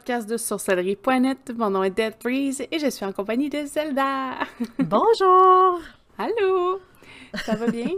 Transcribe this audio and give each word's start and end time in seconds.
podcast 0.00 0.26
de 0.26 0.38
sorcellerie.net. 0.38 1.52
Mon 1.58 1.68
nom 1.68 1.84
est 1.84 1.90
Dead 1.90 2.14
Freeze 2.18 2.62
et 2.72 2.78
je 2.78 2.88
suis 2.88 3.04
en 3.04 3.12
compagnie 3.12 3.50
de 3.50 3.66
Zelda. 3.66 4.38
Bonjour! 4.78 5.78
Allô! 6.16 6.80
Ça 7.44 7.54
va 7.54 7.66
bien? 7.70 7.90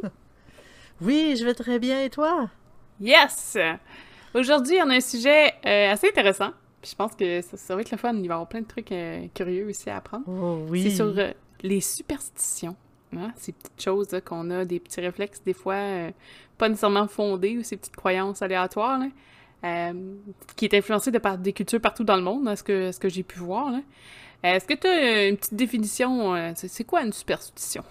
oui, 1.01 1.37
je 1.39 1.45
vais 1.45 1.55
très 1.55 1.79
bien 1.79 2.03
et 2.03 2.11
toi? 2.11 2.51
Yes! 3.01 3.57
Aujourd'hui, 4.35 4.79
on 4.85 4.91
a 4.91 4.97
un 4.97 5.01
sujet 5.01 5.53
euh, 5.65 5.93
assez 5.93 6.09
intéressant. 6.09 6.51
je 6.83 6.93
pense 6.97 7.15
que 7.15 7.41
ça, 7.41 7.77
va 7.77 7.83
être 7.83 7.93
le 7.93 7.99
fun. 7.99 8.15
Il 8.15 8.23
va 8.23 8.23
y 8.23 8.31
avoir 8.33 8.49
plein 8.49 8.63
de 8.63 8.67
trucs 8.67 8.91
euh, 8.91 9.29
curieux 9.33 9.69
aussi 9.69 9.89
à 9.89 9.99
apprendre. 9.99 10.25
Oh, 10.27 10.67
oui. 10.69 10.83
C'est 10.83 10.97
sur 10.97 11.17
euh, 11.17 11.31
les 11.63 11.81
superstitions. 11.81 12.75
Hein? 13.17 13.31
Ces 13.37 13.53
petites 13.53 13.81
choses 13.81 14.21
qu'on 14.25 14.51
a, 14.51 14.65
des 14.65 14.81
petits 14.81 15.01
réflexes, 15.01 15.41
des 15.45 15.55
fois 15.55 15.79
pas 16.59 16.69
nécessairement 16.69 17.07
fondés, 17.07 17.59
ou 17.59 17.63
ces 17.63 17.77
petites 17.77 17.95
croyances 17.95 18.43
aléatoires. 18.43 18.99
Là. 18.99 19.07
Euh, 19.65 20.17
qui 20.57 20.65
est 20.65 20.75
influencé 20.75 21.13
par 21.13 21.39
des 21.39 21.53
cultures 21.53 21.81
partout 21.81 22.03
dans 22.03 22.17
le 22.17 22.23
monde, 22.23 22.53
que, 22.65 22.91
ce 22.91 22.99
que 22.99 23.09
j'ai 23.09 23.23
pu 23.23 23.39
voir. 23.39 23.69
Euh, 23.69 23.79
est-ce 24.43 24.67
que 24.67 24.75
tu 24.75 24.89
as 24.89 25.29
une 25.29 25.37
petite 25.37 25.55
définition? 25.55 26.35
Euh, 26.35 26.53
c'est 26.57 26.83
quoi 26.85 27.03
une 27.03 27.13
superstition? 27.13 27.85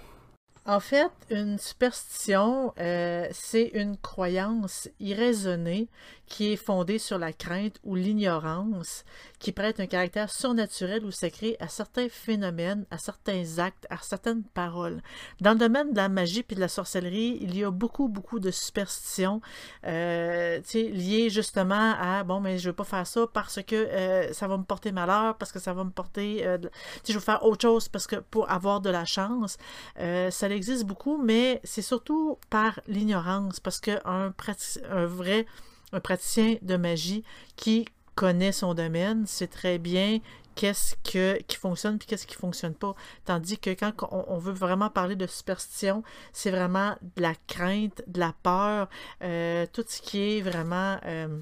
En 0.66 0.82
fait, 0.82 1.12
une 1.30 1.58
superstition, 1.58 2.74
c'est 2.78 3.72
une 3.74 3.98
croyance 3.98 4.90
irraisonnée 5.00 5.88
qui 6.32 6.54
est 6.54 6.56
fondée 6.56 6.98
sur 6.98 7.18
la 7.18 7.34
crainte 7.34 7.76
ou 7.84 7.96
l'ignorance, 7.96 9.04
qui 9.38 9.52
prête 9.52 9.82
un 9.82 9.86
caractère 9.86 10.32
surnaturel 10.32 11.04
ou 11.04 11.12
secret 11.12 11.58
à 11.60 11.68
certains 11.68 12.08
phénomènes, 12.08 12.86
à 12.90 12.98
certains 12.98 13.60
actes, 13.60 13.86
à 13.90 13.98
certaines 13.98 14.44
paroles. 14.44 15.02
Dans 15.42 15.52
le 15.52 15.58
domaine 15.58 15.92
de 15.92 15.98
la 15.98 16.08
magie 16.08 16.42
puis 16.42 16.56
de 16.56 16.62
la 16.62 16.70
sorcellerie, 16.70 17.38
il 17.42 17.58
y 17.58 17.66
a 17.66 17.70
beaucoup, 17.70 18.08
beaucoup 18.08 18.40
de 18.40 18.50
superstitions 18.50 19.42
euh, 19.86 20.62
liées 20.74 21.30
justement 21.30 21.96
à 22.00 22.24
bon, 22.24 22.40
mais 22.40 22.58
je 22.60 22.70
veux 22.70 22.76
pas 22.76 22.86
faire 22.86 23.06
ça 23.06 23.28
parce 23.28 23.62
que 23.62 23.76
euh, 23.76 24.32
ça 24.32 24.48
va 24.48 24.58
me 24.58 24.64
porter 24.64 24.94
malheur, 24.94 25.38
parce 25.38 25.52
que 25.52 25.60
ça 25.60 25.74
va 25.74 25.84
me 25.84 25.92
porter. 25.92 26.48
Euh, 26.48 26.58
je 27.06 27.12
veux 27.12 27.20
faire 27.20 27.44
autre 27.44 27.62
chose 27.64 27.90
parce 27.90 28.08
que 28.08 28.16
pour 28.16 28.50
avoir 28.50 28.80
de 28.80 28.90
la 28.90 29.04
chance. 29.04 29.58
Ça 29.98 30.50
existe 30.50 30.86
beaucoup, 30.86 31.18
mais 31.22 31.60
c'est 31.66 31.82
surtout 31.82 32.38
par 32.50 32.80
l'ignorance, 32.88 33.60
parce 33.60 33.82
qu'un 33.82 34.00
un 34.06 35.06
vrai 35.06 35.46
un 35.94 36.00
praticien 36.00 36.56
de 36.62 36.76
magie 36.76 37.24
qui 37.56 37.86
connaît 38.16 38.52
son 38.52 38.74
domaine, 38.74 39.26
sait 39.26 39.48
très 39.48 39.78
bien 39.78 40.20
qu'est-ce 40.56 40.96
que, 41.10 41.42
qui 41.44 41.58
fonctionne 41.58 41.98
puis 41.98 42.08
qu'est-ce 42.08 42.28
qui 42.28 42.36
fonctionne 42.36 42.76
pas. 42.76 42.94
Tandis 43.26 43.58
que 43.58 43.72
quand 43.72 43.94
on, 44.12 44.38
veut 44.38 44.54
vraiment 44.54 44.90
parler 44.90 45.16
de 45.16 45.28
superstition, 45.28 46.04
c'est 46.34 46.52
vraiment 46.52 46.96
de 47.16 47.22
la 47.22 47.34
crainte, 47.48 48.04
de 48.08 48.20
la 48.20 48.34
peur, 48.44 48.90
euh, 49.24 49.66
tout 49.72 49.86
ce 49.88 50.02
qui 50.02 50.20
est 50.20 50.42
vraiment... 50.42 51.00
Euh, 51.06 51.40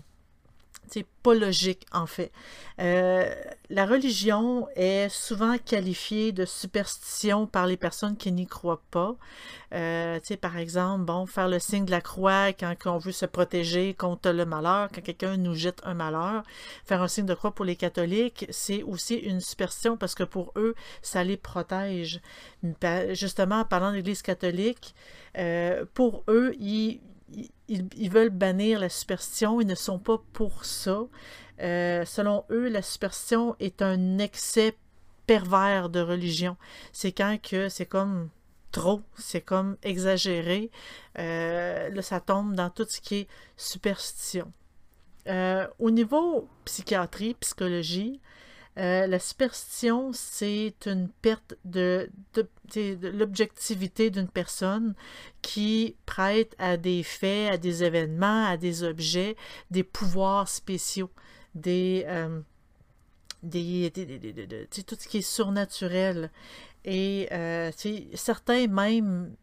c'est 0.90 1.06
pas 1.24 1.34
logique 1.34 1.86
en 1.92 2.06
fait. 2.06 2.32
Euh, 2.80 3.30
la 3.70 3.86
religion 3.86 4.68
est 4.76 5.10
souvent 5.10 5.58
qualifiée 5.58 6.32
de 6.32 6.46
superstition 6.46 7.46
par 7.46 7.68
les 7.68 7.78
personnes 7.78 8.18
qui 8.18 8.32
n'y 8.32 8.48
croient 8.48 8.82
pas. 8.90 9.16
Euh, 9.74 10.20
par 10.42 10.58
exemple, 10.58 11.06
bon, 11.06 11.26
faire 11.26 11.48
le 11.48 11.60
signe 11.60 11.86
de 11.86 11.92
la 11.92 12.02
croix 12.02 12.54
quand, 12.54 12.76
on 12.86 12.98
veut 12.98 13.12
se 13.12 13.26
protéger 13.26 13.94
contre 13.94 14.32
le 14.32 14.46
malheur, 14.46 14.90
quand 14.94 15.02
quelqu'un 15.02 15.38
nous 15.38 15.54
jette 15.54 15.82
un 15.84 15.94
malheur. 15.94 16.44
Faire 16.86 17.02
un 17.02 17.08
signe 17.08 17.26
de 17.26 17.34
croix 17.34 17.52
pour 17.52 17.66
les 17.66 17.76
catholiques, 17.76 18.46
c'est 18.50 18.82
aussi 18.84 19.16
une 19.16 19.42
superstition 19.42 19.98
parce 19.98 20.16
que 20.16 20.24
pour 20.24 20.52
eux, 20.56 20.76
ça 21.02 21.24
les 21.24 21.38
protège. 21.38 22.22
Justement, 23.12 23.60
en 23.60 23.66
parlant 23.66 23.92
de 23.92 23.98
l'Église 23.98 24.22
catholique, 24.22 24.96
euh, 25.38 25.86
pour 25.94 26.24
eux, 26.28 26.56
ils 26.60 27.02
ils, 27.68 28.10
veulent 28.10 28.30
bannir 28.30 28.80
la 28.80 28.90
superstition, 28.90 29.62
ils 29.62 29.68
ne 29.68 29.76
sont 29.76 30.00
pas 30.00 30.22
pour 30.34 30.66
ça. 30.66 31.04
Euh, 31.62 32.06
selon 32.06 32.46
eux, 32.50 32.70
la 32.70 32.82
superstition 32.82 33.56
est 33.60 33.82
un 33.82 34.18
excès 34.18 34.76
pervers 35.28 35.90
de 35.90 36.00
religion. 36.00 36.58
C'est 36.92 37.12
quand 37.12 37.38
que 37.42 37.70
c'est 37.70 37.86
comme 37.86 38.30
trop, 38.72 39.02
c'est 39.18 39.42
comme 39.42 39.78
exagéré. 39.84 40.72
Euh, 41.18 41.90
là, 41.90 42.02
ça 42.02 42.20
tombe 42.20 42.56
dans 42.56 42.70
tout 42.70 42.86
ce 42.88 43.02
qui 43.02 43.16
est 43.16 43.28
superstition. 43.58 44.52
Euh, 45.28 45.68
au 45.78 45.92
niveau 45.92 46.48
psychiatrie, 46.66 47.36
psychologie, 47.36 48.20
euh, 48.80 49.08
la 49.08 49.20
superstition, 49.20 50.12
c'est 50.14 50.76
une 50.86 51.10
perte 51.22 51.56
de, 51.66 52.10
l'objectivité 53.02 54.10
d'une 54.10 54.30
personne 54.30 54.96
qui 55.42 55.96
prête 56.06 56.56
à 56.60 56.78
des 56.78 57.04
faits, 57.04 57.52
à 57.52 57.58
des 57.58 57.84
événements, 57.84 58.46
à 58.46 58.56
des 58.56 58.84
objets, 58.84 59.36
des 59.70 59.84
pouvoirs 59.84 60.48
spéciaux, 60.48 61.10
des, 61.56 62.06
euh, 62.08 62.40
tout 63.44 64.96
ce 64.98 65.08
qui 65.08 65.18
est 65.18 65.22
surnaturel. 65.22 66.32
Et 66.86 67.28
euh, 67.34 67.72
certains 68.14 68.68
même 68.68 69.36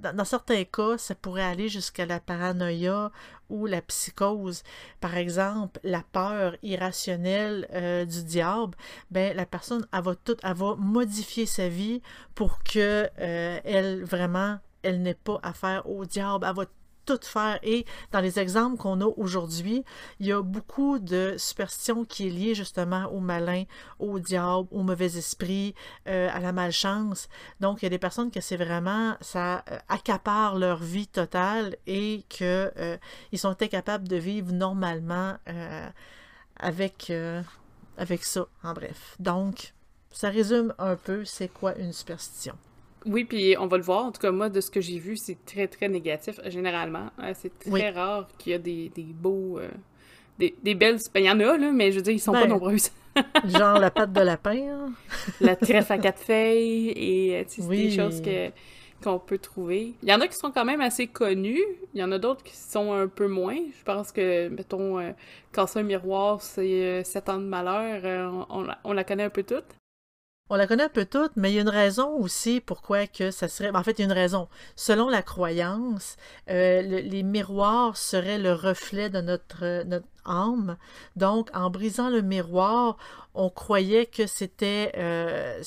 dans, 0.00 0.24
certains 0.24 0.64
cas, 0.64 0.98
ça 0.98 1.14
pourrait 1.14 1.42
aller 1.42 1.68
jusqu'à 1.68 2.06
la 2.06 2.20
paranoïa 2.20 3.10
ou 3.48 3.66
la 3.66 3.80
psychose. 3.82 4.62
Par 5.00 5.16
exemple, 5.16 5.80
la 5.84 6.02
peur 6.12 6.56
irrationnelle 6.62 7.68
euh, 7.72 8.04
du 8.04 8.24
diable, 8.24 8.76
ben, 9.10 9.36
la 9.36 9.46
personne, 9.46 9.86
elle 9.92 10.02
va, 10.02 10.14
tout, 10.14 10.36
elle 10.42 10.56
modifier 10.78 11.46
sa 11.46 11.68
vie 11.68 12.02
pour 12.34 12.62
que 12.62 13.08
euh, 13.18 13.60
elle, 13.64 14.04
vraiment, 14.04 14.58
elle 14.82 15.02
n'ait 15.02 15.14
pas 15.14 15.38
affaire 15.42 15.88
au 15.88 16.04
diable. 16.04 16.46
Tout 17.06 17.20
faire. 17.22 17.58
Et 17.62 17.86
dans 18.12 18.20
les 18.20 18.38
exemples 18.38 18.76
qu'on 18.76 19.00
a 19.00 19.06
aujourd'hui, 19.16 19.84
il 20.20 20.26
y 20.26 20.32
a 20.32 20.42
beaucoup 20.42 20.98
de 20.98 21.34
superstitions 21.38 22.04
qui 22.04 22.26
est 22.26 22.30
liée 22.30 22.54
justement 22.54 23.06
au 23.06 23.20
malin, 23.20 23.64
au 23.98 24.18
diable, 24.18 24.68
au 24.70 24.82
mauvais 24.82 25.16
esprit, 25.16 25.74
euh, 26.08 26.28
à 26.32 26.40
la 26.40 26.52
malchance. 26.52 27.28
Donc, 27.60 27.82
il 27.82 27.84
y 27.84 27.86
a 27.86 27.90
des 27.90 27.98
personnes 27.98 28.30
que 28.30 28.40
c'est 28.40 28.56
vraiment, 28.56 29.16
ça 29.20 29.64
euh, 29.70 29.78
accapare 29.88 30.58
leur 30.58 30.78
vie 30.78 31.06
totale 31.06 31.76
et 31.86 32.24
qu'ils 32.28 32.46
euh, 32.46 32.98
sont 33.34 33.56
incapables 33.62 34.08
de 34.08 34.16
vivre 34.16 34.52
normalement 34.52 35.36
avec, 36.58 37.12
avec 37.96 38.24
ça, 38.24 38.46
en 38.64 38.72
bref. 38.72 39.14
Donc, 39.18 39.74
ça 40.10 40.30
résume 40.30 40.74
un 40.78 40.96
peu 40.96 41.24
c'est 41.24 41.48
quoi 41.48 41.76
une 41.76 41.92
superstition. 41.92 42.56
Oui, 43.06 43.24
puis 43.24 43.56
on 43.58 43.66
va 43.66 43.76
le 43.76 43.82
voir. 43.82 44.04
En 44.04 44.12
tout 44.12 44.20
cas, 44.20 44.30
moi, 44.30 44.48
de 44.48 44.60
ce 44.60 44.70
que 44.70 44.80
j'ai 44.80 44.98
vu, 44.98 45.16
c'est 45.16 45.44
très, 45.44 45.68
très 45.68 45.88
négatif, 45.88 46.40
généralement. 46.46 47.10
Euh, 47.20 47.32
c'est 47.34 47.56
très 47.58 47.90
rare 47.90 48.28
qu'il 48.38 48.52
y 48.52 48.54
a 48.54 48.58
des, 48.58 48.90
des 48.94 49.04
beaux... 49.04 49.58
Euh, 49.58 49.68
des, 50.38 50.54
des, 50.62 50.74
belles... 50.74 50.98
Ben, 51.14 51.20
il 51.20 51.26
y 51.26 51.30
en 51.30 51.40
a, 51.40 51.56
là, 51.56 51.72
mais 51.72 51.92
je 51.92 51.96
veux 51.96 52.02
dire, 52.02 52.12
ils 52.12 52.20
sont 52.20 52.32
pas 52.32 52.42
ben, 52.42 52.50
nombreuses. 52.50 52.90
genre 53.46 53.78
la 53.78 53.90
patte 53.90 54.12
de 54.12 54.20
lapin. 54.20 54.56
Hein? 54.56 54.92
la 55.40 55.56
trèfle 55.56 55.92
à 55.92 55.98
quatre 55.98 56.20
feuilles, 56.20 56.90
et 56.90 57.38
euh, 57.38 57.68
des 57.68 57.90
choses 57.90 58.20
que 58.20 58.50
qu'on 59.02 59.18
peut 59.18 59.38
trouver. 59.38 59.92
Il 60.02 60.08
y 60.08 60.14
en 60.14 60.20
a 60.22 60.26
qui 60.26 60.36
sont 60.36 60.50
quand 60.50 60.64
même 60.64 60.80
assez 60.80 61.06
connus, 61.06 61.62
il 61.92 62.00
y 62.00 62.02
en 62.02 62.12
a 62.12 62.18
d'autres 62.18 62.42
qui 62.42 62.56
sont 62.56 62.94
un 62.94 63.08
peu 63.08 63.28
moins. 63.28 63.56
Je 63.56 63.84
pense 63.84 64.10
que, 64.10 64.48
mettons, 64.48 64.98
euh, 64.98 65.10
casser 65.52 65.80
un 65.80 65.82
miroir, 65.82 66.40
c'est 66.40 67.04
7 67.04 67.28
ans 67.28 67.38
de 67.38 67.44
malheur, 67.44 68.46
on, 68.48 68.66
on, 68.84 68.92
la 68.94 69.04
connaît 69.04 69.24
un 69.24 69.30
peu 69.30 69.42
toutes. 69.42 69.76
On 70.48 70.54
la 70.56 70.68
connaît 70.68 70.84
un 70.84 70.88
peu 70.88 71.04
toute, 71.04 71.32
mais 71.36 71.50
il 71.50 71.56
y 71.56 71.58
a 71.58 71.62
une 71.62 71.68
raison 71.68 72.10
aussi 72.18 72.60
pourquoi 72.60 73.08
que 73.08 73.32
ça 73.32 73.48
serait. 73.48 73.70
En 73.74 73.82
fait, 73.82 73.98
il 73.98 74.02
y 74.02 74.02
a 74.02 74.06
une 74.06 74.12
raison. 74.12 74.48
Selon 74.76 75.08
la 75.08 75.22
croyance, 75.22 76.16
euh, 76.48 76.82
les 76.82 77.22
miroirs 77.24 77.96
seraient 77.96 78.38
le 78.38 78.52
reflet 78.52 79.10
de 79.10 79.20
notre, 79.20 79.82
notre 79.84 80.06
âme. 80.26 80.76
Donc, 81.16 81.48
en 81.54 81.70
brisant 81.70 82.10
le 82.10 82.22
miroir, 82.22 82.96
on 83.36 83.50
croyait 83.50 84.06
que 84.06 84.26
c'était 84.26 84.92
euh, 84.96 85.62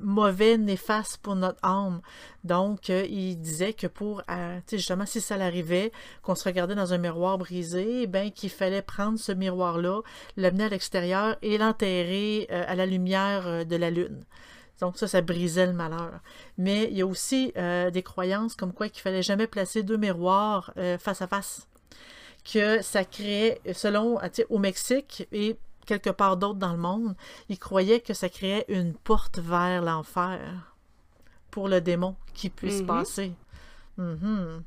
mauvais, 0.00 0.58
néfaste 0.58 1.16
pour 1.18 1.34
notre 1.34 1.58
âme. 1.64 2.00
Donc, 2.44 2.90
euh, 2.90 3.06
il 3.08 3.40
disait 3.40 3.72
que 3.72 3.86
pour, 3.86 4.22
euh, 4.30 4.60
justement, 4.70 5.06
si 5.06 5.20
ça 5.20 5.38
l'arrivait, 5.38 5.92
qu'on 6.22 6.34
se 6.34 6.44
regardait 6.44 6.74
dans 6.74 6.92
un 6.92 6.98
miroir 6.98 7.38
brisé, 7.38 8.06
ben 8.06 8.30
qu'il 8.30 8.50
fallait 8.50 8.82
prendre 8.82 9.18
ce 9.18 9.32
miroir-là, 9.32 10.02
l'amener 10.36 10.64
à 10.64 10.68
l'extérieur 10.68 11.36
et 11.40 11.56
l'enterrer 11.56 12.46
à 12.50 12.74
la 12.74 12.84
lumière 12.84 13.64
de 13.64 13.76
la 13.76 13.90
lune. 13.90 14.24
Donc 14.80 14.98
ça, 14.98 15.08
ça 15.08 15.22
brisait 15.22 15.66
le 15.66 15.72
malheur. 15.72 16.20
Mais 16.58 16.88
il 16.90 16.98
y 16.98 17.02
a 17.02 17.06
aussi 17.06 17.52
des 17.92 18.02
croyances 18.02 18.54
comme 18.54 18.72
quoi 18.72 18.88
qu'il 18.88 19.02
fallait 19.02 19.22
jamais 19.22 19.46
placer 19.46 19.82
deux 19.82 19.96
miroirs 19.96 20.72
face 20.98 21.22
à 21.22 21.26
face 21.26 21.66
que 22.44 22.82
ça 22.82 23.04
créait, 23.04 23.60
selon, 23.72 24.18
au 24.50 24.58
Mexique 24.58 25.26
et 25.32 25.56
quelque 25.86 26.10
part 26.10 26.36
d'autre 26.36 26.58
dans 26.58 26.72
le 26.72 26.78
monde, 26.78 27.14
ils 27.48 27.58
croyaient 27.58 28.00
que 28.00 28.14
ça 28.14 28.28
créait 28.28 28.64
une 28.68 28.94
porte 28.94 29.38
vers 29.38 29.82
l'enfer 29.82 30.40
pour 31.50 31.68
le 31.68 31.80
démon 31.80 32.16
qui 32.34 32.50
puisse 32.50 32.82
mm-hmm. 32.82 32.86
passer. 32.86 33.32
Mm-hmm. 33.98 34.60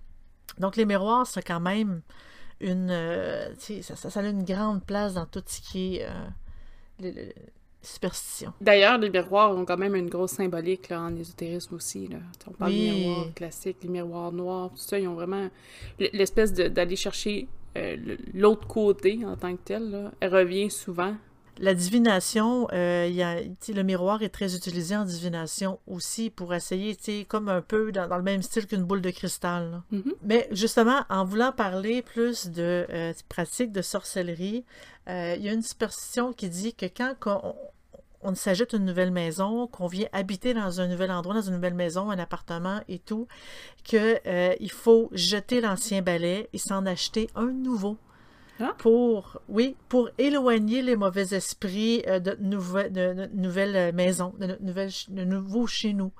Donc 0.60 0.76
les 0.76 0.86
miroirs, 0.86 1.28
c'est 1.28 1.42
quand 1.42 1.60
même 1.60 2.02
une... 2.60 2.90
Euh, 2.90 3.54
ça, 3.82 4.10
ça, 4.10 4.20
a 4.20 4.24
une 4.24 4.44
grande 4.44 4.84
place 4.84 5.14
dans 5.14 5.26
tout 5.26 5.44
ce 5.46 5.62
qui 5.62 5.98
est 5.98 6.08
euh, 7.04 7.32
superstition. 7.82 8.54
D'ailleurs, 8.62 8.98
les 8.98 9.10
miroirs 9.10 9.56
ont 9.56 9.66
quand 9.66 9.78
même 9.78 9.96
une 9.96 10.10
grosse 10.10 10.32
symbolique 10.32 10.90
là, 10.90 11.02
en 11.02 11.16
ésotérisme 11.16 11.76
aussi. 11.76 12.08
Là. 12.08 12.18
On 12.48 12.52
parle 12.52 12.72
des 12.72 12.92
miroirs 12.92 13.34
classiques, 13.36 13.78
les 13.84 13.90
miroirs 13.90 14.32
noirs, 14.32 14.70
tout 14.72 14.78
ça, 14.78 14.98
ils 14.98 15.08
ont 15.08 15.16
vraiment 15.16 15.50
l'espèce 16.00 16.54
d'aller 16.54 16.96
chercher 16.96 17.48
l'autre 18.34 18.68
côté 18.68 19.20
en 19.26 19.36
tant 19.36 19.56
que 19.56 19.62
tel, 19.64 19.90
là, 19.90 20.12
elle 20.20 20.34
revient 20.34 20.70
souvent. 20.70 21.16
La 21.60 21.74
divination, 21.74 22.68
euh, 22.72 23.10
y 23.12 23.24
a, 23.24 23.42
le 23.42 23.84
miroir 23.84 24.22
est 24.22 24.30
très 24.30 24.56
utilisé 24.56 24.96
en 24.96 25.06
divination 25.06 25.80
aussi 25.88 26.30
pour 26.30 26.54
essayer, 26.54 26.96
comme 27.26 27.50
un 27.50 27.62
peu 27.62 27.92
dans, 27.92 28.16
le 28.16 28.24
même 28.24 28.44
style 28.44 28.68
qu'une 28.68 28.84
boule 28.84 29.02
de 29.02 29.10
cristal. 29.10 29.82
Mm-hmm. 29.92 30.14
Mais 30.24 30.48
justement, 30.52 31.04
en 31.10 31.26
voulant 31.26 31.52
parler 31.52 32.02
plus 32.02 32.50
de 32.50 32.86
euh, 32.90 33.14
pratiques 33.28 33.72
de 33.72 33.82
sorcellerie, 33.82 34.66
euh, 35.10 35.36
il 35.38 35.44
y 35.44 35.50
a 35.50 35.54
une 35.54 35.64
superstition 35.64 36.32
qui 36.34 36.50
dit 36.50 36.74
que 36.74 36.86
quand 36.86 37.16
on, 37.44 37.56
on 38.22 38.36
s'ajoute 38.36 38.74
une 38.74 38.86
nouvelle 38.86 39.12
maison, 39.12 39.68
qu'on 39.68 39.88
vient 39.88 40.08
habiter 40.12 40.54
dans 40.54 40.81
un 40.81 40.88
nouvel 40.88 41.12
endroit, 41.12 41.36
dans 41.36 41.42
une 41.42 41.56
nouvelle 41.56 41.74
maison, 41.74 42.10
un 42.10 42.19
appartement 42.19 42.81
et 42.88 43.00
tout, 43.00 43.28
qu'il 43.84 44.19
euh, 44.25 44.56
faut 44.69 45.10
jeter 45.14 45.62
l'ancien 45.62 46.02
balai 46.02 46.50
et 46.54 46.58
s'en 46.58 46.86
acheter 46.86 47.30
un 47.36 47.52
nouveau. 47.52 47.98
Ah. 48.60 48.74
Pour, 48.80 49.40
oui, 49.50 49.75
pour 49.88 50.10
éloigner 50.18 50.81
les 50.81 50.96
mauvais 50.96 51.36
esprits 51.36 52.02
euh, 52.08 52.19
de, 52.19 52.36
notre 52.40 53.36
nouvelle 53.36 53.94
maison, 53.94 54.34
de 54.40 54.48
notre 54.48 54.64
nouvelle, 54.64 54.90
de 55.10 55.24
nouveau 55.24 55.68
chez 55.68 55.94
nous. 55.94 56.12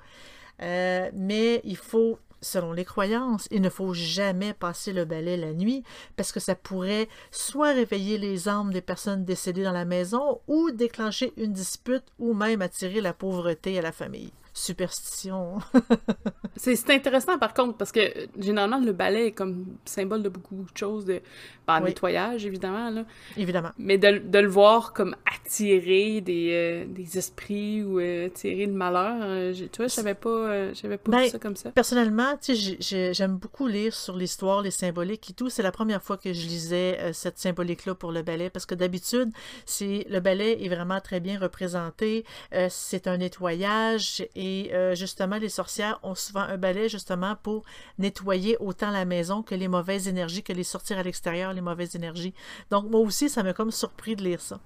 Euh, 0.62 1.10
mais 1.14 1.60
il 1.64 1.76
faut 1.76 2.18
selon 2.40 2.72
les 2.72 2.84
croyances, 2.84 3.48
il 3.50 3.60
ne 3.60 3.70
faut 3.70 3.94
jamais 3.94 4.54
passer 4.54 4.92
le 4.92 5.04
balai 5.04 5.36
la 5.36 5.52
nuit 5.52 5.82
parce 6.16 6.32
que 6.32 6.40
ça 6.40 6.54
pourrait 6.54 7.08
soit 7.30 7.72
réveiller 7.72 8.18
les 8.18 8.48
âmes 8.48 8.72
des 8.72 8.80
personnes 8.80 9.24
décédées 9.24 9.64
dans 9.64 9.72
la 9.72 9.84
maison 9.84 10.40
ou 10.46 10.70
déclencher 10.70 11.32
une 11.36 11.52
dispute 11.52 12.04
ou 12.18 12.34
même 12.34 12.62
attirer 12.62 13.00
la 13.00 13.12
pauvreté 13.12 13.78
à 13.78 13.82
la 13.82 13.92
famille 13.92 14.32
superstition. 14.58 15.58
c'est 16.56 16.90
intéressant 16.90 17.38
par 17.38 17.54
contre 17.54 17.76
parce 17.76 17.92
que 17.92 18.00
généralement 18.38 18.78
le 18.78 18.92
balai 18.92 19.26
est 19.26 19.32
comme 19.32 19.66
symbole 19.84 20.22
de 20.22 20.28
beaucoup 20.28 20.66
de 20.72 20.76
choses, 20.76 21.04
de 21.04 21.20
bah, 21.66 21.80
nettoyage 21.80 22.46
évidemment. 22.46 22.90
Là. 22.90 23.04
Évidemment. 23.36 23.70
Mais 23.78 23.98
de, 23.98 24.18
de, 24.18 24.38
le 24.38 24.48
voir 24.48 24.92
comme 24.92 25.14
attirer 25.26 26.20
des, 26.20 26.50
euh, 26.52 26.84
des 26.88 27.18
esprits 27.18 27.82
ou 27.82 28.00
euh, 28.00 28.26
attirer 28.26 28.66
le 28.66 28.72
malheur, 28.72 29.16
euh, 29.22 29.54
tu 29.54 29.68
vois, 29.76 29.86
je 29.86 29.92
savais 29.92 30.14
pas, 30.14 30.72
j'avais 30.74 30.98
pas 30.98 31.10
vu 31.10 31.24
ben, 31.24 31.30
ça 31.30 31.38
comme 31.38 31.56
ça. 31.56 31.70
Personnellement, 31.70 32.36
tu 32.40 32.56
sais, 32.56 33.12
j'aime 33.12 33.36
beaucoup 33.36 33.66
lire 33.66 33.94
sur 33.94 34.16
l'histoire, 34.16 34.62
les 34.62 34.70
symboliques 34.70 35.30
et 35.30 35.32
tout. 35.34 35.50
C'est 35.50 35.62
la 35.62 35.72
première 35.72 36.02
fois 36.02 36.16
que 36.16 36.32
je 36.32 36.46
lisais 36.46 37.12
cette 37.12 37.38
symbolique-là 37.38 37.94
pour 37.94 38.12
le 38.12 38.22
balai 38.22 38.50
parce 38.50 38.66
que 38.66 38.74
d'habitude, 38.74 39.30
le 39.80 40.18
balai 40.20 40.64
est 40.64 40.68
vraiment 40.68 41.00
très 41.00 41.20
bien 41.20 41.38
représenté. 41.38 42.24
c'est 42.70 43.06
un 43.06 43.18
nettoyage 43.18 44.26
et 44.34 44.47
et 44.48 44.74
euh, 44.74 44.94
justement, 44.94 45.36
les 45.36 45.48
sorcières 45.48 45.98
ont 46.02 46.14
souvent 46.14 46.40
un 46.40 46.56
balai 46.56 46.88
justement 46.88 47.36
pour 47.42 47.64
nettoyer 47.98 48.56
autant 48.60 48.90
la 48.90 49.04
maison 49.04 49.42
que 49.42 49.54
les 49.54 49.68
mauvaises 49.68 50.08
énergies, 50.08 50.42
que 50.42 50.52
les 50.52 50.64
sortir 50.64 50.98
à 50.98 51.02
l'extérieur, 51.02 51.52
les 51.52 51.60
mauvaises 51.60 51.94
énergies. 51.94 52.34
Donc 52.70 52.88
moi 52.90 53.00
aussi, 53.00 53.28
ça 53.28 53.42
m'a 53.42 53.52
comme 53.52 53.70
surpris 53.70 54.16
de 54.16 54.24
lire 54.24 54.40
ça. 54.40 54.60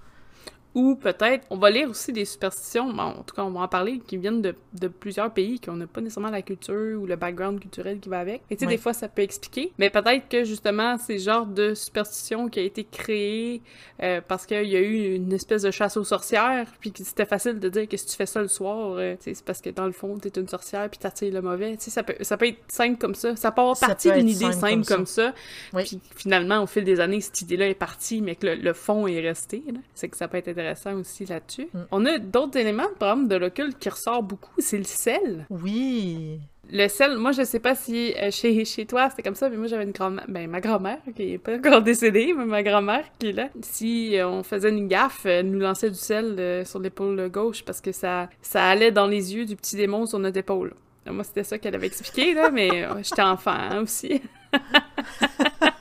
Ou 0.74 0.94
peut-être, 0.94 1.46
on 1.50 1.56
va 1.56 1.70
lire 1.70 1.90
aussi 1.90 2.12
des 2.12 2.24
superstitions, 2.24 2.88
en 2.88 3.22
tout 3.22 3.34
cas 3.34 3.42
on 3.42 3.50
va 3.50 3.60
en 3.60 3.68
parler, 3.68 4.00
qui 4.06 4.16
viennent 4.16 4.40
de, 4.40 4.54
de 4.72 4.88
plusieurs 4.88 5.32
pays, 5.32 5.60
qu'on 5.60 5.74
n'a 5.74 5.86
pas 5.86 6.00
nécessairement 6.00 6.30
la 6.30 6.42
culture 6.42 7.00
ou 7.00 7.06
le 7.06 7.16
background 7.16 7.60
culturel 7.60 8.00
qui 8.00 8.08
va 8.08 8.20
avec. 8.20 8.42
Et 8.50 8.56
tu 8.56 8.64
sais, 8.64 8.70
des 8.70 8.78
fois 8.78 8.92
ça 8.92 9.08
peut 9.08 9.22
expliquer, 9.22 9.72
mais 9.78 9.90
peut-être 9.90 10.28
que 10.28 10.44
justement 10.44 10.96
c'est 10.96 11.18
genre 11.18 11.46
de 11.46 11.74
superstition 11.74 12.48
qui 12.48 12.60
a 12.60 12.62
été 12.62 12.84
créé 12.84 13.60
euh, 14.02 14.20
parce 14.26 14.46
qu'il 14.46 14.68
y 14.68 14.76
a 14.76 14.80
eu 14.80 15.14
une 15.14 15.32
espèce 15.32 15.62
de 15.62 15.70
chasse 15.70 15.96
aux 15.96 16.04
sorcières, 16.04 16.66
puis 16.80 16.90
que 16.92 17.04
c'était 17.04 17.26
facile 17.26 17.60
de 17.60 17.68
dire 17.68 17.86
que 17.86 17.96
si 17.96 18.06
tu 18.06 18.16
fais 18.16 18.26
ça 18.26 18.40
le 18.40 18.48
soir, 18.48 18.94
euh, 18.96 19.14
c'est 19.20 19.44
parce 19.44 19.60
que 19.60 19.70
dans 19.70 19.86
le 19.86 19.92
fond 19.92 20.18
t'es 20.18 20.40
une 20.40 20.48
sorcière 20.48 20.88
puis 20.88 20.98
t'attires 20.98 21.34
le 21.34 21.42
mauvais. 21.42 21.76
Tu 21.76 21.84
sais, 21.84 21.90
ça 21.90 22.02
peut, 22.02 22.14
ça 22.20 22.36
peut 22.36 22.48
être 22.48 22.60
simple 22.68 22.98
comme 22.98 23.14
ça. 23.14 23.36
Ça 23.36 23.50
peut 23.52 23.60
avoir 23.60 23.78
partie 23.78 24.10
d'une 24.10 24.28
idée 24.28 24.52
simple, 24.52 24.86
comme 24.86 25.06
ça. 25.06 25.34
Puis 25.74 26.00
finalement, 26.16 26.62
au 26.62 26.66
fil 26.66 26.84
des 26.84 27.00
années, 27.00 27.20
cette 27.20 27.42
idée-là 27.42 27.68
est 27.68 27.74
partie, 27.74 28.22
mais 28.22 28.36
que 28.36 28.46
le, 28.46 28.72
fond 28.72 29.06
est 29.06 29.20
resté. 29.20 29.62
C'est 29.94 30.08
que 30.08 30.16
ça 30.16 30.28
peut 30.28 30.38
être 30.38 30.48
intéressant 30.48 30.61
aussi 30.94 31.24
là-dessus. 31.26 31.68
Mm. 31.72 31.80
On 31.90 32.06
a 32.06 32.18
d'autres 32.18 32.58
éléments, 32.58 32.88
par 32.98 33.12
exemple, 33.12 33.28
de 33.28 33.36
l'occulte 33.36 33.78
qui 33.78 33.88
ressort 33.88 34.22
beaucoup, 34.22 34.54
c'est 34.58 34.78
le 34.78 34.84
sel. 34.84 35.46
Oui. 35.50 36.40
Le 36.70 36.88
sel, 36.88 37.18
moi, 37.18 37.32
je 37.32 37.42
sais 37.42 37.58
pas 37.58 37.74
si 37.74 38.14
euh, 38.14 38.30
chez, 38.30 38.64
chez 38.64 38.86
toi 38.86 39.10
c'était 39.10 39.22
comme 39.22 39.34
ça, 39.34 39.50
mais 39.50 39.56
moi, 39.56 39.66
j'avais 39.66 39.84
une 39.84 39.90
grand-mère, 39.90 40.24
ben, 40.28 40.48
ma 40.48 40.60
grand-mère, 40.60 40.98
qui 41.14 41.34
est 41.34 41.38
pas 41.38 41.56
encore 41.56 41.82
décédée, 41.82 42.32
mais 42.36 42.46
ma 42.46 42.62
grand-mère 42.62 43.04
qui 43.18 43.28
est 43.28 43.32
là. 43.32 43.48
Si 43.60 44.16
euh, 44.16 44.28
on 44.28 44.42
faisait 44.42 44.70
une 44.70 44.88
gaffe, 44.88 45.26
elle 45.26 45.50
nous 45.50 45.58
lançait 45.58 45.90
du 45.90 45.96
sel 45.96 46.36
euh, 46.38 46.64
sur 46.64 46.78
l'épaule 46.78 47.28
gauche 47.28 47.64
parce 47.64 47.80
que 47.80 47.92
ça, 47.92 48.28
ça 48.40 48.64
allait 48.64 48.92
dans 48.92 49.06
les 49.06 49.34
yeux 49.34 49.44
du 49.44 49.56
petit 49.56 49.76
démon 49.76 50.06
sur 50.06 50.18
notre 50.18 50.38
épaule. 50.38 50.74
Moi, 51.04 51.24
c'était 51.24 51.42
ça 51.42 51.58
qu'elle 51.58 51.74
avait 51.74 51.88
expliqué, 51.88 52.32
là, 52.32 52.50
mais 52.50 52.86
j'étais 53.02 53.22
enfant 53.22 53.50
hein, 53.50 53.82
aussi. 53.82 54.22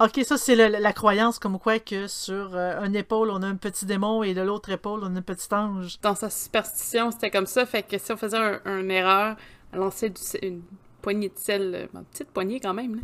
Ok, 0.00 0.20
ça 0.24 0.36
c'est 0.38 0.54
la, 0.54 0.92
croyance 0.92 1.40
comme 1.40 1.58
quoi 1.58 1.80
que 1.80 2.06
sur 2.06 2.54
euh, 2.54 2.84
une 2.84 2.94
épaule 2.94 3.30
on 3.30 3.42
a 3.42 3.46
un 3.48 3.56
petit 3.56 3.84
démon 3.84 4.22
et 4.22 4.32
de 4.32 4.40
l'autre 4.42 4.70
épaule 4.70 5.00
on 5.02 5.16
a 5.16 5.18
un 5.18 5.22
petit 5.22 5.52
ange. 5.52 6.00
Dans 6.02 6.14
sa 6.14 6.30
superstition 6.30 7.10
c'était 7.10 7.30
comme 7.30 7.46
ça, 7.46 7.66
fait 7.66 7.82
que 7.82 7.98
si 7.98 8.12
on 8.12 8.16
faisait 8.16 8.36
un, 8.36 8.60
une 8.64 8.92
erreur, 8.92 9.36
on 9.72 9.78
lançait 9.78 10.12
une 10.40 10.62
poignée 11.02 11.30
de 11.30 11.38
sel, 11.38 11.74
euh, 11.74 11.86
une 11.98 12.04
petite 12.04 12.28
poignée 12.28 12.60
quand 12.60 12.74
même, 12.74 12.94
là, 12.94 13.00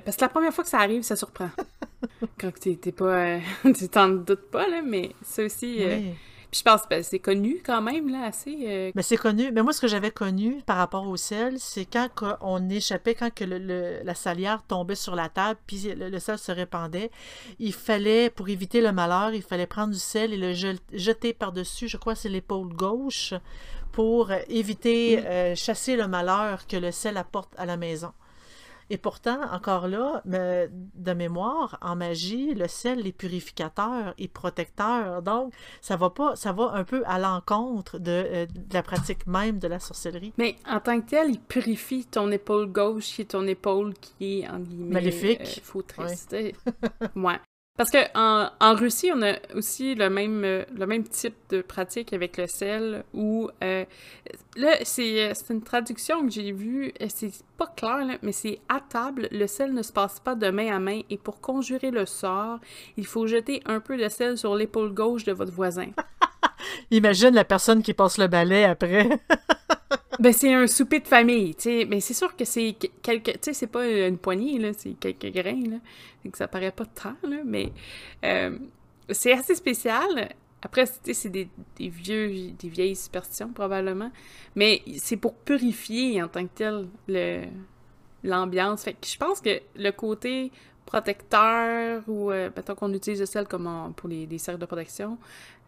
parce 0.00 0.16
que 0.16 0.22
la 0.22 0.28
première 0.28 0.52
fois 0.54 0.64
que 0.64 0.70
ça 0.70 0.78
arrive, 0.78 1.02
ça 1.02 1.16
surprend. 1.16 1.50
Quand 2.40 2.50
t'es 2.58 2.92
pas, 2.92 3.04
euh, 3.04 3.38
tu 3.76 3.88
t'en 3.88 4.08
doutes 4.08 4.50
pas 4.50 4.66
là, 4.68 4.80
mais 4.82 5.10
ça 5.22 5.44
aussi. 5.44 5.82
Puis 6.50 6.58
je 6.58 6.64
pense 6.64 6.82
que 6.82 6.88
ben, 6.88 7.02
c'est 7.02 7.20
connu 7.20 7.62
quand 7.64 7.80
même, 7.80 8.08
là, 8.08 8.24
assez. 8.24 8.56
Euh, 8.66 8.92
mais 8.94 9.02
c'est 9.02 9.16
connu. 9.16 9.52
Mais 9.52 9.62
moi, 9.62 9.72
ce 9.72 9.80
que 9.80 9.86
j'avais 9.86 10.10
connu 10.10 10.62
par 10.66 10.78
rapport 10.78 11.06
au 11.06 11.16
sel, 11.16 11.60
c'est 11.60 11.84
quand 11.84 12.08
on 12.40 12.68
échappait, 12.68 13.14
quand 13.14 13.32
que 13.32 13.44
le, 13.44 14.02
la 14.02 14.14
salière 14.14 14.62
tombait 14.66 14.96
sur 14.96 15.14
la 15.14 15.28
table, 15.28 15.60
puis 15.66 15.92
le, 15.96 16.18
sel 16.18 16.38
se 16.38 16.50
répandait, 16.50 17.10
il 17.60 17.72
fallait, 17.72 18.30
pour 18.30 18.48
éviter 18.48 18.80
le 18.80 18.90
malheur, 18.90 19.32
il 19.32 19.42
fallait 19.42 19.66
prendre 19.66 19.92
du 19.92 19.98
sel 19.98 20.32
et 20.32 20.36
le 20.36 20.76
jeter 20.92 21.32
par-dessus, 21.32 21.88
je 21.88 21.96
crois 21.96 22.16
c'est 22.16 22.28
l'épaule 22.28 22.68
gauche, 22.68 23.34
pour 23.92 24.32
éviter, 24.48 25.24
euh, 25.26 25.54
chasser 25.54 25.96
le 25.96 26.08
malheur 26.08 26.66
que 26.66 26.76
le 26.76 26.90
sel 26.90 27.16
apporte 27.16 27.52
à 27.58 27.66
la 27.66 27.76
maison. 27.76 28.12
Et 28.90 28.98
pourtant, 28.98 29.40
encore 29.52 29.86
là, 29.86 30.20
de 30.24 31.12
mémoire, 31.12 31.78
en 31.80 31.94
magie, 31.94 32.54
le 32.54 32.66
sel 32.66 33.06
est 33.06 33.12
purificateur 33.12 34.14
et 34.18 34.26
protecteur. 34.26 35.22
Donc, 35.22 35.52
ça 35.80 35.96
va 35.96 36.10
pas, 36.10 36.34
ça 36.34 36.52
va 36.52 36.72
un 36.74 36.82
peu 36.82 37.04
à 37.06 37.20
l'encontre 37.20 37.98
de, 37.98 38.10
euh, 38.10 38.46
la 38.72 38.82
pratique 38.82 39.26
même 39.28 39.60
de 39.60 39.68
la 39.68 39.78
sorcellerie. 39.78 40.32
Mais 40.38 40.56
en 40.68 40.80
tant 40.80 41.00
que 41.00 41.08
tel, 41.08 41.30
il 41.30 41.40
purifie 41.40 42.04
ton 42.04 42.32
épaule 42.32 42.66
gauche 42.66 43.14
qui 43.14 43.22
est 43.22 43.30
ton 43.30 43.46
épaule 43.46 43.94
qui 43.94 44.40
est 44.40 44.48
en 44.48 44.58
guillemets 44.58 44.94
maléfique. 44.94 45.62
Euh, 45.98 46.48
ouais. 47.16 47.40
Parce 47.80 47.88
que 47.88 47.96
en, 48.14 48.74
Russie, 48.74 49.10
on 49.10 49.22
a 49.22 49.36
aussi 49.54 49.94
le 49.94 50.10
même, 50.10 50.44
euh, 50.44 50.64
le 50.76 50.86
même 50.86 51.02
type 51.02 51.34
de 51.48 51.62
pratique 51.62 52.12
avec 52.12 52.36
le 52.36 52.46
sel 52.46 53.04
où 53.14 53.48
euh, 53.64 53.86
là, 54.54 54.72
euh, 54.72 55.30
c'est 55.32 55.32
une 55.48 55.62
traduction 55.62 56.26
que 56.26 56.30
j'ai 56.30 56.52
vue, 56.52 56.92
c'est 57.08 57.32
pas 57.56 57.72
clair, 57.74 58.04
là, 58.04 58.18
mais 58.20 58.32
c'est 58.32 58.58
à 58.68 58.80
table, 58.86 59.28
le 59.32 59.46
sel 59.46 59.72
ne 59.72 59.80
se 59.80 59.94
passe 59.94 60.20
pas 60.20 60.34
de 60.34 60.50
main 60.50 60.76
à 60.76 60.78
main 60.78 61.00
et 61.08 61.16
pour 61.16 61.40
conjurer 61.40 61.90
le 61.90 62.04
sort, 62.04 62.58
il 62.98 63.06
faut 63.06 63.26
jeter 63.26 63.62
un 63.64 63.80
peu 63.80 63.96
de 63.96 64.10
sel 64.10 64.36
sur 64.36 64.54
l'épaule 64.54 64.92
gauche 64.92 65.24
de 65.24 65.32
votre 65.32 65.52
voisin. 65.52 65.88
Imagine 66.90 67.34
la 67.34 67.46
personne 67.46 67.82
qui 67.82 67.94
passe 67.94 68.18
le 68.18 68.26
balai 68.26 68.64
après. 68.64 69.08
ben, 70.20 70.32
c'est 70.34 70.52
un 70.52 70.66
souper 70.66 71.00
de 71.00 71.08
famille, 71.08 71.54
tu 71.54 71.62
sais. 71.62 71.86
Mais 71.88 72.00
c'est 72.00 72.14
sûr 72.14 72.36
que 72.36 72.44
c'est 72.44 72.76
quelques. 73.02 73.32
Tu 73.32 73.38
sais, 73.42 73.52
c'est 73.54 73.66
pas 73.66 73.86
une 73.88 74.18
poignée, 74.18 74.58
là, 74.58 74.72
c'est 74.76 74.92
quelques 74.92 75.32
grains, 75.34 75.62
là. 75.68 75.78
que 76.30 76.36
ça 76.36 76.46
paraît 76.46 76.72
pas 76.72 76.84
tant, 76.86 77.16
là. 77.22 77.38
Mais 77.44 77.72
euh, 78.24 78.58
c'est 79.08 79.32
assez 79.32 79.54
spécial. 79.54 80.28
Après, 80.62 80.84
c'est 80.86 81.30
des, 81.30 81.48
des, 81.78 81.88
vieux, 81.88 82.50
des 82.58 82.68
vieilles 82.68 82.96
superstitions, 82.96 83.48
probablement. 83.48 84.12
Mais 84.56 84.82
c'est 84.98 85.16
pour 85.16 85.34
purifier 85.34 86.22
en 86.22 86.28
tant 86.28 86.46
que 86.46 86.52
tel 86.54 87.48
l'ambiance. 88.22 88.84
Fait 88.84 88.92
que 88.92 89.06
je 89.06 89.16
pense 89.16 89.40
que 89.40 89.60
le 89.74 89.90
côté 89.90 90.52
protecteur 90.90 92.02
ou 92.08 92.32
euh, 92.32 92.50
mettons 92.56 92.74
qu'on 92.74 92.92
utilise 92.92 93.20
le 93.20 93.26
sel 93.26 93.46
comme 93.46 93.92
pour 93.94 94.08
les, 94.08 94.38
cercles 94.38 94.60
de 94.60 94.66
protection, 94.66 95.18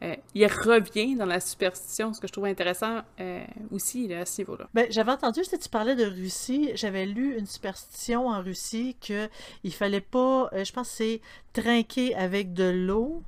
euh, 0.03 0.17
il 0.35 0.45
revient 0.47 1.15
dans 1.15 1.27
la 1.27 1.39
superstition, 1.39 2.13
ce 2.13 2.21
que 2.21 2.27
je 2.27 2.33
trouve 2.33 2.47
intéressant 2.47 3.03
euh, 3.21 3.45
aussi 3.71 4.13
à 4.13 4.27
ce 4.27 4.41
niveau-là. 4.41 4.69
Ben, 4.75 4.87
j'avais 4.91 5.13
entendu, 5.13 5.45
si 5.45 5.57
tu 5.57 5.69
parlais 5.69 5.95
de 5.95 6.05
Russie, 6.05 6.73
j'avais 6.75 7.07
lu 7.07 7.39
une 7.39 7.47
superstition 7.47 8.27
en 8.27 8.43
Russie 8.43 8.97
que 9.01 9.29
il 9.63 9.73
fallait 9.73 10.01
pas, 10.01 10.51
je 10.53 10.73
pense 10.73 10.89
c'est 10.89 11.21
trinquer 11.53 12.17
avec 12.17 12.53
de 12.53 12.65
l'eau 12.65 13.23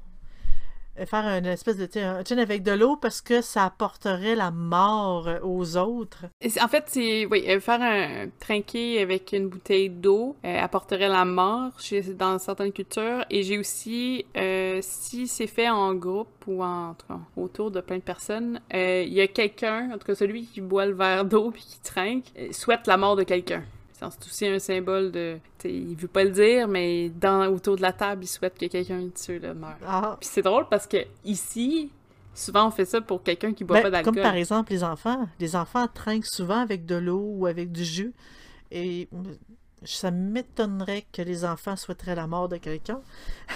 faire 1.06 1.24
une 1.26 1.46
espèce 1.46 1.76
de 1.76 1.88
un 2.00 2.38
avec 2.38 2.62
de 2.62 2.72
l'eau 2.72 2.96
parce 2.96 3.20
que 3.20 3.40
ça 3.40 3.64
apporterait 3.64 4.34
la 4.34 4.50
mort 4.50 5.28
aux 5.42 5.76
autres. 5.76 6.26
En 6.60 6.68
fait, 6.68 6.84
c'est 6.88 7.26
oui, 7.26 7.44
euh, 7.48 7.60
faire 7.60 7.82
un 7.82 8.28
trinquet 8.40 9.00
avec 9.00 9.32
une 9.32 9.48
bouteille 9.48 9.90
d'eau 9.90 10.36
euh, 10.44 10.60
apporterait 10.60 11.08
la 11.08 11.24
mort 11.24 11.72
dans 12.18 12.38
certaines 12.38 12.72
cultures. 12.72 13.24
Et 13.30 13.42
j'ai 13.42 13.58
aussi, 13.58 14.26
euh, 14.36 14.78
si 14.82 15.26
c'est 15.26 15.46
fait 15.46 15.68
en 15.68 15.94
groupe 15.94 16.28
ou 16.46 16.62
en, 16.62 16.96
autour 17.36 17.70
de 17.70 17.80
plein 17.80 17.96
de 17.96 18.02
personnes, 18.02 18.60
il 18.72 19.12
y 19.12 19.20
a 19.20 19.26
quelqu'un, 19.26 19.90
en 19.92 19.98
tout 19.98 20.06
cas 20.06 20.14
celui 20.14 20.46
qui 20.46 20.60
boit 20.60 20.86
le 20.86 20.94
verre 20.94 21.24
d'eau 21.24 21.50
puis 21.52 21.62
qui 21.62 21.80
trinque, 21.80 22.26
souhaite 22.52 22.86
la 22.86 22.96
mort 22.96 23.16
de 23.16 23.22
quelqu'un. 23.22 23.62
C'est 23.94 24.26
aussi 24.26 24.46
un 24.46 24.58
symbole 24.58 25.12
de. 25.12 25.38
il 25.64 25.94
veut 25.94 26.08
pas 26.08 26.24
le 26.24 26.30
dire, 26.30 26.66
mais 26.66 27.10
dans, 27.10 27.46
autour 27.46 27.76
de 27.76 27.82
la 27.82 27.92
table, 27.92 28.24
il 28.24 28.26
souhaite 28.26 28.58
que 28.58 28.66
quelqu'un 28.66 29.00
de 29.02 29.32
le 29.34 29.54
meure. 29.54 29.76
Ah. 29.86 30.16
Puis 30.20 30.28
c'est 30.32 30.42
drôle 30.42 30.66
parce 30.68 30.86
que 30.86 30.98
ici, 31.24 31.90
souvent 32.34 32.66
on 32.66 32.70
fait 32.70 32.84
ça 32.84 33.00
pour 33.00 33.22
quelqu'un 33.22 33.52
qui 33.52 33.62
boit 33.62 33.76
ben, 33.76 33.82
pas 33.84 33.90
d'alcool. 33.90 34.14
Comme 34.14 34.22
par 34.22 34.34
exemple 34.34 34.72
les 34.72 34.82
enfants. 34.82 35.28
Les 35.38 35.54
enfants 35.54 35.86
trinquent 35.86 36.26
souvent 36.26 36.58
avec 36.58 36.86
de 36.86 36.96
l'eau 36.96 37.22
ou 37.24 37.46
avec 37.46 37.70
du 37.70 37.84
jus. 37.84 38.12
Et 38.72 39.08
ça 39.84 40.10
m'étonnerait 40.10 41.04
que 41.12 41.22
les 41.22 41.44
enfants 41.44 41.76
souhaiteraient 41.76 42.14
la 42.14 42.26
mort 42.26 42.48
de 42.48 42.56
quelqu'un. 42.56 43.00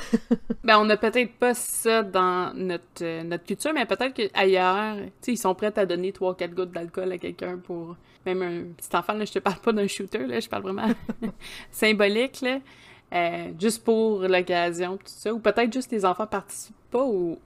ben, 0.64 0.78
on 0.78 0.84
n'a 0.84 0.96
peut-être 0.96 1.32
pas 1.34 1.54
ça 1.54 2.02
dans 2.02 2.54
notre, 2.54 3.02
euh, 3.02 3.22
notre 3.24 3.44
culture, 3.44 3.72
mais 3.72 3.86
peut-être 3.86 4.14
qu'ailleurs, 4.14 4.96
ils 5.26 5.38
sont 5.38 5.54
prêts 5.54 5.76
à 5.76 5.86
donner 5.86 6.12
3-4 6.12 6.54
gouttes 6.54 6.72
d'alcool 6.72 7.12
à 7.12 7.18
quelqu'un 7.18 7.58
pour. 7.58 7.96
Même 8.34 8.42
un 8.42 8.72
petit 8.74 8.94
enfant, 8.94 9.14
là, 9.14 9.24
je 9.24 9.32
te 9.32 9.38
parle 9.38 9.58
pas 9.58 9.72
d'un 9.72 9.86
shooter, 9.86 10.26
là, 10.26 10.40
je 10.40 10.48
parle 10.48 10.62
vraiment 10.62 10.88
symbolique, 11.70 12.40
là. 12.40 12.60
Euh, 13.14 13.52
juste 13.58 13.84
pour 13.84 14.20
l'occasion, 14.20 14.96
tout 14.98 15.04
ça. 15.06 15.32
Ou 15.32 15.38
peut-être 15.38 15.72
juste 15.72 15.90
les 15.90 16.04
enfants 16.04 16.26
participent 16.26 16.76
pas 16.90 17.04
au, 17.04 17.38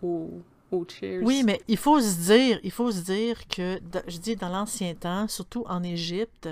oui, 1.23 1.43
mais 1.45 1.61
il 1.69 1.77
faut 1.77 2.01
se 2.01 2.33
dire, 2.33 2.59
il 2.63 2.71
faut 2.71 2.91
se 2.91 3.01
dire 3.01 3.47
que, 3.49 3.79
je 4.07 4.19
dis 4.19 4.37
dans 4.37 4.49
l'ancien 4.49 4.95
temps, 4.95 5.29
surtout 5.29 5.65
en 5.69 5.83
Égypte, 5.83 6.49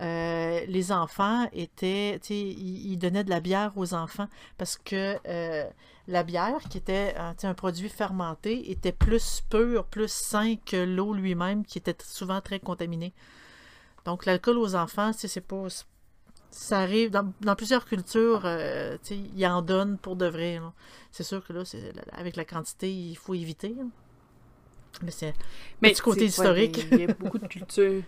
euh, 0.00 0.60
les 0.66 0.90
enfants 0.90 1.48
étaient, 1.52 2.18
tu 2.20 2.28
sais, 2.28 2.40
ils, 2.40 2.96
donnaient 2.96 3.22
de 3.22 3.30
la 3.30 3.40
bière 3.40 3.72
aux 3.76 3.94
enfants 3.94 4.26
parce 4.58 4.76
que 4.76 5.16
euh, 5.26 5.68
la 6.08 6.22
bière, 6.24 6.58
qui 6.68 6.78
était 6.78 7.14
un 7.42 7.54
produit 7.54 7.88
fermenté, 7.88 8.70
était 8.72 8.92
plus 8.92 9.42
pur, 9.48 9.84
plus 9.84 10.10
sain 10.10 10.56
que 10.66 10.76
l'eau 10.76 11.14
lui-même, 11.14 11.64
qui 11.64 11.78
était 11.78 11.96
souvent 12.02 12.40
très 12.40 12.58
contaminée. 12.58 13.12
Donc, 14.04 14.26
l'alcool 14.26 14.58
aux 14.58 14.74
enfants, 14.74 15.12
c'est 15.12 15.40
pas, 15.40 15.66
ça 16.50 16.80
arrive 16.80 17.10
dans, 17.10 17.54
plusieurs 17.56 17.84
cultures, 17.84 18.42
euh, 18.44 18.96
ils 19.10 19.46
en 19.46 19.62
donnent 19.62 19.98
pour 19.98 20.16
de 20.16 20.26
vrai. 20.26 20.60
C'est 21.10 21.22
sûr 21.22 21.44
que 21.44 21.52
là, 21.52 21.62
avec 22.12 22.36
la 22.36 22.44
quantité, 22.44 22.92
il 22.92 23.16
faut 23.16 23.34
éviter. 23.34 23.74
Mais 25.02 25.10
c'est 25.10 25.34
Mais 25.80 25.92
du 25.92 26.02
côté 26.02 26.24
historique. 26.26 26.86
Il 26.90 27.00
y 27.00 27.04
a 27.04 27.14
beaucoup 27.14 27.38
de 27.38 27.46
cultures. 27.46 28.02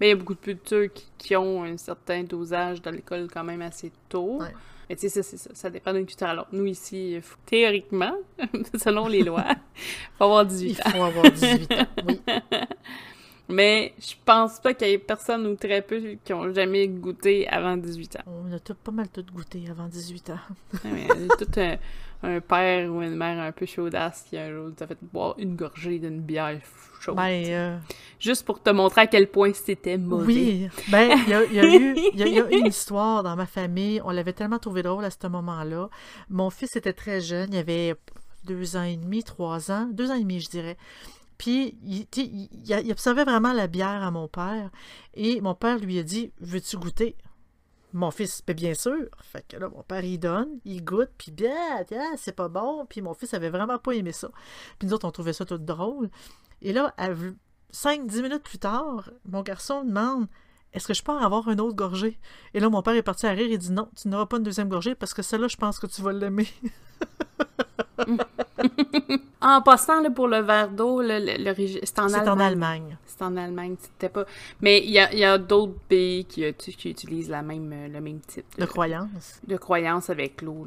Mais 0.00 0.06
il 0.06 0.08
y 0.08 0.12
a 0.12 0.16
beaucoup 0.16 0.34
de 0.34 0.40
cultures 0.40 0.88
qui, 1.18 1.36
ont 1.36 1.62
un 1.62 1.76
certain 1.76 2.22
dosage 2.24 2.80
d'alcool 2.80 3.28
quand 3.30 3.44
même 3.44 3.60
assez 3.60 3.92
tôt. 4.08 4.40
Mais 4.88 4.96
tu 4.96 5.08
sais, 5.08 5.22
ça, 5.22 5.36
ça, 5.36 5.50
ça, 5.52 5.70
dépend 5.70 5.92
d'une 5.92 6.06
culture. 6.06 6.26
Alors, 6.26 6.48
nous 6.50 6.66
ici, 6.66 7.20
théoriquement, 7.46 8.16
selon 8.82 9.06
les 9.06 9.22
lois, 9.22 9.44
il 9.46 9.82
faut 10.18 10.24
avoir 10.24 10.46
18 10.46 10.80
ans. 10.80 10.82
Il 10.86 10.90
faut 10.92 11.02
avoir 11.02 11.30
18 11.30 11.72
ans, 11.72 11.86
oui. 12.08 12.20
Mais 13.50 13.94
je 13.98 14.14
pense 14.24 14.60
pas 14.60 14.74
qu'il 14.74 14.88
y 14.88 14.92
ait 14.92 14.98
personne 14.98 15.46
ou 15.46 15.56
très 15.56 15.82
peu 15.82 16.16
qui 16.24 16.32
ont 16.32 16.52
jamais 16.52 16.88
goûté 16.88 17.48
avant 17.48 17.76
18 17.76 18.16
ans. 18.16 18.22
On 18.26 18.52
a 18.54 18.58
pas 18.74 18.92
mal 18.92 19.08
tout 19.08 19.24
goûté 19.32 19.64
avant 19.70 19.86
18 19.86 20.30
ans. 20.30 20.38
ouais, 20.84 21.06
tout 21.38 21.60
un, 22.22 22.40
père 22.40 22.92
ou 22.92 23.02
une 23.02 23.16
mère 23.16 23.40
un 23.40 23.52
peu 23.52 23.66
chaudasse 23.66 24.26
qui 24.28 24.38
un 24.38 24.50
jour 24.50 24.70
t'a 24.76 24.86
fait 24.86 24.98
boire 25.02 25.34
une 25.38 25.56
gorgée 25.56 25.98
d'une 25.98 26.20
bière 26.20 26.60
chaude. 27.00 27.16
Ben, 27.16 27.44
euh, 27.46 27.78
Juste 28.18 28.44
pour 28.44 28.62
te 28.62 28.70
montrer 28.70 29.02
à 29.02 29.06
quel 29.06 29.28
point 29.28 29.52
c'était 29.54 29.98
mauvais. 29.98 30.26
Oui, 30.26 30.68
ben, 30.88 31.18
il 31.26 31.30
y 31.30 31.34
a, 31.34 31.44
eu 31.44 31.94
y 32.14 32.40
a, 32.40 32.50
une 32.50 32.66
histoire 32.66 33.22
dans 33.22 33.36
ma 33.36 33.46
famille. 33.46 34.00
On 34.04 34.10
l'avait 34.10 34.34
tellement 34.34 34.58
trouvé 34.58 34.82
drôle 34.82 35.04
à 35.04 35.10
ce 35.10 35.26
moment-là. 35.26 35.88
Mon 36.28 36.50
fils 36.50 36.76
était 36.76 36.92
très 36.92 37.20
jeune, 37.20 37.48
il 37.52 37.58
avait 37.58 37.94
deux 38.44 38.76
ans 38.76 38.82
et 38.82 38.96
demi, 38.96 39.22
trois 39.22 39.70
ans, 39.70 39.88
deux 39.90 40.10
ans 40.10 40.14
et 40.14 40.20
demi, 40.20 40.40
je 40.40 40.50
dirais. 40.50 40.76
Puis, 41.40 41.78
il, 41.82 42.92
observait 42.92 43.24
vraiment 43.24 43.54
la 43.54 43.66
bière 43.66 44.02
à 44.02 44.10
mon 44.10 44.28
père. 44.28 44.70
Et 45.14 45.40
mon 45.40 45.54
père 45.54 45.78
lui 45.78 45.98
a 45.98 46.02
dit 46.02 46.34
Veux-tu 46.38 46.76
goûter? 46.76 47.16
Mon 47.94 48.10
fils, 48.10 48.42
ben, 48.46 48.54
bien 48.54 48.74
sûr. 48.74 49.08
Fait 49.22 49.42
que 49.48 49.56
là, 49.56 49.70
mon 49.70 49.82
père, 49.82 50.04
il 50.04 50.18
donne, 50.18 50.60
il 50.66 50.84
goûte, 50.84 51.08
puis 51.16 51.32
bien, 51.32 51.82
c'est 52.18 52.36
pas 52.36 52.48
bon. 52.48 52.84
Puis 52.84 53.00
mon 53.00 53.14
fils 53.14 53.32
avait 53.32 53.48
vraiment 53.48 53.78
pas 53.78 53.92
aimé 53.92 54.12
ça. 54.12 54.30
Puis 54.78 54.86
nous 54.86 54.92
autres, 54.92 55.08
on 55.08 55.12
trouvait 55.12 55.32
ça 55.32 55.46
tout 55.46 55.56
drôle. 55.56 56.10
Et 56.60 56.74
là, 56.74 56.94
5-10 57.72 58.20
minutes 58.20 58.42
plus 58.42 58.58
tard, 58.58 59.10
mon 59.24 59.40
garçon 59.40 59.82
demande 59.82 60.26
est-ce 60.72 60.86
que 60.86 60.94
je 60.94 61.02
peux 61.02 61.12
en 61.12 61.18
avoir 61.18 61.48
une 61.50 61.60
autre 61.60 61.74
gorgée? 61.76 62.18
Et 62.54 62.60
là, 62.60 62.68
mon 62.68 62.82
père 62.82 62.94
est 62.94 63.02
parti 63.02 63.26
à 63.26 63.30
rire 63.30 63.50
et 63.50 63.58
dit 63.58 63.72
non, 63.72 63.88
tu 64.00 64.08
n'auras 64.08 64.26
pas 64.26 64.36
une 64.36 64.44
deuxième 64.44 64.68
gorgée 64.68 64.94
parce 64.94 65.14
que 65.14 65.22
celle-là, 65.22 65.48
je 65.48 65.56
pense 65.56 65.78
que 65.78 65.86
tu 65.86 66.02
vas 66.02 66.12
l'aimer. 66.12 66.48
en 69.40 69.62
passant 69.62 70.00
là, 70.00 70.10
pour 70.10 70.28
le 70.28 70.38
verre 70.38 70.70
d'eau, 70.70 71.02
le, 71.02 71.18
le, 71.18 71.54
c'est 71.84 71.98
en, 71.98 72.12
Allemagne. 72.38 72.96
C'est 73.06 73.22
en 73.22 73.36
Allemagne. 73.36 73.76
C'était 73.80 74.08
pas. 74.08 74.24
Mais 74.60 74.78
il 74.84 74.90
y 74.90 75.24
a, 75.24 75.38
d'autres 75.38 75.78
pays 75.88 76.24
qui, 76.24 76.44
euh, 76.44 76.52
qui, 76.52 76.90
utilisent 76.90 77.30
la 77.30 77.42
même, 77.42 77.72
euh, 77.72 77.88
le 77.88 78.00
même 78.00 78.20
type 78.20 78.44
de, 78.58 78.66
croyance. 78.66 79.40
De 79.46 79.56
croyance 79.56 80.10
avec 80.10 80.42
l'eau. 80.42 80.66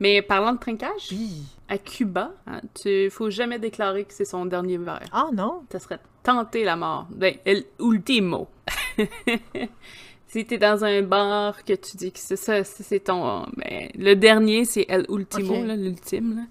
Mais 0.00 0.22
parlant 0.22 0.52
de 0.52 0.58
trinquage, 0.58 1.14
à 1.68 1.78
Cuba, 1.78 2.32
hein, 2.46 2.60
tu 2.74 3.10
faut 3.10 3.30
jamais 3.30 3.58
déclarer 3.58 4.04
que 4.04 4.14
c'est 4.14 4.24
son 4.24 4.46
dernier 4.46 4.78
verre. 4.78 5.08
Ah 5.12 5.28
non? 5.32 5.64
Ça 5.70 5.78
serait 5.78 6.00
tenter 6.22 6.64
la 6.64 6.76
mort. 6.76 7.06
Ben, 7.10 7.36
el 7.44 7.66
ultimo. 7.78 8.48
si 10.28 10.44
t'es 10.44 10.58
dans 10.58 10.84
un 10.84 11.02
bar 11.02 11.64
que 11.64 11.72
tu 11.72 11.96
dis 11.96 12.12
que 12.12 12.18
c'est 12.18 12.36
ça, 12.36 12.64
c'est 12.64 13.00
ton. 13.00 13.46
Ben, 13.56 13.88
le 13.96 14.14
dernier, 14.14 14.64
c'est 14.64 14.86
El 14.88 15.06
Ultimo, 15.08 15.54
l'ultime. 15.64 16.46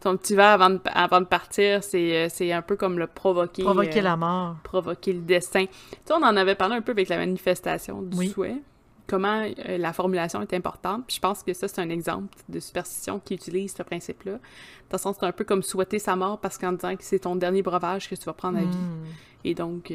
Ton 0.00 0.16
petit 0.16 0.34
verre 0.34 0.50
avant 0.50 0.70
de, 0.70 0.80
avant 0.86 1.20
de 1.20 1.26
partir, 1.26 1.82
c'est 1.82 2.28
euh, 2.28 2.56
un 2.56 2.62
peu 2.62 2.76
comme 2.76 2.98
le 2.98 3.06
provoquer. 3.06 3.62
Provoquer 3.62 4.00
euh, 4.00 4.02
la 4.02 4.16
mort. 4.16 4.56
Provoquer 4.62 5.12
le 5.12 5.20
destin. 5.20 5.66
Tu 5.66 6.12
on 6.12 6.16
en 6.16 6.36
avait 6.36 6.54
parlé 6.54 6.76
un 6.76 6.82
peu 6.82 6.92
avec 6.92 7.08
la 7.08 7.16
manifestation 7.16 8.02
du 8.02 8.28
souhait. 8.28 8.62
Comment 9.06 9.42
euh, 9.42 9.78
la 9.78 9.92
formulation 9.92 10.42
est 10.42 10.52
importante. 10.52 11.04
Puis 11.06 11.16
je 11.16 11.20
pense 11.20 11.42
que 11.42 11.52
ça, 11.54 11.66
c'est 11.66 11.80
un 11.80 11.90
exemple 11.90 12.36
de 12.48 12.60
superstition 12.60 13.20
qui 13.24 13.34
utilise 13.34 13.74
ce 13.74 13.82
principe-là. 13.82 14.32
De 14.32 14.38
toute 14.38 14.90
façon, 14.90 15.14
c'est 15.18 15.26
un 15.26 15.32
peu 15.32 15.44
comme 15.44 15.62
souhaiter 15.62 15.98
sa 15.98 16.14
mort 16.14 16.38
parce 16.38 16.58
qu'en 16.58 16.72
disant 16.72 16.94
que 16.94 17.02
c'est 17.02 17.20
ton 17.20 17.34
dernier 17.34 17.62
breuvage 17.62 18.08
que 18.08 18.14
tu 18.14 18.24
vas 18.24 18.34
prendre 18.34 18.58
à 18.58 18.62
vie. 18.62 18.66
Hmm. 18.66 19.04
Et 19.44 19.54
donc, 19.54 19.92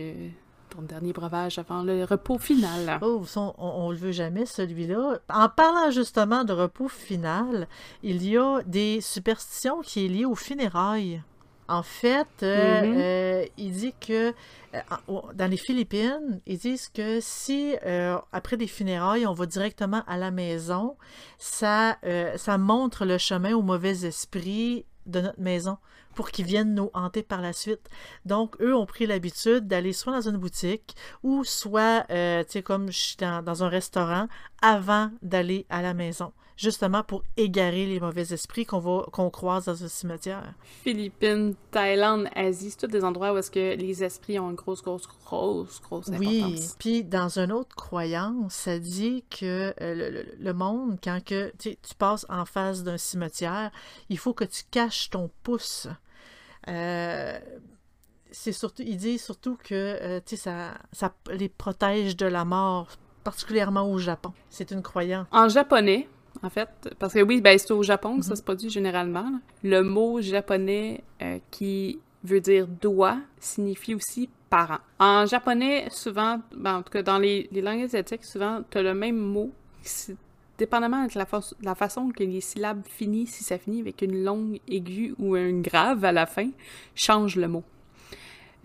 ton 0.73 0.81
dernier 0.81 1.13
breuvage 1.13 1.59
avant 1.59 1.83
le 1.83 2.03
repos 2.03 2.37
final. 2.37 2.99
Oh, 3.01 3.23
on, 3.57 3.89
ne 3.89 3.93
le 3.93 3.99
veut 3.99 4.11
jamais, 4.11 4.45
celui-là. 4.45 5.19
En 5.29 5.49
parlant 5.49 5.91
justement 5.91 6.43
de 6.43 6.53
repos 6.53 6.87
final, 6.87 7.67
il 8.01 8.27
y 8.27 8.37
a 8.37 8.61
des 8.65 8.99
superstitions 9.01 9.81
qui 9.81 10.07
sont 10.07 10.13
liées 10.13 10.25
aux 10.25 10.35
funérailles. 10.35 11.21
En 11.69 11.83
fait, 11.83 12.27
euh, 12.41 12.81
mm-hmm. 12.81 12.97
euh, 12.97 13.45
il 13.57 13.71
dit 13.71 13.93
que 13.99 14.33
euh, 14.73 14.79
dans 15.33 15.49
les 15.49 15.57
Philippines, 15.57 16.41
ils 16.45 16.57
disent 16.57 16.89
que 16.89 17.19
si 17.21 17.75
après 18.31 18.57
des 18.57 18.67
funérailles, 18.67 19.25
on 19.27 19.33
va 19.33 19.45
directement 19.45 20.03
à 20.07 20.17
la 20.17 20.31
maison, 20.31 20.97
ça, 21.37 21.97
ça 22.35 22.57
montre 22.57 23.05
le 23.05 23.17
chemin 23.17 23.53
au 23.53 23.61
mauvais 23.61 24.05
esprit 24.05 24.85
de 25.05 25.21
notre 25.21 25.39
maison 25.39 25.77
pour 26.15 26.31
qu'ils 26.31 26.45
viennent 26.45 26.73
nous 26.73 26.89
hanter 26.93 27.23
par 27.23 27.41
la 27.41 27.53
suite. 27.53 27.89
Donc, 28.25 28.55
eux 28.61 28.75
ont 28.75 28.85
pris 28.85 29.05
l'habitude 29.05 29.67
d'aller 29.67 29.93
soit 29.93 30.13
dans 30.13 30.29
une 30.29 30.37
boutique 30.37 30.95
ou 31.23 31.43
soit, 31.43 32.05
euh, 32.09 32.43
tu 32.43 32.51
sais, 32.51 32.63
comme 32.63 32.91
je 32.91 32.97
suis 32.97 33.17
dans, 33.17 33.63
un 33.63 33.69
restaurant 33.69 34.27
avant 34.61 35.11
d'aller 35.21 35.65
à 35.69 35.81
la 35.81 35.93
maison, 35.93 36.33
justement 36.57 37.03
pour 37.03 37.23
égarer 37.37 37.85
les 37.85 37.99
mauvais 37.99 38.33
esprits 38.33 38.65
qu'on 38.65 38.79
va 38.79 39.05
qu'on 39.11 39.29
croise 39.29 39.65
dans 39.65 39.83
un 39.83 39.87
cimetière. 39.87 40.53
Philippines, 40.83 41.55
Thaïlande, 41.71 42.27
Asie, 42.35 42.71
c'est 42.71 42.77
tous 42.77 42.87
des 42.87 43.03
endroits 43.03 43.33
où 43.33 43.37
est-ce 43.37 43.51
que 43.51 43.75
les 43.75 44.03
esprits 44.03 44.39
ont 44.39 44.49
une 44.49 44.55
grosse, 44.55 44.81
grosse, 44.81 45.07
grosse, 45.07 45.81
grosse 45.81 46.09
importance. 46.09 46.19
Oui, 46.19 46.59
puis 46.79 47.03
dans 47.03 47.39
une 47.39 47.51
autre 47.51 47.75
croyance, 47.75 48.53
ça 48.53 48.79
dit 48.79 49.23
que 49.29 49.73
euh, 49.81 50.23
le, 50.39 50.53
monde, 50.53 50.97
quand 51.03 51.23
que 51.23 51.51
tu 51.59 51.75
passes 51.97 52.25
en 52.29 52.45
face 52.45 52.83
d'un 52.83 52.97
cimetière, 52.97 53.71
il 54.09 54.17
faut 54.17 54.33
que 54.33 54.45
tu 54.45 54.63
caches 54.71 55.09
ton 55.09 55.29
pouce 55.43 55.87
euh, 56.67 57.39
c'est 58.31 58.51
surtout, 58.51 58.83
il 58.85 58.97
dit 58.97 59.17
surtout 59.17 59.57
que 59.63 59.73
euh, 59.73 60.19
ça, 60.25 60.73
ça 60.91 61.13
les 61.31 61.49
protège 61.49 62.17
de 62.17 62.25
la 62.25 62.45
mort, 62.45 62.87
particulièrement 63.23 63.89
au 63.89 63.97
Japon. 63.99 64.33
C'est 64.49 64.71
une 64.71 64.81
croyance. 64.81 65.27
En 65.31 65.49
japonais, 65.49 66.07
en 66.41 66.49
fait, 66.49 66.69
parce 66.99 67.13
que 67.13 67.21
oui, 67.21 67.41
ben, 67.41 67.57
c'est 67.57 67.71
au 67.71 67.83
Japon 67.83 68.19
que 68.19 68.25
ça 68.25 68.31
mhm. 68.31 68.37
se 68.37 68.43
produit 68.43 68.69
généralement. 68.69 69.31
Le 69.63 69.81
mot 69.81 70.21
japonais 70.21 71.03
euh, 71.21 71.37
qui 71.51 71.99
veut 72.23 72.41
dire 72.41 72.67
doigt 72.67 73.17
signifie 73.39 73.93
aussi 73.93 74.29
parent. 74.49 74.79
En 74.99 75.25
japonais, 75.25 75.87
souvent, 75.91 76.39
ben, 76.55 76.77
en 76.77 76.81
tout 76.83 76.91
cas 76.91 77.03
dans 77.03 77.19
les, 77.19 77.47
les 77.51 77.61
langues 77.61 77.83
asiatiques, 77.83 78.23
souvent, 78.23 78.61
tu 78.69 78.77
as 78.77 78.81
le 78.81 78.93
même 78.93 79.17
mot 79.17 79.51
dépendamment 80.63 81.05
de 81.05 81.17
la, 81.17 81.27
la, 81.61 81.75
façon 81.75 82.09
que 82.09 82.23
les 82.23 82.41
syllabes 82.41 82.83
finissent, 82.87 83.35
si 83.35 83.43
ça 83.43 83.57
finit 83.57 83.81
avec 83.81 84.01
une 84.01 84.23
longue 84.23 84.59
aiguë 84.67 85.13
ou 85.19 85.35
un 85.35 85.59
grave 85.59 86.05
à 86.05 86.11
la 86.11 86.25
fin, 86.25 86.49
change 86.95 87.35
le 87.35 87.47
mot. 87.47 87.63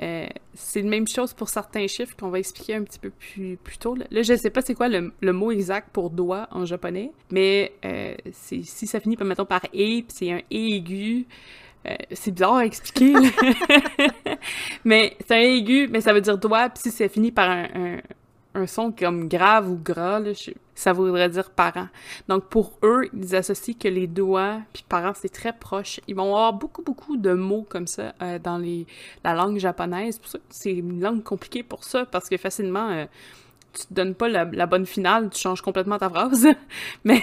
Euh, 0.01 0.29
c'est 0.55 0.83
la 0.83 0.89
même 0.89 1.09
chose 1.09 1.35
pour 1.35 1.49
certains 1.49 1.89
chiffres 1.89 2.15
qu'on 2.17 2.29
va 2.29 2.39
expliquer 2.39 2.77
un 2.77 2.85
petit 2.85 3.01
peu 3.01 3.11
plus, 3.11 3.57
plus 3.57 3.79
tôt. 3.79 3.97
Là, 3.97 4.23
je 4.23 4.33
ne 4.33 4.39
sais 4.39 4.51
pas 4.51 4.61
c'est 4.63 4.75
quoi 4.75 4.89
le, 4.89 5.33
mot 5.33 5.51
exact 5.51 5.89
pour 5.93 6.11
doigt 6.11 6.47
en 6.53 6.65
japonais, 6.65 7.11
mais 7.31 7.73
euh, 7.85 8.15
si 8.33 8.63
ça 8.65 9.01
finit, 9.01 9.17
mettons, 9.21 9.45
par 9.45 9.63
«et», 9.73 10.05
c'est 10.09 10.31
un 10.31 10.41
«et» 10.53 10.77
aigu, 10.77 11.27
euh, 11.87 11.97
c'est 12.13 12.31
bizarre 12.31 12.57
à 12.57 12.67
expliquer, 12.67 13.13
mais 14.85 15.17
c'est 15.27 15.35
un 15.35 15.41
aigu, 15.41 15.89
mais 15.91 16.01
ça 16.01 16.13
veut 16.13 16.21
dire 16.21 16.39
doigt, 16.39 16.69
puis 16.69 16.83
si 16.85 16.91
ça 16.93 17.09
finit 17.09 17.33
par 17.33 17.51
un, 17.51 17.99
un 18.55 18.67
son 18.69 18.93
comme 18.93 19.29
grave 19.29 19.69
ou 19.69 19.77
gras, 19.77 20.21
là, 20.21 20.33
je- 20.33 20.53
ça 20.79 20.93
voudrait 20.93 21.29
dire 21.29 21.51
parent. 21.51 21.89
Donc 22.29 22.45
pour 22.45 22.79
eux, 22.85 23.09
ils 23.13 23.35
associent 23.35 23.75
que 23.75 23.89
les 23.89 24.07
doigts 24.07 24.61
puis 24.73 24.85
parents, 24.89 25.13
c'est 25.13 25.29
très 25.29 25.53
proche. 25.53 25.99
Ils 26.07 26.15
vont 26.15 26.27
avoir 26.27 26.53
beaucoup, 26.53 26.83
beaucoup 26.83 27.17
de 27.17 27.33
mots 27.33 27.67
comme 27.69 27.89
ça 27.89 28.15
euh, 28.23 28.39
dans 28.39 28.59
les, 28.59 28.87
la 29.25 29.35
langue 29.35 29.59
japonaise. 29.59 30.21
C'est 30.51 30.73
une 30.73 31.01
langue 31.01 31.25
compliquée 31.25 31.65
pour 31.65 31.83
ça, 31.83 32.07
parce 32.07 32.29
que 32.29 32.37
facilement, 32.37 32.91
euh, 32.91 33.07
tu 33.73 33.87
te 33.89 33.95
donnes 33.95 34.15
pas 34.15 34.29
la, 34.29 34.45
la 34.45 34.67
bonne 34.67 34.87
finale, 34.87 35.31
tu 35.31 35.41
changes 35.41 35.63
complètement 35.63 35.99
ta 35.99 36.09
phrase. 36.09 36.47
mais, 37.05 37.23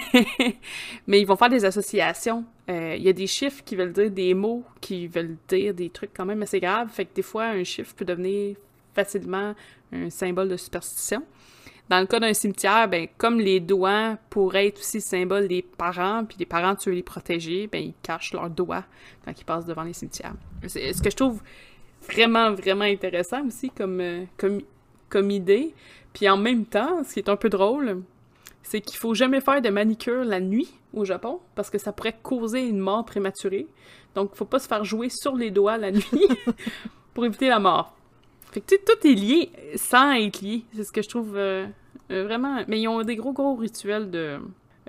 mais 1.06 1.22
ils 1.22 1.26
vont 1.26 1.36
faire 1.36 1.48
des 1.48 1.64
associations. 1.64 2.44
Euh, 2.68 2.94
Il 2.98 3.02
y 3.02 3.08
a 3.08 3.14
des 3.14 3.26
chiffres 3.26 3.64
qui 3.64 3.74
veulent 3.74 3.94
dire 3.94 4.10
des 4.10 4.34
mots, 4.34 4.64
qui 4.82 5.06
veulent 5.06 5.38
dire 5.48 5.72
des 5.72 5.88
trucs 5.88 6.12
quand 6.14 6.26
même 6.26 6.42
assez 6.42 6.60
graves. 6.60 6.90
Fait 6.90 7.06
que 7.06 7.14
des 7.14 7.22
fois, 7.22 7.44
un 7.46 7.64
chiffre 7.64 7.94
peut 7.94 8.04
devenir 8.04 8.56
facilement 8.92 9.54
un 9.92 10.10
symbole 10.10 10.50
de 10.50 10.58
superstition. 10.58 11.22
Dans 11.88 12.00
le 12.00 12.06
cas 12.06 12.18
d'un 12.18 12.34
cimetière, 12.34 12.88
ben, 12.88 13.06
comme 13.16 13.38
les 13.38 13.60
doigts 13.60 14.18
pourraient 14.28 14.68
être 14.68 14.80
aussi 14.80 15.00
symbole 15.00 15.46
des 15.46 15.62
parents, 15.62 16.24
puis 16.24 16.36
les 16.38 16.46
parents, 16.46 16.74
tu 16.74 16.88
veux 16.90 16.96
les 16.96 17.02
protéger, 17.02 17.68
ben, 17.68 17.82
ils 17.82 17.94
cachent 18.02 18.32
leurs 18.32 18.50
doigts 18.50 18.84
quand 19.24 19.32
ils 19.38 19.44
passent 19.44 19.66
devant 19.66 19.84
les 19.84 19.92
cimetières. 19.92 20.34
C'est 20.66 20.92
ce 20.92 21.00
que 21.00 21.10
je 21.10 21.16
trouve 21.16 21.40
vraiment, 22.08 22.52
vraiment 22.52 22.84
intéressant 22.84 23.46
aussi 23.46 23.70
comme, 23.70 24.00
euh, 24.00 24.24
comme, 24.36 24.62
comme 25.08 25.30
idée. 25.30 25.74
Puis 26.12 26.28
en 26.28 26.36
même 26.36 26.64
temps, 26.64 27.04
ce 27.04 27.14
qui 27.14 27.20
est 27.20 27.28
un 27.28 27.36
peu 27.36 27.48
drôle, 27.48 28.02
c'est 28.62 28.80
qu'il 28.80 28.96
faut 28.96 29.14
jamais 29.14 29.40
faire 29.40 29.62
de 29.62 29.68
manicure 29.68 30.24
la 30.24 30.40
nuit 30.40 30.68
au 30.92 31.04
Japon, 31.04 31.40
parce 31.54 31.70
que 31.70 31.78
ça 31.78 31.92
pourrait 31.92 32.16
causer 32.20 32.66
une 32.66 32.78
mort 32.78 33.04
prématurée. 33.04 33.68
Donc, 34.14 34.34
faut 34.34 34.44
pas 34.44 34.58
se 34.58 34.66
faire 34.66 34.84
jouer 34.84 35.08
sur 35.08 35.36
les 35.36 35.50
doigts 35.50 35.76
la 35.76 35.92
nuit 35.92 36.02
pour 37.14 37.24
éviter 37.26 37.48
la 37.48 37.60
mort. 37.60 37.95
Fait 38.56 38.62
que, 38.62 38.74
tu 38.74 38.76
sais, 38.76 38.82
tout 38.86 39.06
est 39.06 39.14
lié 39.14 39.52
sans 39.74 40.12
être 40.12 40.40
lié. 40.40 40.64
C'est 40.74 40.84
ce 40.84 40.90
que 40.90 41.02
je 41.02 41.10
trouve 41.10 41.36
euh, 41.36 41.66
euh, 42.10 42.24
vraiment... 42.24 42.64
Mais 42.68 42.80
ils 42.80 42.88
ont 42.88 43.02
des 43.02 43.14
gros, 43.14 43.34
gros 43.34 43.54
rituels 43.54 44.10
de 44.10 44.38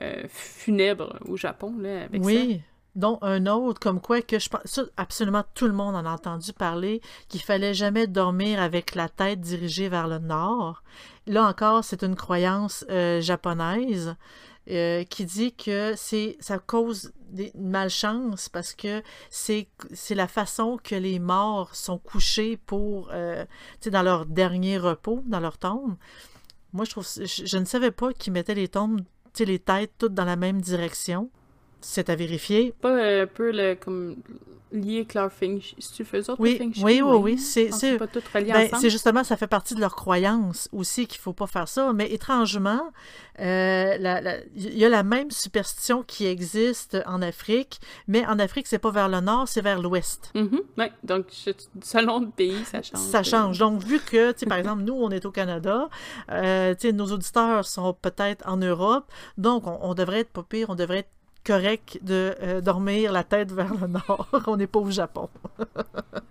euh, 0.02 0.24
funèbres 0.30 1.20
au 1.28 1.36
Japon, 1.36 1.76
là, 1.78 2.04
avec 2.06 2.24
ça. 2.24 2.30
Oui, 2.30 2.62
dont 2.96 3.20
un 3.22 3.46
autre, 3.46 3.82
comme 3.82 4.00
quoi 4.00 4.22
que 4.22 4.40
je 4.40 4.48
pense, 4.48 4.62
ça, 4.64 4.84
absolument 4.96 5.44
tout 5.54 5.66
le 5.66 5.74
monde 5.74 5.98
en 5.98 6.06
a 6.06 6.12
entendu 6.12 6.54
parler, 6.54 7.02
qu'il 7.28 7.42
fallait 7.42 7.74
jamais 7.74 8.08
dormir 8.08 8.62
avec 8.62 8.96
la 8.96 9.10
tête 9.10 9.42
dirigée 9.42 9.90
vers 9.90 10.08
le 10.08 10.20
nord. 10.20 10.82
Là 11.26 11.44
encore, 11.44 11.84
c'est 11.84 12.04
une 12.04 12.16
croyance 12.16 12.86
euh, 12.90 13.20
japonaise 13.20 14.16
euh, 14.70 15.04
qui 15.04 15.26
dit 15.26 15.54
que 15.54 15.94
c'est 15.96 16.38
ça 16.40 16.60
cause 16.60 17.14
des 17.30 17.52
une 17.56 17.70
malchance 17.70 18.50
parce 18.50 18.74
que 18.74 19.02
c'est 19.30 19.68
la 20.12 20.28
façon 20.28 20.78
que 20.82 20.96
les 20.96 21.20
morts 21.20 21.76
sont 21.76 21.98
couchés 21.98 22.58
pour 22.58 23.10
euh, 23.12 23.46
dans 23.86 24.04
leur 24.04 24.26
dernier 24.26 24.78
repos, 24.78 25.24
dans 25.26 25.40
leur 25.40 25.58
tombe. 25.58 25.96
Moi, 26.74 26.86
je 26.86 26.92
trouve 26.92 27.08
je, 27.08 27.46
je 27.46 27.58
ne 27.58 27.66
savais 27.66 27.92
pas 27.92 28.14
qu'ils 28.14 28.34
mettaient 28.34 28.56
les 28.56 28.68
tombes, 28.68 29.02
les 29.40 29.60
têtes 29.60 29.94
toutes 29.98 30.14
dans 30.14 30.26
la 30.26 30.36
même 30.36 30.62
direction. 30.62 31.30
C'est 31.81 32.10
à 32.10 32.15
vérifier. 32.15 32.74
Pas 32.81 32.89
euh, 32.98 33.24
un 33.24 33.27
peu 33.27 33.51
le, 33.51 33.75
comme 33.75 34.17
lié 34.74 34.98
avec 34.98 35.13
leur 35.13 35.31
feng 35.31 35.60
shui. 35.62 35.75
Si 35.79 35.93
tu 35.93 36.03
fais 36.03 36.22
ça, 36.24 36.36
Oui, 36.39 36.57
feng 36.57 36.74
shui, 36.74 36.84
oui, 36.84 37.01
oui, 37.01 37.17
oui, 37.22 37.38
c'est- 37.38 37.72
c'est- 37.72 37.98
pas 37.98 38.07
tout 38.07 38.22
relié 38.34 38.51
Ben, 38.51 38.65
ensemble. 38.65 38.81
c'est 38.81 38.89
justement, 38.89 39.24
ça 39.24 39.38
fait 39.38 39.48
partie 39.48 39.75
de 39.75 39.79
leur 39.79 39.96
croyance 39.96 40.67
aussi 40.74 41.07
qu'il 41.07 41.22
faut 41.22 41.31
pas 41.31 41.48
faire 41.48 41.69
ça. 41.69 41.93
Mais 41.93 42.12
étrangement, 42.12 42.81
euh, 43.39 43.96
il 44.55 44.77
y 44.77 44.84
a 44.84 44.89
la 44.89 45.03
même 45.03 45.31
superstition 45.31 46.03
qui 46.03 46.25
existe 46.25 46.98
en 47.05 47.22
Afrique, 47.22 47.79
mais 48.09 48.25
en 48.25 48.40
Afrique, 48.40 48.68
c'est 48.68 48.77
pas 48.79 48.92
vers 48.92 49.07
le 49.07 49.22
nord, 49.22 49.48
c'est 49.48 49.61
vers 49.61 49.81
l'ouest. 49.81 50.31
Mhm, 50.35 50.59
ouais. 50.77 50.92
Donc, 51.03 51.27
je- 51.31 51.51
selon 51.81 52.20
le 52.20 52.27
pays, 52.29 52.66
ça 52.66 52.81
change. 52.81 53.00
Ça 53.00 53.24
change. 53.24 53.57
Donc, 53.59 53.81
vu 53.83 54.00
que, 54.01 54.33
par 54.46 54.57
exemple, 54.57 54.83
nous, 54.83 54.96
on 54.96 55.11
est 55.11 55.25
au 55.25 55.31
Canada, 55.31 55.87
euh, 56.31 56.74
nos 56.94 57.05
auditeurs 57.11 57.66
sont 57.66 57.94
peut-être 57.94 58.46
en 58.48 58.57
Europe, 58.57 59.05
donc 59.37 59.66
on, 59.68 59.77
on 59.81 59.94
devrait 59.94 60.20
être 60.22 60.31
pas 60.31 60.44
pire, 60.44 60.70
on 60.70 60.75
devrait 60.75 61.00
être 61.00 61.09
correct 61.48 62.00
de 62.01 62.36
euh, 62.42 62.62
dormir 62.62 63.14
la 63.14 63.24
tête 63.24 63.51
vers 63.51 63.74
le 63.74 63.88
nord. 63.88 64.27
on 64.48 64.57
n'est 64.57 64.68
pas 64.68 64.79
au 64.79 64.92
Japon. 64.92 65.29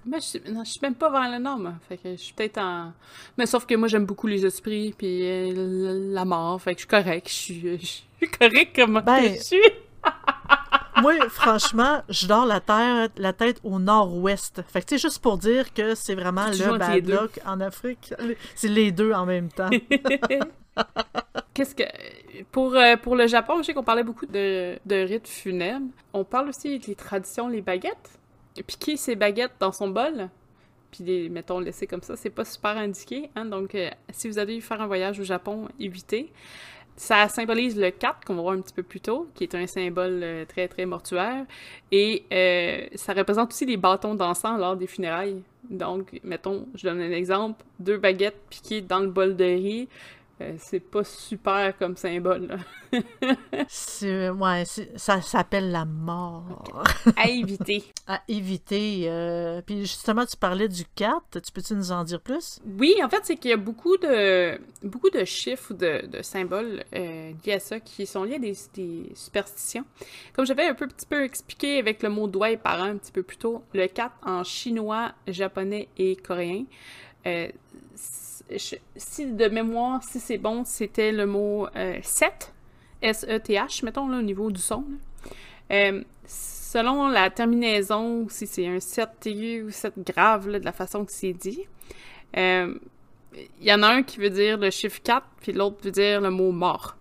Je 0.07 0.21
je 0.21 0.71
suis 0.71 0.81
même 0.81 0.95
pas 0.95 1.11
vers 1.11 1.31
le 1.31 1.39
nord, 1.39 1.59
moi. 1.59 1.75
Fait 1.89 1.97
que 1.97 2.13
je 2.13 2.17
suis 2.23 2.33
peut-être 2.33 2.59
en... 2.59 2.93
Mais 3.37 3.45
sauf 3.45 3.67
que 3.67 3.75
moi, 3.75 3.89
j'aime 3.89 4.07
beaucoup 4.07 4.29
les 4.29 4.47
esprits, 4.47 4.95
puis 4.97 5.29
euh, 5.29 6.13
la 6.13 6.25
mort. 6.25 6.63
Fait 6.63 6.75
que 6.75 6.81
je 6.81 6.87
suis 6.87 6.89
correct. 6.89 7.29
Je 7.29 7.35
suis, 7.35 7.79
je 7.79 7.87
suis 7.87 8.31
correct 8.39 8.77
comme 8.77 9.03
Ben, 9.05 9.35
je 9.35 9.43
suis. 9.43 9.61
Moi, 11.03 11.15
franchement, 11.29 12.03
je 12.09 12.27
dors 12.27 12.47
la, 12.47 12.61
terre, 12.61 13.09
la 13.17 13.33
tête 13.33 13.61
au 13.65 13.79
nord-ouest. 13.79 14.63
Fait 14.69 14.81
que, 14.81 14.87
tu 14.87 14.99
juste 14.99 15.19
pour 15.21 15.37
dire 15.39 15.75
que 15.75 15.95
c'est 15.95 16.15
vraiment 16.15 16.47
le 16.47 16.79
bad 16.79 17.07
luck 17.07 17.41
en 17.45 17.61
Afrique. 17.61 18.15
C'est 18.55 18.69
les 18.69 18.93
deux 18.93 19.13
en 19.13 19.27
même 19.27 19.51
temps. 19.51 19.69
Qu'est-ce 21.57 21.75
que... 21.75 21.85
Pour, 22.53 22.77
euh, 22.77 22.99
pour 22.99 23.17
le 23.17 23.27
Japon, 23.27 23.55
je 23.59 23.63
sais 23.63 23.73
qu'on 23.73 23.83
parlait 23.83 24.05
beaucoup 24.05 24.27
de, 24.27 24.77
rites 24.91 25.27
funèbres. 25.27 25.87
On 26.13 26.23
parle 26.23 26.51
aussi 26.51 26.79
des 26.79 26.95
traditions, 26.95 27.49
les 27.49 27.63
baguettes. 27.63 28.19
Piquer 28.67 28.99
ses 28.99 29.17
baguettes 29.17 29.55
dans 29.59 29.73
son 29.73 29.89
bol, 29.89 30.29
puis 30.91 31.03
les, 31.05 31.29
mettons, 31.31 31.59
laisser 31.59 31.87
comme 31.87 32.03
ça, 32.03 32.15
c'est 32.15 32.29
pas 32.29 32.45
super 32.45 32.77
indiqué. 32.77 33.31
Hein? 33.35 33.47
Donc, 33.47 33.75
euh, 33.75 33.89
si 34.11 34.29
vous 34.29 34.39
allez 34.39 34.61
faire 34.61 34.83
un 34.83 34.87
voyage 34.87 35.19
au 35.19 35.25
Japon, 35.25 35.67
évitez. 35.81 36.31
Ça 36.95 37.27
symbolise 37.31 37.79
le 37.79 37.91
4, 37.91 38.27
qu'on 38.27 38.35
va 38.35 38.43
voir 38.43 38.55
un 38.55 38.61
petit 38.61 38.75
peu 38.75 38.83
plus 38.83 39.01
tôt, 39.01 39.27
qui 39.35 39.45
est 39.45 39.55
un 39.55 39.67
symbole 39.67 40.21
euh, 40.23 40.45
très, 40.45 40.69
très 40.69 40.85
mortuaire. 40.85 41.47
Et 41.91 42.25
ça 42.97 43.15
représente 43.15 43.53
aussi 43.53 43.65
les 43.65 43.79
bâtons 43.79 44.15
d'encens 44.15 44.61
lors 44.61 44.77
des 44.77 44.87
funérailles. 44.87 45.43
Donc, 45.71 46.21
mettons, 46.23 46.67
je 46.75 46.87
donne 46.87 47.01
un 47.01 47.13
exemple, 47.13 47.65
deux 47.79 47.97
baguettes 47.97 48.41
piquées 48.51 48.83
dans 48.83 49.01
le 49.01 49.09
bol 49.09 49.37
de 49.37 49.45
riz, 49.45 49.89
euh, 50.41 50.55
c'est 50.59 50.81
pas 50.81 51.03
super 51.05 51.77
comme 51.79 51.97
symbole. 51.97 52.47
là. 52.47 52.57
C'est- 53.69 54.31
ouais, 54.31 54.65
c'est- 54.65 54.97
ça 54.99 55.21
s'appelle 55.21 55.71
la 55.71 55.85
mort. 55.85 56.65
à 57.17 57.29
éviter. 57.29 57.85
À 58.09 58.23
éviter. 58.29 59.07
euh, 59.09 59.61
Puis 59.67 59.81
justement, 59.81 60.25
tu 60.25 60.37
parlais 60.37 60.69
du 60.69 60.85
4. 60.95 61.41
Tu 61.43 61.51
peux-tu 61.53 61.75
nous 61.75 61.91
en 61.91 62.05
dire 62.05 62.21
plus? 62.21 62.61
Oui, 62.79 62.95
en 63.03 63.09
fait, 63.09 63.21
c'est 63.25 63.37
qu'il 63.37 63.51
y 63.51 63.55
a 63.55 63.57
beaucoup 63.57 63.97
de, 63.97 64.61
beaucoup 64.85 65.11
de 65.11 65.25
chiffres 65.25 65.73
ou 65.73 65.75
de, 65.75 66.07
de 66.07 66.23
symboles 66.23 66.85
euh, 66.95 67.33
liés 67.45 67.55
à 67.55 67.59
ça 67.59 67.81
qui 67.81 68.07
sont 68.07 68.23
liés 68.23 68.37
à 68.37 68.39
des, 68.39 68.57
des 68.75 69.11
superstitions. 69.15 69.85
Comme 70.35 70.47
j'avais 70.47 70.67
un 70.67 70.75
peu, 70.75 70.87
petit 70.87 71.07
peu 71.07 71.25
expliqué 71.25 71.79
avec 71.81 72.03
le 72.05 72.09
mot 72.11 72.29
doigt 72.29 72.51
et 72.51 72.57
parent 72.57 72.85
un 72.85 72.97
petit 72.97 73.11
peu 73.13 73.25
plus 73.25 73.39
tôt, 73.39 73.65
le 73.75 73.89
4 73.89 74.13
en 74.25 74.45
chinois, 74.45 75.13
japonais 75.27 75.89
et 75.99 76.15
coréen, 76.15 76.65
euh, 77.27 77.49
si 77.97 79.27
de 79.27 79.49
mémoire, 79.49 80.03
si 80.03 80.21
c'est 80.21 80.39
bon, 80.39 80.65
c'était 80.65 81.13
le 81.13 81.27
mot 81.27 81.67
euh, 81.75 81.99
set, 82.03 82.53
S-E-T-H, 83.03 83.85
mettons, 83.85 84.09
là, 84.09 84.19
au 84.19 84.23
niveau 84.23 84.51
du 84.51 84.61
son. 84.61 84.85
Euh, 85.71 86.03
selon 86.27 87.09
la 87.09 87.31
terminaison, 87.31 88.27
si 88.29 88.47
c'est 88.47 88.67
un 88.67 88.81
7 88.81 89.09
aigu 89.27 89.63
ou 89.65 89.71
7 89.71 89.95
grave, 89.99 90.49
là, 90.49 90.61
de 90.61 90.65
la 90.65 90.73
façon 90.73 91.05
que 91.05 91.13
c'est 91.13 91.33
dit, 91.33 91.63
euh, 92.37 92.75
il 93.61 93.67
y 93.67 93.73
en 93.73 93.83
a 93.83 93.89
un 93.89 94.03
qui 94.03 94.19
veut 94.19 94.31
dire 94.31 94.59
le 94.59 94.71
chiffre 94.71 95.01
4, 95.03 95.27
puis 95.41 95.53
l'autre 95.53 95.79
veut 95.83 95.91
dire 95.91 96.21
le 96.21 96.31
mot 96.31 96.53
mort. 96.53 96.97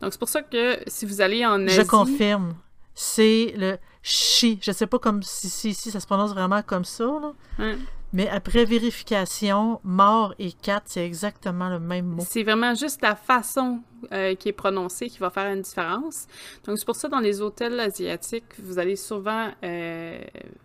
Donc, 0.00 0.12
c'est 0.12 0.18
pour 0.18 0.28
ça 0.28 0.42
que 0.42 0.78
si 0.86 1.06
vous 1.06 1.20
allez 1.20 1.44
en 1.44 1.66
Asie... 1.66 1.76
Je 1.76 1.82
confirme. 1.82 2.54
C'est 2.94 3.54
le 3.56 3.78
chi. 4.02 4.58
Je 4.62 4.70
sais 4.70 4.86
pas 4.86 4.98
comme 4.98 5.22
si, 5.22 5.48
si, 5.48 5.74
si 5.74 5.90
ça 5.90 5.98
se 5.98 6.06
prononce 6.06 6.32
vraiment 6.32 6.62
comme 6.62 6.84
ça, 6.84 7.04
là. 7.04 7.32
Hein, 7.58 7.76
mais 8.14 8.28
après 8.28 8.64
vérification, 8.64 9.80
mort 9.82 10.34
et 10.38 10.52
4, 10.52 10.84
c'est 10.86 11.04
exactement 11.04 11.68
le 11.68 11.80
même 11.80 12.06
mot. 12.06 12.22
C'est 12.24 12.44
vraiment 12.44 12.72
juste 12.72 13.02
la 13.02 13.16
façon 13.16 13.80
euh, 14.12 14.36
qui 14.36 14.50
est 14.50 14.52
prononcée 14.52 15.08
qui 15.08 15.18
va 15.18 15.30
faire 15.30 15.52
une 15.52 15.62
différence. 15.62 16.28
Donc, 16.64 16.78
c'est 16.78 16.84
pour 16.84 16.94
ça, 16.94 17.08
dans 17.08 17.18
les 17.18 17.40
hôtels 17.40 17.78
asiatiques, 17.80 18.44
vous 18.62 18.78
allez 18.78 18.94
souvent 18.94 19.48
euh, 19.64 20.16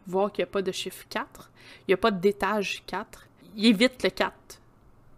voir 0.05 0.31
qu'il 0.31 0.43
n'y 0.43 0.49
a 0.49 0.51
pas 0.51 0.61
de 0.61 0.71
chiffre 0.71 1.03
4. 1.09 1.51
Il 1.79 1.89
n'y 1.89 1.93
a 1.95 1.97
pas 1.97 2.11
d'étage 2.11 2.83
4. 2.85 3.27
Ils 3.55 3.65
évitent 3.65 4.03
le 4.03 4.11
4. 4.11 4.31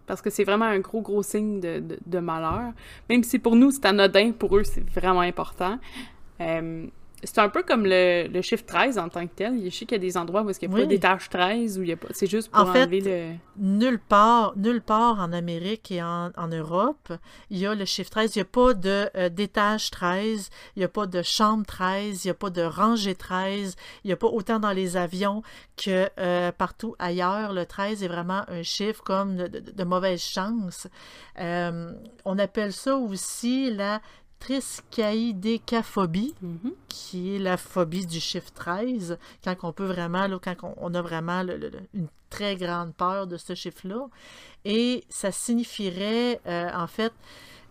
Parce 0.07 0.21
que 0.21 0.29
c'est 0.29 0.45
vraiment 0.45 0.65
un 0.65 0.79
gros, 0.79 1.01
gros 1.01 1.23
signe 1.23 1.59
de 1.59 2.19
malheur. 2.19 2.71
Même 3.09 3.25
si 3.25 3.39
pour 3.39 3.57
nous, 3.57 3.71
c'est 3.71 3.85
anodin, 3.85 4.31
pour 4.31 4.57
eux, 4.57 4.63
c'est 4.63 4.89
vraiment 4.89 5.19
important. 5.19 5.79
Euh, 6.39 6.87
c'est 7.23 7.39
un 7.39 7.49
peu 7.49 7.63
comme 7.63 7.85
le, 7.85 8.27
le 8.27 8.41
chiffre 8.41 8.65
13 8.65 8.97
en 8.97 9.09
tant 9.09 9.25
que 9.27 9.33
tel. 9.35 9.59
Je 9.63 9.69
sais 9.69 9.85
qu'il 9.85 9.91
y 9.91 9.95
a 9.95 9.97
des 9.99 10.17
endroits 10.17 10.41
où 10.43 10.49
il 10.49 10.67
n'y 10.67 10.73
a 10.73 10.75
Oui. 10.75 10.81
pas 10.81 10.87
d'étage 10.87 11.29
13, 11.29 11.77
où 11.79 11.83
il 11.83 11.89
y 11.89 11.91
a 11.91 11.97
pas... 11.97 12.07
C'est 12.11 12.27
juste 12.27 12.49
pour 12.51 12.61
En 12.61 12.65
fait, 12.73 12.83
enlever 12.83 13.01
le... 13.01 13.33
Nulle 13.57 13.99
part, 13.99 14.53
nulle 14.55 14.81
part 14.81 15.19
en 15.19 15.31
Amérique 15.33 15.91
et 15.91 16.01
en, 16.01 16.31
en 16.35 16.47
Europe, 16.47 17.13
il 17.49 17.57
y 17.59 17.65
a 17.67 17.75
le 17.75 17.85
chiffre 17.85 18.09
13. 18.09 18.35
Il 18.35 18.39
n'y 18.39 18.41
a 18.41 18.45
pas 18.45 18.73
de, 18.73 19.09
euh, 19.15 19.29
d'étage 19.29 19.91
13, 19.91 20.49
il 20.75 20.79
n'y 20.79 20.85
a 20.85 20.87
pas 20.87 21.05
de 21.05 21.21
chambre 21.21 21.65
13, 21.65 22.23
il 22.25 22.27
n'y 22.27 22.31
a 22.31 22.35
pas 22.35 22.49
de 22.49 22.61
rangée 22.63 23.15
13, 23.15 23.75
il 24.03 24.07
n'y 24.07 24.13
a 24.13 24.17
pas 24.17 24.27
autant 24.27 24.59
dans 24.59 24.71
les 24.71 24.97
avions 24.97 25.43
que 25.77 26.09
euh, 26.19 26.51
partout 26.51 26.95
ailleurs. 26.99 27.53
Le 27.53 27.65
13 27.65 28.03
est 28.03 28.07
vraiment 28.07 28.43
un 28.47 28.63
chiffre 28.63 29.03
comme 29.03 29.35
de, 29.35 29.47
de- 29.47 29.71
de 29.71 29.83
mauvaise 29.83 30.21
chance. 30.21 30.87
Euh, 31.39 31.91
on 32.25 32.37
appelle 32.39 32.73
ça 32.73 32.95
aussi 32.95 33.71
la 33.71 34.01
triskaïdécaphobie, 34.41 36.33
Mhm. 36.41 36.73
qui 36.89 37.35
est 37.35 37.39
la 37.39 37.57
phobie 37.57 38.05
du 38.05 38.19
chiffre 38.19 38.51
13, 38.53 39.17
quand 39.43 39.55
on 39.63 39.71
peut 39.71 39.85
vraiment, 39.85 40.27
là, 40.27 40.37
quand 40.43 40.55
on, 40.63 40.73
on 40.77 40.93
a 40.93 41.01
vraiment 41.01 41.43
le- 41.43 41.57
le- 41.57 41.69
le- 41.69 41.79
une 41.93 42.07
très 42.29 42.55
grande 42.55 42.93
peur 42.93 43.27
de 43.27 43.37
ce 43.37 43.55
chiffre-là. 43.55 44.07
Et 44.65 45.03
ça 45.09 45.31
signifierait, 45.31 46.39
euh, 46.47 46.69
en 46.73 46.87
fait, 46.87 47.13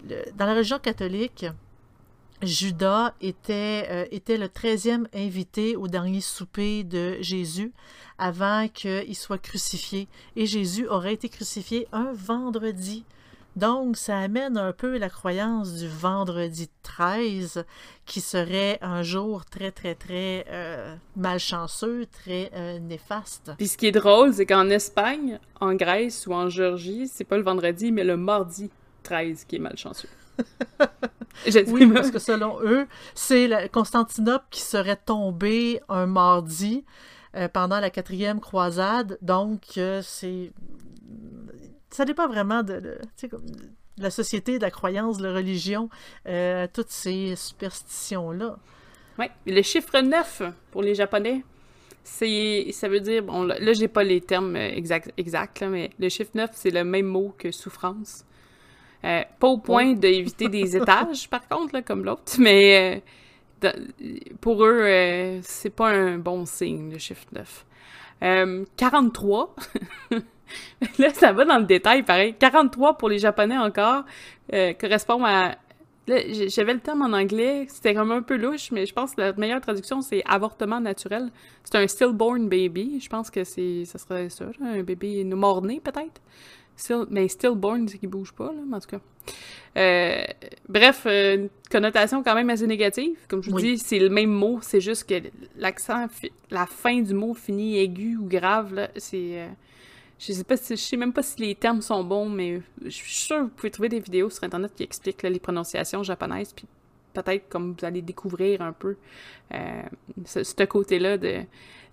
le- 0.08 0.24
dans 0.36 0.46
la 0.46 0.54
religion 0.54 0.78
catholique, 0.78 1.46
Judas 2.42 3.12
était, 3.20 3.86
euh, 3.90 4.06
était 4.10 4.38
le 4.38 4.48
treizième 4.48 5.06
invité 5.14 5.76
au 5.76 5.88
dernier 5.88 6.22
souper 6.22 6.84
de 6.84 7.18
Jésus 7.20 7.70
avant 8.16 8.66
qu'il 8.68 9.14
soit 9.14 9.36
crucifié. 9.38 10.08
Et 10.36 10.46
Jésus 10.46 10.86
aurait 10.88 11.12
été 11.14 11.28
crucifié 11.28 11.86
un 11.92 12.12
vendredi. 12.14 13.04
Donc, 13.56 13.96
ça 13.96 14.18
amène 14.18 14.56
un 14.56 14.72
peu 14.72 14.96
la 14.98 15.10
croyance 15.10 15.74
du 15.74 15.88
vendredi 15.88 16.68
13, 16.82 17.64
qui 18.06 18.20
serait 18.20 18.78
un 18.80 19.02
jour 19.02 19.44
très, 19.44 19.70
très, 19.70 19.94
très 19.94 20.46
euh, 20.50 20.94
malchanceux, 21.16 22.06
très 22.06 22.50
euh, 22.54 22.78
néfaste. 22.78 23.52
Puis 23.58 23.68
ce 23.68 23.76
qui 23.76 23.86
est 23.86 23.92
drôle, 23.92 24.32
c'est 24.32 24.46
qu'en 24.46 24.70
Espagne, 24.70 25.40
en 25.60 25.74
Grèce 25.74 26.26
ou 26.26 26.32
en 26.32 26.48
Géorgie, 26.48 27.08
c'est 27.08 27.24
pas 27.24 27.36
le 27.36 27.42
vendredi, 27.42 27.92
mais 27.92 28.04
le 28.04 28.16
mardi 28.16 28.70
13 29.02 29.44
qui 29.44 29.56
est 29.56 29.60
malchanceux. 29.60 30.08
Oui, 31.68 31.86
parce 31.86 32.10
que 32.10 32.18
selon 32.18 32.58
eux, 32.62 32.86
c'est 33.14 33.70
Constantinople 33.72 34.44
qui 34.50 34.60
serait 34.60 34.96
tombée 34.96 35.80
un 35.88 36.06
mardi 36.06 36.84
euh, 37.36 37.48
pendant 37.48 37.78
la 37.78 37.90
quatrième 37.90 38.40
croisade. 38.40 39.18
Donc, 39.22 39.62
euh, 39.76 40.02
c'est. 40.02 40.52
Ça 41.90 42.04
dépend 42.04 42.28
vraiment 42.28 42.62
de, 42.62 42.80
de- 42.80 42.98
tu 43.02 43.08
sais, 43.16 43.28
comme 43.28 43.44
de 43.46 44.02
la 44.02 44.10
société, 44.10 44.58
de 44.58 44.62
la 44.62 44.70
croyance, 44.70 45.18
de 45.18 45.26
la 45.26 45.34
religion, 45.34 45.90
euh, 46.26 46.66
toutes 46.72 46.90
ces 46.90 47.34
superstitions-là. 47.36 48.56
Et 49.46 49.52
le 49.52 49.60
chiffre 49.62 50.00
9 50.00 50.42
pour 50.70 50.80
les 50.82 50.94
Japonais, 50.94 51.42
c'est 52.02 52.66
ça 52.72 52.88
veut 52.88 53.00
dire 53.00 53.22
bon 53.22 53.42
là, 53.42 53.58
là, 53.58 53.72
j'ai 53.74 53.88
pas 53.88 54.02
les 54.02 54.22
termes 54.22 54.56
euh, 54.56 54.70
exacts 54.74 55.60
là, 55.60 55.68
mais 55.68 55.90
le 55.98 56.08
chiffre 56.08 56.30
9 56.34 56.50
c'est 56.54 56.70
le 56.70 56.84
même 56.84 57.06
mot 57.06 57.34
que 57.36 57.50
souffrance. 57.50 58.24
Euh, 59.04 59.22
pas 59.38 59.48
au 59.48 59.58
point 59.58 59.92
d'éviter 59.92 60.48
des 60.48 60.74
étages 60.78 61.28
par 61.28 61.46
contre 61.48 61.74
là, 61.74 61.82
comme 61.82 62.04
l'autre, 62.06 62.36
mais 62.38 63.02
euh, 63.62 63.70
pour 64.40 64.64
eux 64.64 64.80
euh, 64.84 65.40
c'est 65.42 65.70
pas 65.70 65.90
un 65.90 66.16
bon 66.16 66.46
signe 66.46 66.90
le 66.92 66.98
chiffre 66.98 67.26
9. 67.32 67.66
Euh, 68.22 68.64
43 68.78 69.54
Là, 70.98 71.12
ça 71.14 71.32
va 71.32 71.44
dans 71.44 71.58
le 71.58 71.64
détail, 71.64 72.02
pareil. 72.02 72.34
43 72.38 72.96
pour 72.98 73.08
les 73.08 73.18
Japonais 73.18 73.58
encore 73.58 74.04
euh, 74.52 74.72
correspond 74.74 75.24
à 75.24 75.54
j'avais 76.48 76.74
le 76.74 76.80
terme 76.80 77.02
en 77.02 77.12
anglais, 77.16 77.66
c'était 77.68 77.94
comme 77.94 78.10
un 78.10 78.22
peu 78.22 78.36
louche, 78.36 78.70
mais 78.72 78.86
je 78.86 78.92
pense 78.92 79.14
que 79.14 79.20
la 79.20 79.32
meilleure 79.34 79.60
traduction, 79.60 80.00
c'est 80.02 80.22
avortement 80.26 80.80
naturel. 80.80 81.30
C'est 81.62 81.76
un 81.76 81.86
stillborn 81.86 82.48
baby. 82.48 83.00
Je 83.00 83.08
pense 83.08 83.30
que 83.30 83.44
c'est, 83.44 83.84
ça 83.84 83.98
serait 83.98 84.28
ça, 84.28 84.46
un 84.60 84.82
bébé 84.82 85.22
mort-né, 85.24 85.80
peut-être. 85.80 86.20
Still, 86.76 87.04
mais 87.10 87.28
stillborn, 87.28 87.86
c'est 87.88 87.98
qu'il 87.98 88.08
bouge 88.08 88.32
pas, 88.32 88.46
là, 88.46 88.60
mais 88.66 88.76
en 88.76 88.80
tout 88.80 88.88
cas. 88.88 89.00
Euh, 89.76 90.24
bref, 90.68 91.02
euh, 91.06 91.36
une 91.36 91.48
connotation 91.70 92.22
quand 92.22 92.34
même 92.34 92.50
assez 92.50 92.66
négative. 92.66 93.16
Comme 93.28 93.42
je 93.42 93.50
vous 93.50 93.56
Oui. 93.56 93.62
dis, 93.74 93.78
c'est 93.78 93.98
le 93.98 94.08
même 94.08 94.30
mot, 94.30 94.58
c'est 94.62 94.80
juste 94.80 95.08
que 95.08 95.14
l'accent, 95.56 96.06
la 96.50 96.66
fin 96.66 97.00
du 97.02 97.14
mot 97.14 97.34
finit 97.34 97.78
aigu 97.78 98.16
ou 98.16 98.26
grave, 98.26 98.74
là, 98.74 98.88
c'est... 98.96 99.42
euh, 99.42 99.46
je 100.20 100.32
sais 100.34 100.44
pas 100.44 100.56
si, 100.56 100.76
je 100.76 100.82
sais 100.82 100.96
même 100.98 101.12
pas 101.14 101.22
si 101.22 101.40
les 101.40 101.54
termes 101.54 101.80
sont 101.82 102.04
bons, 102.04 102.28
mais 102.28 102.60
je 102.84 102.90
suis 102.90 103.14
sûre 103.14 103.38
que 103.38 103.42
vous 103.44 103.48
pouvez 103.48 103.70
trouver 103.70 103.88
des 103.88 104.00
vidéos 104.00 104.28
sur 104.30 104.44
internet 104.44 104.72
qui 104.76 104.82
expliquent 104.82 105.22
là, 105.22 105.30
les 105.30 105.40
prononciations 105.40 106.02
japonaises, 106.02 106.52
puis 106.52 106.66
peut-être 107.14 107.48
comme 107.48 107.74
vous 107.78 107.84
allez 107.86 108.02
découvrir 108.02 108.60
un 108.62 108.72
peu 108.72 108.96
euh, 109.54 109.82
ce, 110.26 110.44
ce 110.44 110.64
côté-là 110.64 111.16
de, 111.18 111.40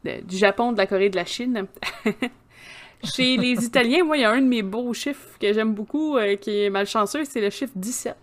de- 0.03 0.21
du 0.21 0.37
Japon, 0.37 0.73
de 0.73 0.77
la 0.77 0.87
Corée, 0.87 1.09
de 1.09 1.15
la 1.15 1.25
Chine. 1.25 1.67
Chez 3.03 3.37
les 3.37 3.63
Italiens, 3.63 4.03
moi, 4.03 4.17
il 4.17 4.21
y 4.21 4.25
a 4.25 4.31
un 4.31 4.41
de 4.41 4.47
mes 4.47 4.63
beaux 4.63 4.93
chiffres 4.93 5.37
que 5.39 5.53
j'aime 5.53 5.73
beaucoup, 5.73 6.17
euh, 6.17 6.35
qui 6.35 6.63
est 6.63 6.69
malchanceux, 6.69 7.23
c'est 7.25 7.41
le 7.41 7.49
chiffre 7.49 7.73
17. 7.75 8.15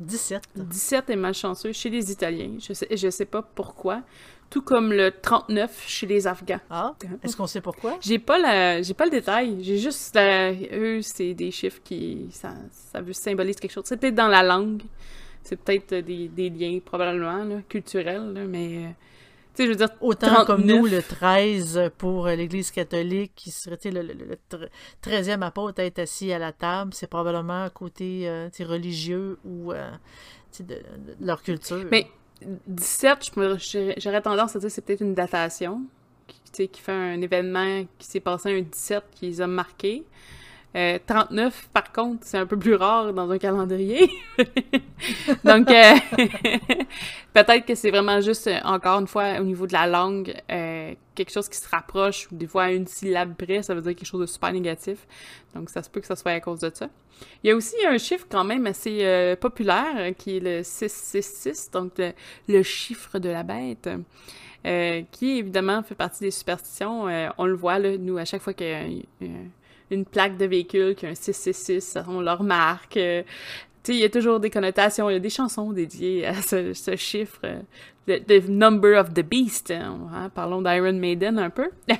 17. 0.00 0.42
17 0.56 1.10
est 1.10 1.16
malchanceux 1.16 1.72
chez 1.72 1.88
les 1.90 2.10
Italiens. 2.10 2.54
Je 2.58 2.72
sais, 2.72 2.88
je 2.90 3.08
sais 3.10 3.24
pas 3.26 3.42
pourquoi. 3.42 4.02
Tout 4.52 4.60
comme 4.62 4.92
le 4.92 5.10
39 5.10 5.84
chez 5.88 6.06
les 6.06 6.26
Afghans. 6.26 6.60
Ah, 6.68 6.94
est-ce 7.22 7.36
qu'on 7.36 7.46
sait 7.46 7.62
pourquoi? 7.62 7.96
J'ai 8.02 8.18
pas 8.18 8.38
la, 8.38 8.82
j'ai 8.82 8.92
pas 8.92 9.06
le 9.06 9.10
détail. 9.10 9.56
J'ai 9.64 9.78
juste 9.78 10.14
la- 10.14 10.52
eux, 10.52 11.00
c'est 11.00 11.32
des 11.32 11.50
chiffres 11.50 11.80
qui, 11.82 12.28
ça, 12.32 12.52
ça 12.70 13.00
veut 13.00 13.14
symboliser 13.14 13.58
quelque 13.58 13.72
chose. 13.72 13.84
C'est 13.86 13.96
peut-être 13.96 14.14
dans 14.14 14.28
la 14.28 14.42
langue. 14.42 14.82
C'est 15.42 15.56
peut-être 15.56 15.94
des, 16.04 16.28
des 16.28 16.50
liens 16.50 16.78
probablement 16.84 17.44
là, 17.44 17.56
culturels, 17.68 18.32
là, 18.34 18.44
mais 18.44 18.84
euh, 18.84 18.88
tu 19.54 19.62
sais, 19.62 19.64
je 19.64 19.70
veux 19.70 19.76
dire, 19.76 19.88
Autant 20.02 20.26
39. 20.44 20.46
comme 20.46 20.64
nous, 20.66 20.84
le 20.86 21.02
13 21.02 21.90
pour 21.98 22.26
euh, 22.26 22.34
l'Église 22.36 22.70
catholique, 22.70 23.32
qui 23.34 23.50
serait 23.50 23.78
le, 23.86 24.02
le, 24.02 24.12
le 24.12 24.36
tre- 24.50 24.68
13e 25.02 25.42
apôtre 25.42 25.80
à 25.80 25.84
être 25.84 25.98
assis 25.98 26.30
à 26.32 26.38
la 26.38 26.52
table, 26.52 26.92
c'est 26.94 27.08
probablement 27.08 27.68
côté 27.70 28.28
euh, 28.28 28.48
religieux 28.60 29.38
ou 29.44 29.72
euh, 29.72 29.90
de, 30.60 30.64
de 30.74 30.82
leur 31.20 31.42
culture. 31.42 31.84
Mais 31.90 32.06
17, 32.66 33.30
je 33.34 33.40
me- 33.40 33.94
j'aurais 33.98 34.22
tendance 34.22 34.56
à 34.56 34.58
dire 34.58 34.68
que 34.68 34.72
c'est 34.74 34.82
peut-être 34.84 35.00
une 35.02 35.14
datation, 35.14 35.82
qui, 36.52 36.68
qui 36.68 36.80
fait 36.80 36.92
un 36.92 37.20
événement 37.20 37.84
qui 37.98 38.06
s'est 38.06 38.20
passé 38.20 38.50
un 38.58 38.62
17 38.62 39.04
qui 39.14 39.26
les 39.26 39.40
a 39.40 39.46
marqués. 39.46 40.04
Euh, 40.74 40.98
39, 41.06 41.68
par 41.74 41.92
contre, 41.92 42.20
c'est 42.22 42.38
un 42.38 42.46
peu 42.46 42.58
plus 42.58 42.74
rare 42.74 43.12
dans 43.12 43.30
un 43.30 43.36
calendrier. 43.38 44.10
Donc, 45.44 45.70
euh, 45.70 45.94
peut-être 47.34 47.66
que 47.66 47.74
c'est 47.74 47.90
vraiment 47.90 48.20
juste, 48.20 48.46
euh, 48.46 48.58
encore 48.64 48.98
une 49.00 49.06
fois, 49.06 49.38
au 49.40 49.44
niveau 49.44 49.66
de 49.66 49.72
la 49.72 49.86
langue, 49.86 50.34
euh, 50.50 50.94
quelque 51.14 51.30
chose 51.30 51.48
qui 51.48 51.58
se 51.58 51.68
rapproche, 51.68 52.28
ou 52.32 52.36
des 52.36 52.46
fois 52.46 52.64
à 52.64 52.70
une 52.72 52.86
syllabe 52.86 53.34
près, 53.36 53.62
ça 53.62 53.74
veut 53.74 53.82
dire 53.82 53.94
quelque 53.94 54.06
chose 54.06 54.20
de 54.22 54.26
super 54.26 54.52
négatif. 54.52 55.06
Donc, 55.54 55.68
ça 55.70 55.82
se 55.82 55.90
peut 55.90 56.00
que 56.00 56.06
ça 56.06 56.16
soit 56.16 56.32
à 56.32 56.40
cause 56.40 56.60
de 56.60 56.70
ça. 56.72 56.88
Il 57.44 57.48
y 57.48 57.50
a 57.50 57.56
aussi 57.56 57.76
un 57.86 57.98
chiffre 57.98 58.26
quand 58.30 58.44
même 58.44 58.66
assez 58.66 59.00
euh, 59.04 59.36
populaire, 59.36 59.94
euh, 59.96 60.12
qui 60.12 60.38
est 60.38 60.40
le 60.40 60.62
666, 60.62 61.70
donc 61.70 61.92
le, 61.98 62.12
le 62.48 62.62
chiffre 62.62 63.18
de 63.18 63.28
la 63.28 63.42
bête. 63.42 63.88
euh, 64.64 65.02
qui 65.10 65.38
évidemment 65.38 65.82
fait 65.82 65.94
partie 65.94 66.20
des 66.24 66.30
superstitions. 66.30 67.08
Euh, 67.08 67.28
on 67.38 67.46
le 67.46 67.54
voit, 67.54 67.78
là, 67.78 67.96
nous, 67.98 68.16
à 68.16 68.24
chaque 68.24 68.40
fois 68.42 68.54
un- 68.60 69.00
une 69.92 70.04
plaque 70.04 70.36
de 70.36 70.46
véhicule 70.46 70.94
qui 70.94 71.06
a 71.06 71.10
un 71.10 71.14
666, 71.14 71.98
on 72.08 72.20
le 72.20 72.30
remarque. 72.32 72.96
Euh, 72.96 73.22
il 73.88 73.96
y 73.96 74.04
a 74.04 74.08
toujours 74.08 74.38
des 74.38 74.50
connotations, 74.50 75.10
il 75.10 75.14
y 75.14 75.16
a 75.16 75.20
des 75.20 75.30
chansons 75.30 75.72
dédiées 75.72 76.24
à 76.26 76.34
ce, 76.40 76.72
chiffre, 76.96 77.40
the, 78.06 78.48
number 78.48 78.98
of 78.98 79.12
the 79.12 79.22
beast. 79.22 79.70
hein, 79.72 79.98
hein, 80.14 80.30
parlons 80.32 80.62
d'Iron 80.62 80.92
Maiden 80.92 81.38
un 81.38 81.50
peu. 81.50 81.68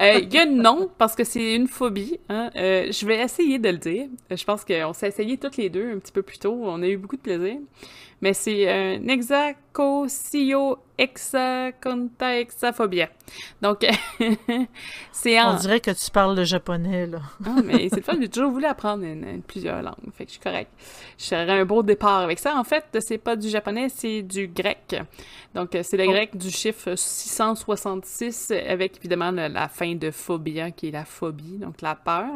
Euh, 0.00 0.20
Il 0.22 0.32
y 0.32 0.38
a 0.38 0.42
un 0.42 0.46
nom, 0.46 0.88
parce 0.96 1.16
que 1.16 1.24
c'est 1.24 1.56
une 1.56 1.66
phobie. 1.66 2.20
hein, 2.28 2.50
euh, 2.54 2.92
je 2.92 3.04
vais 3.04 3.18
essayer 3.20 3.58
de 3.58 3.68
le 3.68 3.78
dire. 3.78 4.06
Je 4.30 4.44
pense 4.44 4.64
qu'on 4.64 4.92
s'est 4.92 5.08
essayé 5.08 5.36
toutes 5.36 5.56
les 5.56 5.68
deux 5.68 5.90
un 5.92 5.98
petit 5.98 6.12
peu 6.12 6.22
plus 6.22 6.38
tôt. 6.38 6.56
On 6.62 6.80
a 6.82 6.86
eu 6.86 6.96
beaucoup 6.96 7.16
de 7.16 7.20
plaisir. 7.20 7.56
Mais 8.22 8.34
c'est 8.34 8.68
euh, 8.68 8.98
Nexacosio 8.98 10.76
hexacontaexaphobia. 10.98 13.08
Donc, 13.62 13.86
c'est 15.12 15.40
en... 15.40 15.54
On 15.54 15.56
dirait 15.56 15.80
que 15.80 15.90
tu 15.90 16.10
parles 16.10 16.36
le 16.36 16.44
japonais, 16.44 17.06
là. 17.06 17.20
Ah, 17.46 17.56
mais 17.64 17.88
c'est 17.88 17.96
le 17.96 18.02
fun, 18.02 18.14
j'ai 18.20 18.28
toujours 18.28 18.50
voulu 18.50 18.66
apprendre 18.66 19.04
une- 19.04 19.26
une- 19.26 19.42
plusieurs 19.42 19.80
langues, 19.82 19.94
fait 20.14 20.24
que 20.24 20.30
je 20.30 20.34
suis 20.34 20.42
correct. 20.42 20.70
Je 21.18 21.24
ferais 21.26 21.60
un 21.60 21.64
beau 21.64 21.82
départ 21.82 22.20
avec 22.20 22.38
ça. 22.38 22.56
En 22.58 22.64
fait, 22.64 22.84
c'est 23.00 23.16
pas 23.18 23.36
du 23.36 23.48
japonais, 23.48 23.88
c'est 23.88 24.20
du 24.22 24.48
grec. 24.48 24.96
Donc, 25.54 25.70
c'est 25.82 25.96
le 25.96 26.04
Oh. 26.06 26.10
grec 26.10 26.36
du 26.36 26.50
chiffre 26.50 26.94
666, 26.96 28.52
avec 28.68 28.98
évidemment 28.98 29.30
le- 29.30 29.48
la 29.48 29.68
fin 29.68 29.94
de 29.94 30.10
phobia, 30.10 30.70
qui 30.70 30.88
est 30.88 30.92
la 30.92 31.04
phobie, 31.06 31.56
donc 31.58 31.80
la 31.80 31.94
peur. 31.94 32.26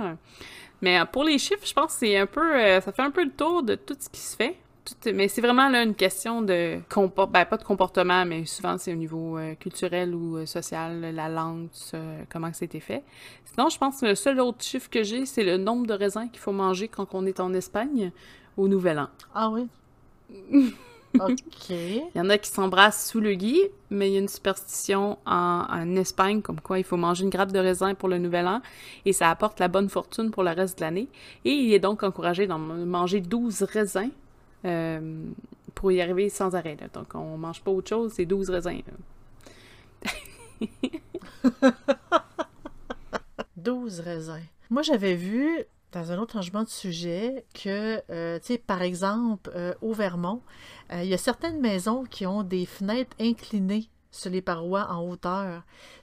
Mais 0.80 0.98
euh, 0.98 1.04
pour 1.04 1.24
les 1.24 1.38
chiffres, 1.38 1.66
je 1.66 1.72
pense 1.74 1.92
que 1.92 1.98
c'est 2.06 2.16
un 2.16 2.26
peu, 2.26 2.54
euh, 2.56 2.80
ça 2.80 2.90
fait 2.92 3.02
un 3.02 3.10
peu 3.10 3.24
le 3.24 3.30
tour 3.32 3.62
de 3.62 3.74
tout 3.74 3.96
ce 3.98 4.08
qui 4.08 4.20
se 4.20 4.34
fait. 4.36 4.56
Tout- 4.84 5.12
mais 5.14 5.28
c'est 5.28 5.40
vraiment 5.40 5.70
là 5.70 5.82
une 5.82 5.94
question 5.94 6.42
de 6.42 6.78
comport 6.90 7.28
ben 7.28 7.46
pas 7.46 7.56
de 7.56 7.64
comportement, 7.64 8.26
mais 8.26 8.44
souvent 8.44 8.76
c'est 8.76 8.92
au 8.92 8.96
niveau 8.96 9.38
euh, 9.38 9.54
culturel 9.54 10.14
ou 10.14 10.36
euh, 10.36 10.46
social, 10.46 11.00
la 11.00 11.28
langue, 11.30 11.68
ça, 11.72 11.98
comment 12.30 12.50
que 12.50 12.56
c'était 12.58 12.80
fait. 12.80 13.02
Sinon, 13.46 13.70
je 13.70 13.78
pense 13.78 14.00
que 14.00 14.06
le 14.06 14.14
seul 14.14 14.40
autre 14.40 14.62
chiffre 14.62 14.90
que 14.90 15.02
j'ai, 15.02 15.24
c'est 15.24 15.44
le 15.44 15.56
nombre 15.56 15.86
de 15.86 15.94
raisins 15.94 16.28
qu'il 16.30 16.40
faut 16.40 16.52
manger 16.52 16.88
quand 16.88 17.14
on 17.14 17.24
est 17.24 17.40
en 17.40 17.54
Espagne 17.54 18.12
au 18.58 18.68
Nouvel 18.68 18.98
An. 18.98 19.08
Ah 19.34 19.48
oui? 19.50 19.68
OK. 21.20 21.70
Il 21.70 22.02
y 22.16 22.20
en 22.20 22.28
a 22.28 22.38
qui 22.38 22.50
s'embrassent 22.50 23.08
sous 23.08 23.20
le 23.20 23.34
gui, 23.34 23.60
mais 23.90 24.10
il 24.10 24.14
y 24.14 24.16
a 24.16 24.20
une 24.20 24.28
superstition 24.28 25.16
en, 25.26 25.64
en 25.70 25.96
Espagne 25.96 26.42
comme 26.42 26.60
quoi 26.60 26.78
il 26.78 26.84
faut 26.84 26.96
manger 26.96 27.22
une 27.24 27.30
grappe 27.30 27.52
de 27.52 27.58
raisin 27.60 27.94
pour 27.94 28.08
le 28.08 28.18
Nouvel 28.18 28.48
An 28.48 28.60
et 29.06 29.12
ça 29.12 29.30
apporte 29.30 29.60
la 29.60 29.68
bonne 29.68 29.88
fortune 29.88 30.30
pour 30.32 30.42
le 30.42 30.50
reste 30.50 30.78
de 30.78 30.84
l'année. 30.84 31.08
Et 31.44 31.52
il 31.52 31.72
est 31.72 31.78
donc 31.78 32.02
encouragé 32.02 32.46
d'en 32.48 32.58
manger 32.58 33.20
12 33.20 33.62
raisins 33.62 34.10
euh, 34.64 35.24
pour 35.74 35.92
y 35.92 36.00
arriver 36.00 36.28
sans 36.28 36.54
arrêt. 36.54 36.76
Donc 36.92 37.14
on 37.14 37.36
mange 37.36 37.62
pas 37.62 37.70
autre 37.70 37.88
chose, 37.88 38.12
c'est 38.14 38.26
12 38.26 38.50
raisins. 38.50 38.82
là. 40.02 40.10
12 43.56 44.00
raisins. 44.00 44.42
Moi, 44.70 44.82
j'avais 44.82 45.14
vu 45.14 45.64
dans 45.92 46.10
un 46.10 46.18
autre 46.18 46.34
changement 46.34 46.64
de 46.64 46.68
sujet, 46.68 47.44
que, 47.54 48.02
euh, 48.10 48.38
tu 48.40 48.46
sais, 48.46 48.58
par 48.58 48.82
exemple, 48.82 49.50
euh, 49.54 49.74
au 49.80 49.92
Vermont, 49.92 50.42
il 50.92 51.06
y 51.06 51.14
a 51.14 51.18
certaines 51.18 51.60
maisons 51.60 52.04
qui 52.04 52.26
ont 52.26 52.42
des 52.42 52.66
fenêtres 52.66 53.16
inclinées 53.20 53.88
sur 54.10 54.30
les 54.30 54.42
parois 54.42 54.90
en 54.90 55.08
hauteur. 55.08 55.62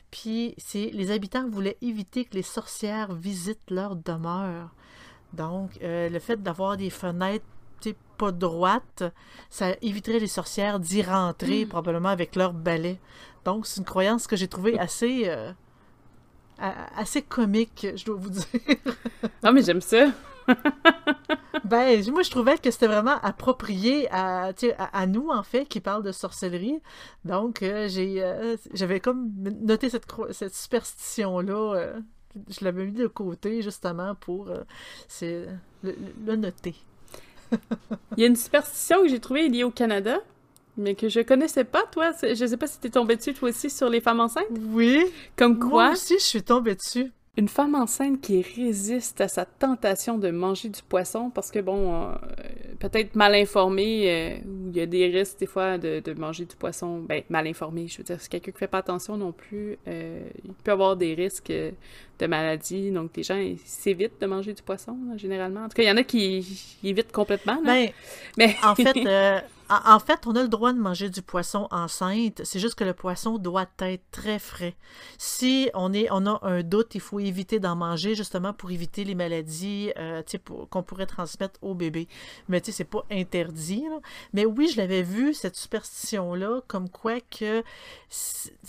Puis, 0.09 0.55
les 0.73 1.11
habitants 1.11 1.47
voulaient 1.49 1.77
éviter 1.81 2.25
que 2.25 2.35
les 2.35 2.41
sorcières 2.41 3.13
visitent 3.13 3.69
leur 3.69 3.95
demeure. 3.95 4.73
Donc, 5.33 5.77
le 5.81 6.19
fait 6.19 6.41
d'avoir 6.41 6.77
des 6.77 6.89
fenêtres 6.89 7.45
pas 8.17 8.31
droites, 8.31 9.03
ça 9.49 9.75
éviterait 9.81 10.19
les 10.19 10.27
sorcières 10.27 10.79
d'y 10.79 11.01
rentrer, 11.01 11.65
probablement 11.65 12.09
avec 12.09 12.35
leur 12.35 12.53
balai. 12.53 12.99
Donc, 13.45 13.65
c'est 13.65 13.79
une 13.79 13.85
croyance 13.85 14.27
que 14.27 14.35
j'ai 14.35 14.47
trouvée 14.47 14.77
assez 14.79 15.29
assez 16.95 17.23
comique, 17.23 17.87
je 17.95 18.05
dois 18.05 18.15
vous 18.15 18.29
dire. 18.29 18.45
non, 19.43 19.51
mais 19.51 19.63
j'aime 19.63 19.81
ça. 19.81 20.05
ben, 21.63 22.11
moi, 22.11 22.23
je 22.23 22.29
trouvais 22.29 22.57
que 22.57 22.71
c'était 22.71 22.87
vraiment 22.87 23.19
approprié 23.21 24.07
à, 24.11 24.51
à, 24.77 25.07
nous, 25.07 25.29
en 25.29 25.43
fait, 25.43 25.65
qui 25.65 25.79
parlent 25.79 26.03
de 26.03 26.11
sorcellerie. 26.11 26.79
Donc, 27.25 27.63
euh, 27.63 27.87
j'ai, 27.87 28.23
euh, 28.23 28.55
j'avais 28.73 28.99
comme 28.99 29.31
noté 29.61 29.89
cette, 29.89 30.05
cette 30.31 30.55
superstition-là. 30.55 31.75
Euh, 31.75 31.99
je 32.49 32.63
l'avais 32.63 32.85
mis 32.85 32.93
de 32.93 33.07
côté, 33.07 33.61
justement, 33.61 34.15
pour 34.15 34.49
le 35.21 36.35
noter. 36.35 36.75
Il 38.17 38.21
y 38.21 38.23
a 38.23 38.27
une 38.27 38.35
superstition 38.35 39.01
que 39.01 39.07
j'ai 39.07 39.19
trouvée 39.19 39.47
liée 39.49 39.63
au 39.63 39.71
Canada 39.71 40.19
mais 40.77 40.95
que 40.95 41.09
je 41.09 41.19
connaissais 41.19 41.63
pas, 41.63 41.83
toi. 41.91 42.11
Je 42.21 42.45
sais 42.45 42.57
pas 42.57 42.67
si 42.67 42.79
t'es 42.79 42.89
tombée 42.89 43.15
dessus, 43.15 43.33
toi 43.33 43.49
aussi, 43.49 43.69
sur 43.69 43.89
les 43.89 44.01
femmes 44.01 44.19
enceintes. 44.19 44.45
Oui. 44.71 45.05
Comme 45.35 45.59
quoi... 45.59 45.85
Moi 45.85 45.91
aussi, 45.91 46.15
je 46.15 46.23
suis 46.23 46.43
tombée 46.43 46.75
dessus. 46.75 47.11
Une 47.37 47.47
femme 47.47 47.75
enceinte 47.75 48.19
qui 48.19 48.41
résiste 48.41 49.21
à 49.21 49.29
sa 49.29 49.45
tentation 49.45 50.17
de 50.17 50.31
manger 50.31 50.67
du 50.67 50.81
poisson 50.81 51.29
parce 51.29 51.49
que, 51.49 51.59
bon, 51.59 51.93
euh, 51.93 52.15
peut-être 52.77 53.15
mal 53.15 53.35
informée, 53.35 54.11
euh, 54.11 54.37
il 54.67 54.75
y 54.75 54.81
a 54.81 54.85
des 54.85 55.07
risques 55.07 55.39
des 55.39 55.45
fois 55.45 55.77
de, 55.77 56.13
manger 56.13 56.43
du 56.43 56.57
poisson. 56.57 56.99
Ben, 56.99 57.23
mal 57.29 57.47
informée, 57.47 57.87
je 57.87 57.99
veux 57.99 58.03
dire, 58.03 58.19
si 58.19 58.27
quelqu'un 58.27 58.51
qui 58.51 58.57
fait 58.57 58.67
pas 58.67 58.79
attention 58.79 59.15
non 59.15 59.31
plus, 59.31 59.77
euh, 59.87 60.27
il 60.43 60.51
peut 60.51 60.73
avoir 60.73 60.97
des 60.97 61.13
risques 61.13 61.53
de 61.53 62.27
maladie. 62.27 62.91
Donc, 62.91 63.11
les 63.15 63.23
gens 63.23 63.41
s'évitent 63.63 64.19
de 64.19 64.25
manger 64.25 64.51
du 64.51 64.61
poisson, 64.61 64.97
généralement. 65.15 65.61
En 65.61 65.69
tout 65.69 65.75
cas, 65.75 65.83
il 65.83 65.87
y 65.87 65.91
en 65.91 65.97
a 65.97 66.03
qui 66.03 66.77
évitent 66.83 67.13
complètement. 67.13 67.61
Ben, 67.63 67.91
mais 68.37 68.57
en 68.61 68.75
fait, 68.75 68.93
en, 69.71 69.99
fait, 69.99 70.27
on 70.27 70.35
a 70.35 70.41
le 70.41 70.49
droit 70.49 70.73
de 70.73 70.79
manger 70.79 71.09
du 71.09 71.21
poisson 71.21 71.67
enceinte. 71.71 72.41
C'est 72.43 72.59
juste 72.59 72.75
que 72.75 72.83
le 72.83 72.93
poisson 72.93 73.37
doit 73.37 73.67
être 73.79 74.03
très 74.11 74.37
frais. 74.37 74.75
Si 75.17 75.69
on, 75.73 75.93
est, 75.93 76.09
on 76.11 76.25
a 76.25 76.39
un 76.43 76.61
doute, 76.61 76.93
il 76.95 77.01
faut 77.01 77.19
éviter 77.19 77.59
d'en 77.59 77.75
manger 77.75 78.13
justement 78.13 78.53
pour 78.53 78.71
éviter 78.71 79.05
les 79.05 79.15
maladies 79.15 79.91
euh, 79.97 80.21
qu'on 80.69 80.83
pourrait 80.83 81.05
transmettre 81.05 81.57
au 81.61 81.73
bébé. 81.73 82.07
Mais 82.49 82.59
tu 82.59 82.67
sais, 82.71 82.77
c'est 82.77 82.83
pas 82.83 83.05
interdit. 83.09 83.85
Mais 84.33 84.45
oui, 84.45 84.67
je 84.67 84.77
l'avais 84.77 85.03
vu, 85.03 85.33
cette 85.33 85.55
superstition-là, 85.55 86.61
comme 86.67 86.89
quoi 86.89 87.19
que 87.21 87.63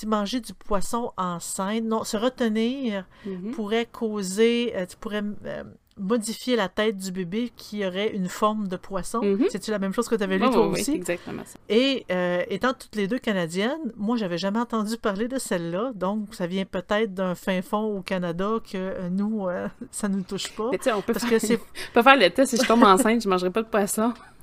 manger 0.07 0.41
du 0.41 0.55
poisson 0.55 1.13
enceinte, 1.17 1.85
non, 1.85 2.05
se 2.05 2.17
retenir 2.17 3.07
mm-hmm. 3.27 3.51
pourrait 3.53 3.87
causer, 3.87 4.73
euh, 4.77 4.87
tu 4.87 4.97
pourrais 4.97 5.23
euh, 5.47 5.65
modifier 6.03 6.57
la 6.57 6.69
tête 6.69 6.97
du 6.97 7.13
bébé 7.13 7.53
qui 7.57 7.87
aurait 7.87 8.15
une 8.15 8.29
forme 8.29 8.69
de 8.69 8.77
poisson. 8.77 9.23
Mhm. 9.23 9.47
C'est-tu 9.49 9.71
la 9.71 9.79
même 9.79 9.93
chose 9.93 10.09
que 10.09 10.17
tu 10.17 10.23
avais 10.23 10.39
lu 10.39 10.51
toi 10.51 10.67
aussi? 10.67 10.91
Oui, 10.91 10.97
exactement 10.97 11.43
ça. 11.45 11.59
Et 11.69 12.05
euh, 12.11 12.43
étant 12.49 12.75
toutes 12.75 12.97
les 12.97 13.07
deux 13.07 13.19
canadiennes, 13.19 13.93
moi, 13.97 14.17
j'avais 14.17 14.39
jamais 14.39 14.59
entendu 14.59 14.97
parler 14.97 15.29
de 15.29 15.39
celle-là, 15.39 15.93
donc 15.95 16.35
ça 16.35 16.47
vient 16.47 16.65
peut-être 16.65 17.15
d'un 17.15 17.35
fin 17.35 17.63
fond 17.63 17.97
au 17.97 18.03
Canada 18.03 18.51
que 18.65 18.77
euh, 18.77 19.09
nous, 19.11 19.49
euh, 19.49 19.69
ça 19.91 20.09
ne 20.09 20.17
nous 20.17 20.23
touche 20.23 20.53
pas. 20.53 20.71
Mais 20.73 20.93
on 20.93 21.01
peut, 21.01 21.13
parce 21.13 21.25
faire... 21.25 21.39
que 21.39 21.47
c'est... 21.47 21.61
peut 21.95 22.03
faire 22.03 22.17
le 22.17 22.29
test, 22.31 22.57
si 22.57 22.63
je 22.63 22.67
tombe 22.67 22.83
enceinte, 22.83 23.23
je 23.23 23.29
mangerai 23.29 23.51
pas 23.51 23.63
de 23.63 23.69
poisson. 23.69 24.13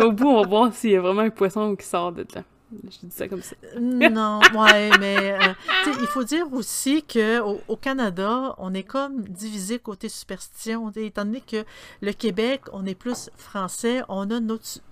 au 0.00 0.12
bout, 0.12 0.28
on 0.28 0.42
va 0.42 0.48
voir 0.48 0.74
s'il 0.74 0.90
y 0.90 0.96
a 0.96 1.00
vraiment 1.00 1.22
un 1.22 1.30
poisson 1.30 1.74
qui 1.74 1.86
sort 1.86 2.12
de 2.12 2.26
là. 2.34 2.42
Je 2.84 3.06
dis 3.06 3.14
ça 3.14 3.28
comme 3.28 3.42
ça. 3.42 3.54
non, 3.78 4.40
ouais, 4.54 4.90
mais 4.98 5.32
euh, 5.32 5.54
il 6.00 6.06
faut 6.06 6.24
dire 6.24 6.52
aussi 6.52 7.02
qu'au 7.02 7.60
au 7.68 7.76
Canada, 7.76 8.54
on 8.58 8.72
est 8.74 8.82
comme 8.82 9.22
divisé 9.28 9.78
côté 9.78 10.08
superstition. 10.08 10.90
Étant 10.96 11.24
donné 11.24 11.40
que 11.40 11.64
le 12.00 12.12
Québec, 12.12 12.62
on 12.72 12.86
est 12.86 12.94
plus 12.94 13.30
français, 13.36 14.02
on 14.08 14.30
a, 14.30 14.40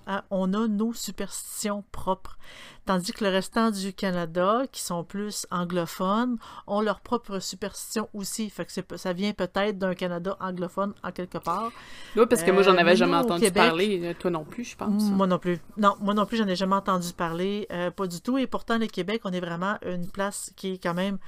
ah, 0.06 0.24
on 0.30 0.52
a 0.54 0.68
nos 0.68 0.92
superstitions 0.92 1.84
propres. 1.92 2.38
Tandis 2.86 3.12
que 3.12 3.24
le 3.24 3.30
restant 3.30 3.70
du 3.70 3.92
Canada, 3.92 4.62
qui 4.72 4.82
sont 4.82 5.04
plus 5.04 5.46
anglophones, 5.50 6.38
ont 6.66 6.80
leur 6.80 7.00
propre 7.00 7.38
superstition 7.38 8.08
aussi. 8.14 8.50
Fait 8.50 8.64
que 8.64 8.96
ça 8.96 9.12
vient 9.12 9.32
peut-être 9.32 9.78
d'un 9.78 9.94
Canada 9.94 10.36
anglophone 10.40 10.94
en 11.04 11.12
quelque 11.12 11.38
part. 11.38 11.70
Oui, 12.16 12.24
parce 12.28 12.42
que 12.42 12.50
moi, 12.50 12.62
j'en 12.62 12.76
avais 12.76 12.92
euh, 12.92 12.96
jamais 12.96 13.16
entendu 13.16 13.50
parler. 13.50 14.00
Euh, 14.02 14.14
toi 14.18 14.30
non 14.30 14.44
plus, 14.44 14.64
je 14.64 14.76
pense. 14.76 15.04
Moi 15.10 15.26
non 15.26 15.38
plus. 15.38 15.58
Non, 15.76 15.94
moi 16.00 16.14
non 16.14 16.26
plus, 16.26 16.38
j'en 16.38 16.48
ai 16.48 16.56
jamais 16.56 16.74
entendu 16.74 17.12
parler. 17.12 17.66
Euh, 17.70 17.90
pas 17.90 18.06
du 18.06 18.20
tout. 18.20 18.38
Et 18.38 18.46
pourtant, 18.46 18.78
le 18.78 18.86
Québec, 18.86 19.22
on 19.24 19.32
est 19.32 19.40
vraiment 19.40 19.76
une 19.84 20.08
place 20.08 20.52
qui 20.56 20.72
est 20.74 20.82
quand 20.82 20.94
même 20.94 21.18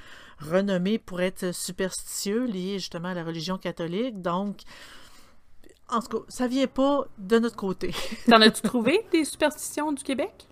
renommée 0.41 0.99
pour 0.99 1.21
être 1.21 1.55
superstitieux, 1.55 2.45
liée 2.47 2.79
justement 2.79 3.09
à 3.09 3.15
la 3.15 3.25
religion 3.25 3.59
catholique. 3.59 4.21
Donc, 4.21 4.63
en 5.89 6.01
tout 6.01 6.19
cas, 6.19 6.25
ça 6.29 6.47
vient 6.49 6.67
pas 6.67 7.07
de 7.19 7.39
notre 7.39 7.57
côté. 7.57 7.95
T'en 8.27 8.41
as-tu 8.41 8.63
trouvé 8.63 9.05
des 9.13 9.25
superstitions 9.25 9.93
du 9.93 10.03
Québec? 10.03 10.49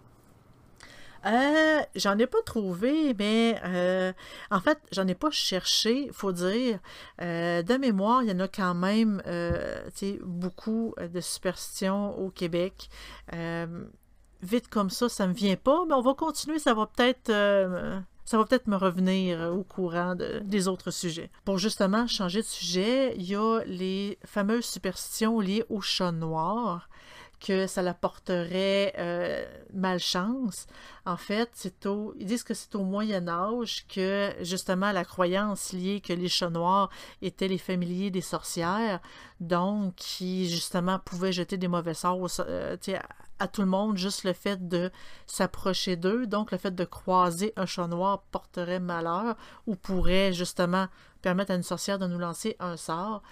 Euh, 1.26 1.80
j'en 1.94 2.18
ai 2.18 2.26
pas 2.26 2.42
trouvé, 2.44 3.14
mais 3.18 3.60
euh, 3.64 4.12
en 4.50 4.60
fait, 4.60 4.78
j'en 4.92 5.06
ai 5.06 5.14
pas 5.14 5.30
cherché, 5.30 6.08
faut 6.12 6.32
dire. 6.32 6.78
Euh, 7.20 7.62
de 7.62 7.74
mémoire, 7.74 8.22
il 8.22 8.30
y 8.30 8.32
en 8.32 8.40
a 8.40 8.48
quand 8.48 8.74
même 8.74 9.22
beaucoup 10.22 10.94
de 11.00 11.20
superstitions 11.20 12.18
au 12.18 12.30
Québec. 12.30 12.88
vite 14.42 14.68
comme 14.68 14.90
ça, 14.90 15.08
ça 15.08 15.26
me 15.26 15.34
vient 15.34 15.56
pas, 15.56 15.84
mais 15.86 15.94
on 15.94 16.00
va 16.00 16.14
continuer, 16.14 16.58
ça 16.58 16.74
va 16.74 16.86
peut-être 16.86 17.30
ça 18.24 18.38
va 18.38 18.44
peut-être 18.44 18.68
me 18.68 18.76
revenir 18.76 19.52
au 19.52 19.64
courant 19.64 20.14
des 20.14 20.68
autres 20.68 20.92
sujets. 20.92 21.30
Pour 21.44 21.58
justement 21.58 22.06
changer 22.06 22.42
de 22.42 22.46
sujet, 22.46 23.14
il 23.16 23.24
y 23.24 23.34
a 23.34 23.60
les 23.66 24.18
fameuses 24.24 24.66
superstitions 24.66 25.40
liées 25.40 25.64
au 25.68 25.80
chat 25.80 26.12
noir 26.12 26.88
que 27.40 27.66
ça 27.66 27.82
l'apporterait 27.82 28.94
euh, 28.98 29.44
malchance. 29.72 30.66
En 31.06 31.16
fait, 31.16 31.48
c'est 31.54 31.86
au, 31.86 32.14
ils 32.18 32.26
disent 32.26 32.44
que 32.44 32.54
c'est 32.54 32.74
au 32.74 32.84
Moyen 32.84 33.28
Âge 33.28 33.86
que 33.88 34.32
justement 34.42 34.92
la 34.92 35.04
croyance 35.04 35.72
liée 35.72 36.00
que 36.00 36.12
les 36.12 36.28
chats 36.28 36.50
noirs 36.50 36.90
étaient 37.22 37.48
les 37.48 37.58
familiers 37.58 38.10
des 38.10 38.20
sorcières, 38.20 39.00
donc 39.40 39.94
qui 39.96 40.48
justement 40.50 40.98
pouvaient 40.98 41.32
jeter 41.32 41.56
des 41.56 41.68
mauvais 41.68 41.94
sorts 41.94 42.28
euh, 42.40 42.76
à, 43.38 43.48
tout 43.48 43.62
le 43.62 43.66
monde, 43.66 43.96
juste 43.96 44.24
le 44.24 44.34
fait 44.34 44.68
de 44.68 44.90
s'approcher 45.26 45.96
d'eux, 45.96 46.26
donc 46.26 46.52
le 46.52 46.58
fait 46.58 46.74
de 46.74 46.84
croiser 46.84 47.54
un 47.56 47.64
chat 47.64 47.86
noir 47.86 48.22
porterait 48.30 48.80
malheur 48.80 49.34
ou 49.66 49.76
pourrait 49.76 50.34
justement 50.34 50.88
permettre 51.22 51.52
à 51.52 51.54
une 51.54 51.62
sorcière 51.62 51.98
de 51.98 52.06
nous 52.06 52.18
lancer 52.18 52.56
un 52.60 52.76
sort. 52.76 53.22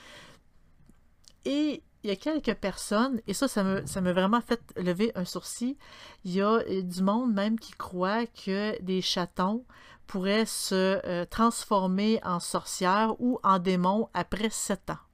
Et 1.45 1.83
il 2.09 2.13
y 2.13 2.15
a 2.15 2.17
quelques 2.17 2.59
personnes, 2.59 3.21
et 3.27 3.35
ça, 3.35 3.49
ça 3.49 3.63
m'a 3.63 3.87
ça 3.87 4.01
vraiment 4.01 4.41
fait 4.41 4.63
lever 4.77 5.13
un 5.15 5.27
sourcil. 5.27 5.77
Il 6.25 6.33
y 6.33 6.41
a 6.41 6.53
euh, 6.53 6.83
du 6.83 7.03
monde 7.03 7.35
même 7.35 7.59
qui 7.59 7.73
croit 7.73 8.25
que 8.27 8.81
des 8.83 9.03
chatons 9.03 9.67
pourraient 10.07 10.47
se 10.47 11.03
euh, 11.05 11.27
transformer 11.27 12.19
en 12.25 12.41
sorcières 12.41 13.21
ou 13.21 13.39
en 13.43 13.59
démons 13.59 14.09
après 14.15 14.49
sept 14.49 14.89
ans. 14.89 15.05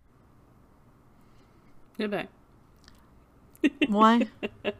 Eh 1.98 2.06
bien. 2.06 2.28
Ouais. 3.88 4.26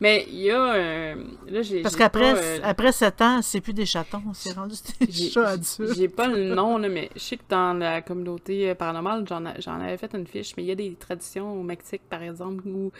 Mais 0.00 0.26
il 0.30 0.40
y 0.40 0.50
a. 0.50 0.74
Euh, 0.74 1.14
là, 1.48 1.62
j'ai, 1.62 1.82
Parce 1.82 1.96
qu'après 1.96 2.34
euh, 2.36 2.60
après 2.62 2.92
7 2.92 3.20
ans, 3.22 3.42
c'est 3.42 3.60
plus 3.60 3.72
des 3.72 3.86
chatons, 3.86 4.22
c'est 4.32 4.52
rendu 4.52 4.74
des 5.00 5.12
chats 5.12 5.48
adultes. 5.48 5.94
J'ai 5.96 6.08
pas 6.08 6.26
le 6.28 6.54
nom, 6.54 6.78
là, 6.78 6.88
mais 6.88 7.10
je 7.14 7.20
sais 7.20 7.36
que 7.36 7.42
dans 7.48 7.78
la 7.78 8.02
communauté 8.02 8.70
euh, 8.70 8.74
paranormale, 8.74 9.24
j'en, 9.28 9.42
j'en 9.58 9.80
avais 9.80 9.96
fait 9.96 10.14
une 10.14 10.26
fiche, 10.26 10.54
mais 10.56 10.64
il 10.64 10.66
y 10.66 10.72
a 10.72 10.74
des 10.74 10.94
traditions 10.94 11.52
au 11.52 11.62
Mexique, 11.62 12.02
par 12.08 12.22
exemple, 12.22 12.66
où 12.66 12.90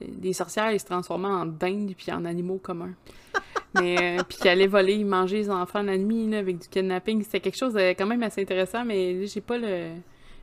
des 0.00 0.32
sorcières 0.32 0.72
ils 0.72 0.80
se 0.80 0.86
transformaient 0.86 1.28
en 1.28 1.46
dindes 1.46 1.94
puis 1.96 2.10
en 2.12 2.24
animaux 2.24 2.58
communs. 2.58 2.94
mais 3.74 4.18
puis 4.28 4.38
qui 4.38 4.48
allaient 4.48 4.66
voler, 4.66 5.02
manger 5.04 5.38
les 5.38 5.50
enfants 5.50 5.82
la 5.82 5.98
nuit 5.98 6.34
avec 6.34 6.58
du 6.58 6.68
kidnapping. 6.68 7.22
C'était 7.22 7.40
quelque 7.40 7.58
chose 7.58 7.74
de 7.74 7.90
quand 7.90 8.06
même 8.06 8.22
assez 8.22 8.42
intéressant, 8.42 8.84
mais 8.84 9.26
j'ai 9.26 9.40
pas 9.40 9.58
le. 9.58 9.90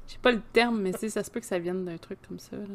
J'ai 0.07 0.17
pas 0.17 0.31
le 0.31 0.41
terme, 0.51 0.81
mais 0.81 0.91
ça 0.91 1.23
se 1.23 1.31
peut 1.31 1.39
que 1.39 1.45
ça 1.45 1.57
vienne 1.57 1.85
d'un 1.85 1.97
truc 1.97 2.19
comme 2.27 2.39
ça. 2.39 2.57
Là 2.57 2.65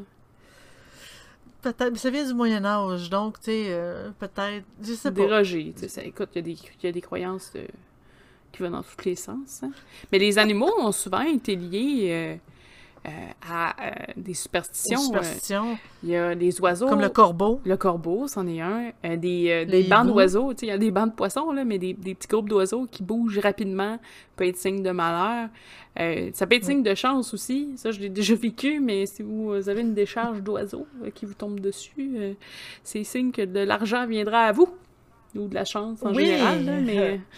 peut-être. 1.62 1.96
Ça 1.96 2.10
vient 2.10 2.26
du 2.26 2.34
Moyen 2.34 2.64
Âge, 2.64 3.10
donc, 3.10 3.38
tu 3.38 3.46
sais, 3.46 3.66
euh, 3.68 4.10
peut-être. 4.18 4.64
Je 4.82 4.92
sais 4.92 5.10
pas. 5.10 5.20
Dérogé, 5.20 5.74
tu 5.78 5.88
sais. 5.88 6.06
Écoute, 6.06 6.30
il 6.34 6.56
y, 6.82 6.86
a 6.86 6.92
des 6.92 7.00
croyances 7.00 7.52
qui 8.52 8.62
vont 8.62 8.70
dans 8.70 8.82
tous 8.82 9.04
les 9.04 9.16
sens. 9.16 9.62
Hein. 9.62 9.70
Mais 10.12 10.18
les 10.18 10.38
animaux 10.38 10.72
ont 10.78 10.92
souvent 10.92 11.22
été 11.22 11.56
liés. 11.56 12.40
Euh, 13.06 13.10
à 13.48 13.76
euh, 13.86 13.90
des 14.16 14.34
superstitions. 14.34 14.98
Euh, 14.98 15.04
superstitions, 15.04 15.78
Il 16.02 16.08
y 16.08 16.16
a 16.16 16.34
des 16.34 16.60
oiseaux. 16.60 16.88
comme 16.88 17.00
le 17.00 17.08
corbeau. 17.08 17.60
Le 17.64 17.76
corbeau, 17.76 18.26
c'en 18.26 18.46
est 18.48 18.60
un. 18.60 18.90
Des, 19.04 19.64
des 19.64 19.84
bancs 19.84 20.06
d'oiseaux. 20.06 20.52
Il 20.60 20.68
y 20.68 20.70
a 20.72 20.78
des 20.78 20.90
bancs 20.90 21.10
de 21.10 21.14
poissons, 21.14 21.52
là, 21.52 21.64
mais 21.64 21.78
des, 21.78 21.92
des 21.92 22.14
petits 22.14 22.26
groupes 22.26 22.48
d'oiseaux 22.48 22.86
qui 22.90 23.04
bougent 23.04 23.38
rapidement 23.38 24.00
peut 24.34 24.46
être 24.46 24.56
signe 24.56 24.82
de 24.82 24.90
malheur. 24.90 25.48
Ça 26.34 26.46
peut 26.46 26.56
être 26.56 26.64
signe 26.64 26.82
de 26.82 26.94
chance 26.94 27.32
aussi. 27.32 27.74
Ça, 27.76 27.92
je 27.92 28.00
l'ai 28.00 28.08
déjà 28.08 28.34
vécu, 28.36 28.80
mais 28.80 29.06
si 29.06 29.22
vous 29.22 29.52
avez 29.68 29.82
une 29.82 29.94
décharge 29.94 30.42
d'oiseaux 30.42 30.86
qui 31.14 31.26
vous 31.26 31.34
tombe 31.34 31.60
dessus, 31.60 32.36
c'est 32.82 33.04
signe 33.04 33.30
que 33.30 33.42
de 33.42 33.60
l'argent 33.60 34.06
viendra 34.06 34.40
à 34.46 34.52
vous. 34.52 34.68
Ou 35.34 35.48
de 35.48 35.54
la 35.54 35.64
chance 35.64 35.98
en 36.02 36.14
Oui. 36.14 36.26
général, 36.26 36.64
là, 36.64 36.72
mais... 36.80 37.20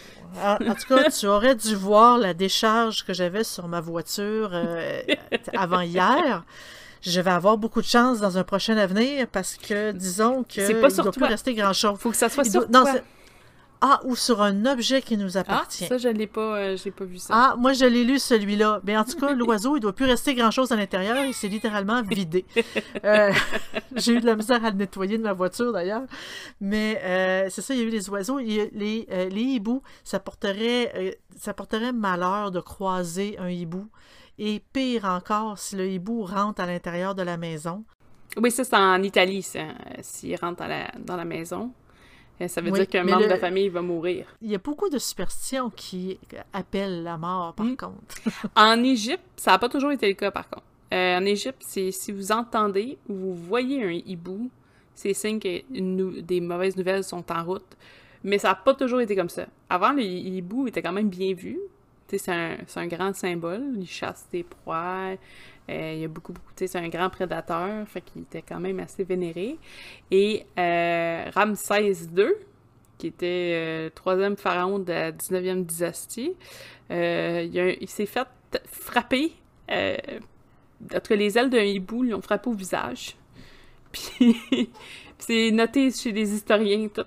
En, 0.45 0.57
en 0.57 0.75
tout 0.75 0.87
cas, 0.95 1.09
tu 1.11 1.27
aurais 1.27 1.55
dû 1.55 1.75
voir 1.75 2.19
la 2.19 2.35
décharge 2.35 3.03
que 3.07 3.15
j'avais 3.15 3.45
sur 3.45 3.67
ma 3.67 3.81
voiture 3.81 4.51
euh, 4.53 5.01
avant 5.57 5.81
hier. 5.81 6.45
Je 7.01 7.19
vais 7.23 7.31
avoir 7.31 7.57
beaucoup 7.57 7.81
de 7.81 7.87
chance 7.87 8.21
dans 8.21 8.37
un 8.37 8.45
prochain 8.45 8.77
avenir 8.77 9.27
parce 9.29 9.57
que, 9.57 9.93
disons 9.93 10.43
que 10.43 10.67
C'est 10.67 10.75
pas 10.83 10.89
il 10.89 10.95
sur 10.95 11.05
doit 11.05 11.13
plus 11.15 11.25
rester 11.25 11.55
grand-chose. 11.55 11.99
Faut 11.99 12.11
que 12.11 12.17
ça 12.17 12.29
soit 12.29 12.45
Il 12.45 12.51
sur 12.51 12.69
doit- 12.69 12.79
non, 12.79 12.85
toi. 12.85 12.93
c'est- 12.97 13.05
Ah, 13.81 14.01
ou 14.05 14.17
sur 14.17 14.43
un 14.43 14.67
objet 14.67 15.01
qui 15.03 15.17
nous 15.17 15.37
Ah, 15.37 15.41
appartient. 15.41 15.87
ça, 15.87 15.99
je 15.99 16.09
l'ai 16.09 16.27
pas, 16.27 16.57
euh, 16.59 16.77
j'ai 16.77 16.91
pas 16.91 17.05
vu 17.05 17.19
ça. 17.19 17.33
Ah, 17.33 17.55
moi 17.57 17.73
je 17.75 17.85
l'ai 17.85 18.03
lu 18.03 18.19
celui-là. 18.19 18.81
Mais 18.85 18.97
en 18.97 19.05
tout 19.05 19.17
cas, 19.19 19.33
l'oiseau, 19.35 19.77
il 19.77 19.81
doit 19.81 19.93
plus 19.93 20.07
rester 20.07 20.35
grand-chose 20.35 20.73
à 20.73 20.77
l'intérieur. 20.77 21.25
Il 21.25 21.33
s'est 21.33 21.47
littéralement 21.49 22.03
vidé. 22.03 22.45
Euh, 23.05 23.33
J'ai 23.97 24.15
eu 24.15 24.21
de 24.21 24.27
la 24.27 24.35
misère 24.37 24.65
à 24.65 24.71
le 24.71 24.77
nettoyer 24.77 25.17
de 25.19 25.23
ma 25.23 25.33
voiture 25.33 25.73
d'ailleurs. 25.73 26.03
Mais 26.61 27.01
euh, 27.05 27.47
c'est 27.51 27.63
ça, 27.63 27.73
il 27.75 27.81
y 27.81 27.83
a 27.83 27.87
eu 27.87 27.91
les 27.91 28.11
oiseaux. 28.11 28.39
Les, 28.39 28.71
les 28.73 29.43
hiboux, 29.43 29.83
ça 30.03 30.19
porterait, 30.19 31.19
ça 31.37 31.55
porterait 31.55 31.93
malheur 31.93 32.51
de 32.51 32.61
croiser 32.61 33.39
un 33.39 33.49
hibou. 33.49 33.87
Et 34.41 34.63
pire 34.73 35.05
encore, 35.05 35.59
si 35.59 35.77
le 35.77 35.89
hibou 35.89 36.25
rentre 36.25 36.61
à 36.63 36.67
l'intérieur 36.67 37.15
de 37.15 37.23
la 37.23 37.37
maison. 37.37 37.85
Oui, 38.37 38.51
ça, 38.51 38.63
c'est 38.65 38.77
en 38.77 39.03
Italie, 39.03 39.43
ça. 39.43 39.61
S'il 40.01 40.37
rentre 40.37 40.63
la- 40.67 40.91
dans 40.99 41.17
la 41.17 41.25
maison, 41.25 41.73
ça 42.47 42.61
veut 42.61 42.71
Oui, 42.71 42.79
dire 42.79 42.89
qu'un 42.89 43.03
membre 43.03 43.19
le- 43.21 43.25
de 43.25 43.31
la 43.31 43.39
famille 43.39 43.69
va 43.69 43.83
mourir. 43.83 44.27
Il 44.43 44.51
y 44.51 44.55
a 44.55 44.59
beaucoup 44.59 44.89
de 44.89 44.99
superstitions 44.99 45.71
qui 45.71 46.19
appellent 46.53 47.03
la 47.03 47.17
mort, 47.17 47.55
par 47.55 47.67
Mm. 47.67 47.77
contre. 47.77 48.15
En 48.55 48.83
Égypte, 48.85 49.25
ça 49.37 49.51
n'a 49.53 49.59
pas 49.59 49.69
toujours 49.69 49.91
été 49.91 50.07
le 50.07 50.15
cas, 50.15 50.31
par 50.31 50.49
contre. 50.49 50.63
Euh, 50.95 51.19
en 51.19 51.25
Égypte, 51.25 51.63
c'est 51.67 51.91
si 51.91 52.13
vous 52.13 52.31
entendez 52.31 52.97
ou 53.09 53.15
vous 53.15 53.35
voyez 53.35 53.83
un 53.83 53.91
hibou, 53.91 54.51
c'est 54.95 55.13
signe 55.15 55.39
que 55.41 55.63
une 55.75 56.23
des 56.23 56.41
mauvaises 56.41 56.77
nouvelles 56.77 57.05
sont 57.05 57.25
en 57.33 57.43
route. 57.45 57.77
Mais 58.25 58.39
ça 58.39 58.49
n'a 58.49 58.55
pas 58.55 58.75
toujours 58.75 59.01
été 59.01 59.15
comme 59.17 59.29
ça. 59.29 59.47
Avant, 59.69 59.93
le 59.93 60.03
hibou 60.03 60.67
était 60.69 60.83
quand 60.83 60.93
même 60.93 61.09
bien 61.09 61.35
vu. 61.35 61.59
C'est 62.09 62.29
un, 62.31 62.57
c'est 62.67 62.81
un 62.81 62.87
grand 62.87 63.15
symbole. 63.15 63.63
Il 63.79 63.87
chasse 63.87 64.27
des 64.33 64.43
proies. 64.43 65.17
Euh, 65.71 65.93
il 65.95 66.01
y 66.01 66.05
a 66.05 66.09
beaucoup, 66.09 66.33
beaucoup. 66.33 66.53
tu 66.57 66.67
sais, 66.67 66.67
C'est 66.67 66.79
un 66.79 66.89
grand 66.89 67.11
prédateur. 67.11 67.87
Fait 67.89 68.01
qu'il 68.01 68.23
était 68.23 68.43
quand 68.43 68.61
même 68.61 68.81
assez 68.81 69.05
vénéré. 69.05 69.59
Et 70.11 70.47
euh, 70.59 71.31
Ramsès 71.35 71.93
II, 72.17 72.27
qui 72.97 73.09
était 73.09 73.53
euh, 73.55 73.91
troisième 73.95 74.37
pharaon 74.37 74.79
de 74.79 74.93
la 74.93 75.13
19e 75.13 75.65
dynastie, 75.65 76.35
euh, 76.91 77.77
il, 77.81 77.89
s'est 77.89 78.07
fait 78.07 78.27
frapper. 78.65 79.33
En 79.71 81.01
tout 81.01 81.09
cas, 81.09 81.17
les 81.17 81.37
ailes 81.37 81.51
d'un 81.51 81.63
hibou 81.63 82.03
lui 82.03 82.15
ont 82.15 82.23
frappé 82.23 82.49
au 82.49 82.55
visage. 82.55 83.17
Puis 83.93 84.71
c'est 85.19 85.51
noté 85.51 85.91
chez 85.91 86.13
les 86.13 86.33
historiens. 86.33 86.87
En 86.87 86.89
tout 86.89 87.03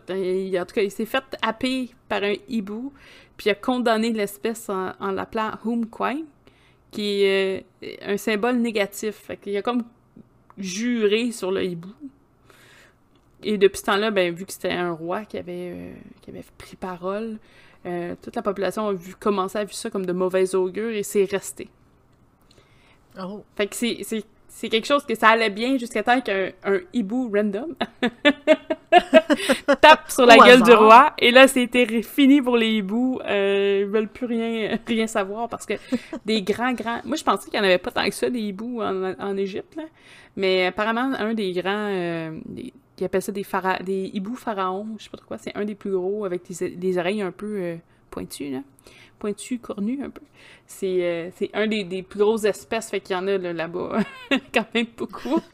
cas, 0.76 0.82
il 0.82 0.92
s'est 0.92 1.06
fait 1.06 1.24
happer 1.42 1.90
par 2.08 2.24
un 2.24 2.36
hibou. 2.48 2.94
Puis 3.38 3.50
a 3.50 3.56
condamné 3.56 4.12
l'espèce 4.12 4.70
en, 4.70 4.92
en 5.00 5.12
l'appelant 5.12 5.54
Humquine, 5.66 6.26
qui 6.92 7.24
est 7.24 7.66
euh, 7.84 7.96
un 8.02 8.18
symbole 8.18 8.58
négatif. 8.58 9.16
Fait 9.16 9.38
qu'il 9.38 9.56
a 9.58 9.62
comme 9.62 9.84
juré 10.58 11.32
sur 11.32 11.52
le 11.52 11.64
hibou. 11.64 11.94
Et 13.44 13.58
depuis 13.58 13.80
ce 13.80 13.86
temps-là, 13.86 14.12
ben, 14.12 14.34
vu 14.34 14.46
que 14.46 14.54
c'était 14.54 14.72
un 14.72 14.92
roi 14.92 15.26
qui 15.26 15.38
avait, 15.38 15.72
euh, 15.74 15.94
qui 16.22 16.30
avait 16.30 16.44
pris 16.58 16.76
parole, 16.76 17.40
euh, 17.86 18.16
toute 18.22 18.36
la 18.36 18.44
population 18.44 18.88
a 18.88 18.94
vu, 18.94 19.16
commencé 19.16 19.58
à 19.58 19.64
voir 19.64 19.74
ça 19.74 19.90
comme 19.90 20.06
de 20.06 20.14
mauvais 20.14 20.54
augure 20.54 20.92
et 20.92 21.04
c'est 21.04 21.26
resté. 21.26 21.68
Oh. 23.20 23.44
Fait 23.56 23.68
que 23.68 23.76
c'est, 23.76 24.24
c'est, 24.54 24.70
quelque 24.70 24.86
chose 24.86 25.06
que 25.06 25.16
ça 25.16 25.30
allait 25.30 25.50
bien 25.50 25.78
jusqu'à 25.78 26.04
temps 26.04 26.20
qu'un 26.22 26.50
un 26.64 26.80
hibou 26.94 27.32
random 27.34 27.74
tape 29.82 30.10
sur 30.12 30.26
la 30.26 30.36
Au 30.38 30.44
gueule 30.44 30.62
du 30.64 30.72
roi. 30.74 31.14
Et 31.20 31.32
là, 31.32 31.48
c'était 31.48 32.02
fini 32.04 32.42
pour 32.42 32.58
les 32.58 32.70
hiboux. 32.72 33.20
Euh, 33.26 33.80
ils 33.82 33.88
veulent 33.88 34.08
plus 34.10 34.26
rien, 34.26 34.78
rien 34.86 35.08
savoir 35.08 35.48
parce 35.50 35.66
que 35.66 35.74
des 36.26 36.42
grands, 36.42 36.74
grands... 36.74 37.00
Moi, 37.06 37.16
je 37.18 37.24
pensais 37.24 37.50
qu'il 37.50 37.60
n'y 37.60 37.66
en 37.66 37.68
avait 37.70 37.78
pas 37.78 37.92
tant 37.92 38.06
que 38.06 38.14
ça, 38.14 38.30
des 38.30 38.40
hiboux 38.40 38.82
en, 38.82 39.14
en 39.20 39.38
Égypte, 39.38 39.76
là. 39.76 39.84
Mais 40.36 40.68
apparemment, 40.68 41.12
un 41.18 41.34
des 41.34 41.52
grands... 41.54 41.88
Euh, 41.90 42.32
des- 42.46 42.74
ils 43.00 43.06
appellent 43.06 43.22
ça 43.24 43.32
des, 43.32 43.44
phara- 43.44 43.82
des 43.82 44.12
hiboux 44.14 44.36
pharaons, 44.36 44.86
je 45.00 45.06
sais 45.06 45.10
pas 45.10 45.18
trop 45.18 45.26
quoi. 45.28 45.40
C'est 45.40 45.58
un 45.58 45.66
des 45.66 45.74
plus 45.74 45.90
gros 45.90 46.24
avec 46.24 46.44
des, 46.48 46.70
des 46.70 46.98
oreilles 47.00 47.24
un 47.24 47.32
peu 47.32 47.56
euh, 47.58 47.76
pointues, 48.12 48.52
là. 48.52 48.62
Pointues, 49.18 49.60
cornues, 49.60 50.04
un 50.04 50.10
peu. 50.10 50.22
C'est 50.68 51.04
euh, 51.04 51.30
c'est 51.36 51.50
un 51.54 51.68
des, 51.68 51.84
des 51.84 52.04
plus 52.04 52.20
grosses 52.20 52.44
espèces, 52.44 52.90
fait 52.90 53.00
qu'il 53.00 53.16
y 53.16 53.20
en 53.20 53.28
a 53.28 53.38
là, 53.38 53.54
là-bas. 53.54 54.00
Quand 54.54 54.68
même 54.74 54.88
beaucoup. 54.98 55.40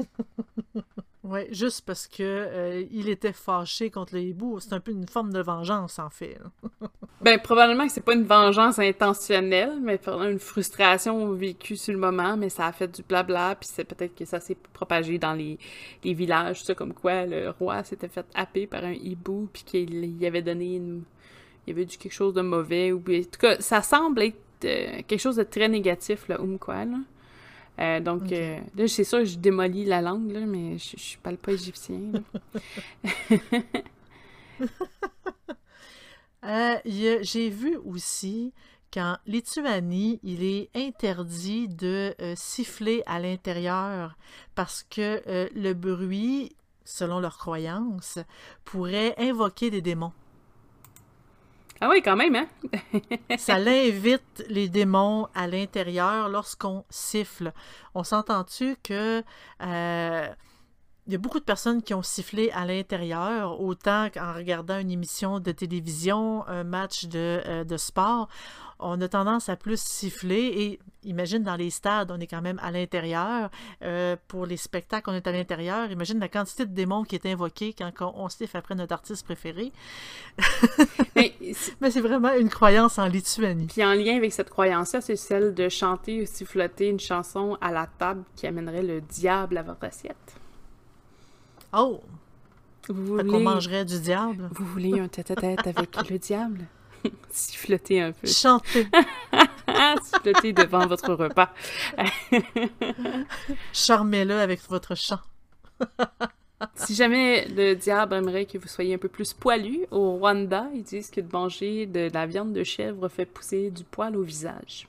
Oui, 1.30 1.42
juste 1.52 1.84
parce 1.86 2.08
que 2.08 2.24
euh, 2.24 2.86
il 2.90 3.10
était 3.10 3.34
fâché 3.34 3.90
contre 3.90 4.16
le 4.16 4.22
hibou. 4.22 4.62
C'est 4.62 4.72
un 4.72 4.80
peu 4.80 4.92
une 4.92 5.08
forme 5.10 5.34
de 5.34 5.42
vengeance, 5.42 6.00
en 6.00 6.10
fait. 6.10 6.40
Ben, 7.20 7.40
probablement 7.40 7.88
que 7.88 7.92
c'est 7.92 8.06
pas 8.06 8.14
une 8.14 8.26
vengeance 8.26 8.78
intentionnelle, 8.78 9.80
mais 9.82 10.00
une 10.06 10.38
frustration 10.38 11.34
vécue 11.34 11.76
sur 11.76 11.92
le 11.92 12.00
moment, 12.00 12.38
mais 12.38 12.48
ça 12.50 12.68
a 12.68 12.72
fait 12.72 12.88
du 12.88 13.02
blabla, 13.02 13.56
puis 13.56 13.68
c'est 13.74 13.86
peut-être 13.86 14.14
que 14.14 14.24
ça 14.24 14.40
s'est 14.40 14.56
propagé 14.72 15.18
dans 15.18 15.34
les, 15.34 15.58
les 16.04 16.14
villages, 16.14 16.64
ça, 16.64 16.76
comme 16.76 16.94
quoi 16.94 17.26
le 17.26 17.50
roi 17.50 17.84
s'était 17.84 18.08
fait 18.08 18.26
happer 18.36 18.68
par 18.68 18.84
un 18.84 18.94
hibou, 18.94 19.50
puis 19.52 19.64
qu'il 19.64 20.22
y 20.22 20.28
avait 20.28 20.44
donné 20.44 20.76
une... 20.76 21.02
Il 21.68 21.72
y 21.72 21.74
avait 21.74 21.86
du 21.86 21.98
quelque 21.98 22.14
chose 22.14 22.34
de 22.34 22.42
mauvais, 22.42 22.94
ou... 22.94 23.00
En 23.00 23.02
tout 23.02 23.40
cas, 23.40 23.60
ça 23.60 23.82
semble 23.82 24.22
être 24.22 24.38
euh, 24.64 25.02
quelque 25.06 25.20
chose 25.20 25.36
de 25.36 25.44
très 25.44 25.68
négatif, 25.68 26.26
ou 26.40 26.58
quoi, 26.58 26.86
là. 26.86 26.98
Euh, 27.80 28.00
donc, 28.00 28.32
euh, 28.32 28.58
là, 28.76 28.88
c'est 28.88 29.04
sûr, 29.04 29.26
je 29.26 29.38
démolis 29.38 29.84
la 29.84 30.02
langue, 30.02 30.32
là, 30.32 30.40
mais 30.40 30.78
je, 30.78 30.96
je 30.98 31.18
parle 31.18 31.36
pas 31.38 31.52
égyptien, 31.52 32.00
J'ai 36.86 37.50
vu 37.50 37.76
aussi 37.86 38.54
qu'en 38.92 39.18
Lituanie, 39.28 40.22
il 40.24 40.44
est 40.44 40.70
interdit 40.74 41.68
de 41.68 42.16
siffler 42.36 43.04
à 43.06 43.20
l'intérieur 43.20 44.18
parce 44.56 44.84
que 44.90 45.22
le 45.54 45.74
bruit, 45.74 46.56
selon 46.86 47.20
leurs 47.20 47.38
croyances, 47.38 48.18
pourrait 48.64 49.14
invoquer 49.18 49.70
des 49.70 49.82
démons. 49.82 50.14
Ah 51.80 51.90
oui, 51.90 52.02
quand 52.02 52.16
même, 52.16 52.36
hein? 52.36 52.48
Ça 53.38 53.60
l'invite 53.60 54.44
les 54.50 54.68
démons 54.68 55.28
à 55.36 55.48
l'intérieur 55.48 56.28
lorsqu'on 56.28 56.84
siffle. 56.90 57.54
On 57.94 58.04
s'entend-tu 58.04 58.78
que 58.82 59.24
euh, 59.62 60.28
il 61.08 61.14
y 61.14 61.16
a 61.16 61.20
beaucoup 61.20 61.40
de 61.40 61.46
personnes 61.46 61.82
qui 61.82 61.94
ont 61.94 62.04
sifflé 62.04 62.52
à 62.52 62.66
l'intérieur, 62.66 63.62
autant 63.62 64.10
qu'en 64.14 64.34
regardant 64.34 64.78
une 64.78 64.92
émission 64.92 65.40
de 65.40 65.52
télévision, 65.52 66.46
un 66.48 66.64
match 66.66 67.06
de, 67.06 67.42
euh, 67.46 67.64
de 67.64 67.78
sport. 67.78 68.28
On 68.80 69.02
a 69.02 69.08
tendance 69.08 69.50
à 69.50 69.56
plus 69.56 69.82
siffler 69.82 70.54
et 70.56 70.80
imagine 71.04 71.42
dans 71.42 71.56
les 71.56 71.72
stades, 71.72 72.12
on 72.12 72.20
est 72.20 72.28
quand 72.28 72.44
même 72.44 72.60
à 72.62 72.70
l'intérieur. 72.70 73.50
Euh, 73.82 74.16
pour 74.28 74.46
les 74.46 74.58
spectacles, 74.58 75.10
on 75.10 75.14
est 75.14 75.26
à 75.26 75.32
l'intérieur. 75.32 75.90
Imagine 75.90 76.20
la 76.20 76.28
quantité 76.28 76.66
de 76.66 76.74
démons 76.74 77.04
qui 77.04 77.16
est 77.16 77.26
invoquée 77.26 77.74
quand 77.76 77.90
on, 78.02 78.26
on 78.26 78.30
siffle 78.30 78.56
après 78.56 78.76
notre 78.76 78.94
artiste 78.94 79.26
préféré. 79.26 79.72
Mais 81.16 81.34
c'est- 81.54 81.76
Mais 81.82 81.90
c'est 81.90 82.02
vraiment 82.02 82.34
une 82.34 82.50
croyance 82.50 83.00
en 83.00 83.08
Lituanie. 83.08 83.68
Puis 83.68 83.84
en 83.84 83.94
lien 83.94 84.18
avec 84.18 84.32
cette 84.34 84.50
croyance-là, 84.52 85.02
c'est 85.02 85.16
celle 85.16 85.54
de 85.56 85.70
chanter 85.70 86.22
ou 86.22 86.26
siffloter 86.28 86.88
une 86.90 87.00
chanson 87.00 87.58
à 87.62 87.72
la 87.72 87.88
table 87.88 88.24
qui 88.36 88.46
amènerait 88.46 88.84
le 88.84 89.02
diable 89.02 89.58
à 89.58 89.64
votre 89.64 89.86
assiette. 89.86 90.36
Oh! 91.74 92.02
Vous 92.90 93.06
voulez, 93.06 93.40
mangerait 93.40 93.84
du 93.84 94.00
diable. 94.00 94.50
vous 94.52 94.66
voulez 94.66 95.00
un 95.00 95.10
tête-à-tête 95.10 95.68
avec 95.68 96.10
le 96.10 96.18
diable? 96.18 96.66
siffloter 97.30 98.02
un 98.02 98.12
peu. 98.14 98.28
Chanter. 98.28 98.88
siffloter 100.04 100.54
devant 100.54 100.88
votre 100.88 101.14
repas. 101.14 101.54
Charmez-le 103.74 104.40
avec 104.40 104.62
votre 104.70 104.96
chant. 104.96 105.20
Si 106.76 106.96
jamais 106.96 107.48
le 107.50 107.76
diable 107.76 108.16
aimerait 108.16 108.46
que 108.46 108.58
vous 108.58 108.68
soyez 108.68 108.96
un 108.96 108.98
peu 108.98 109.10
plus 109.10 109.34
poilu, 109.34 109.86
au 109.92 110.14
Rwanda, 110.14 110.68
ils 110.74 110.84
disent 110.84 111.12
que 111.12 111.22
de 111.22 111.32
manger 111.32 111.86
de 111.86 112.10
la 112.14 112.26
viande 112.26 112.54
de 112.54 112.64
chèvre 112.64 113.10
fait 113.10 113.26
pousser 113.26 113.70
du 113.70 113.84
poil 113.84 114.16
au 114.16 114.24
visage. 114.24 114.88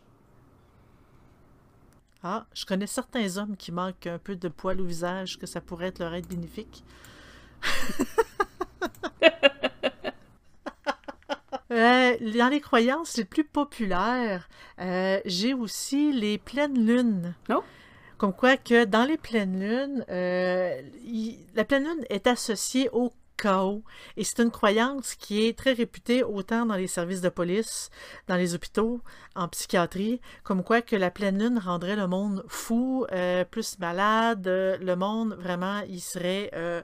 Ah, 2.22 2.46
je 2.52 2.64
connais 2.66 2.86
certains 2.86 3.36
hommes 3.36 3.56
qui 3.56 3.70
manquent 3.72 4.06
un 4.08 4.18
peu 4.18 4.34
de 4.36 4.48
poil 4.48 4.80
au 4.80 4.84
visage, 4.84 5.38
que 5.38 5.46
ça 5.46 5.60
pourrait 5.60 5.88
être 5.88 6.00
leur 6.00 6.14
aide 6.14 6.26
bénéfique. 6.26 6.84
Euh, 11.70 12.16
dans 12.38 12.48
les 12.48 12.60
croyances 12.60 13.18
les 13.18 13.26
plus 13.26 13.44
populaires, 13.44 14.48
euh, 14.80 15.20
j'ai 15.26 15.52
aussi 15.52 16.12
les 16.12 16.38
pleines 16.38 16.86
lunes. 16.86 17.34
Oh. 17.50 17.62
Comme 18.16 18.32
quoi 18.32 18.56
que 18.56 18.84
dans 18.86 19.04
les 19.04 19.18
pleines 19.18 19.60
lunes, 19.60 20.04
euh, 20.08 20.80
il- 21.04 21.38
la 21.54 21.64
pleine 21.64 21.84
lune 21.84 22.04
est 22.08 22.26
associée 22.26 22.88
au 22.92 23.12
chaos. 23.38 23.82
Et 24.16 24.24
c'est 24.24 24.42
une 24.42 24.50
croyance 24.50 25.14
qui 25.14 25.46
est 25.46 25.56
très 25.56 25.72
réputée 25.72 26.22
autant 26.22 26.66
dans 26.66 26.74
les 26.74 26.86
services 26.86 27.20
de 27.20 27.28
police, 27.28 27.90
dans 28.26 28.36
les 28.36 28.54
hôpitaux, 28.54 29.00
en 29.34 29.48
psychiatrie, 29.48 30.20
comme 30.42 30.62
quoi 30.62 30.82
que 30.82 30.96
la 30.96 31.10
pleine 31.10 31.38
lune 31.38 31.58
rendrait 31.58 31.96
le 31.96 32.06
monde 32.06 32.44
fou, 32.48 33.06
euh, 33.12 33.44
plus 33.44 33.78
malade, 33.78 34.46
euh, 34.46 34.76
le 34.78 34.96
monde 34.96 35.34
vraiment, 35.40 35.80
il 35.88 36.00
serait, 36.00 36.50
euh, 36.54 36.82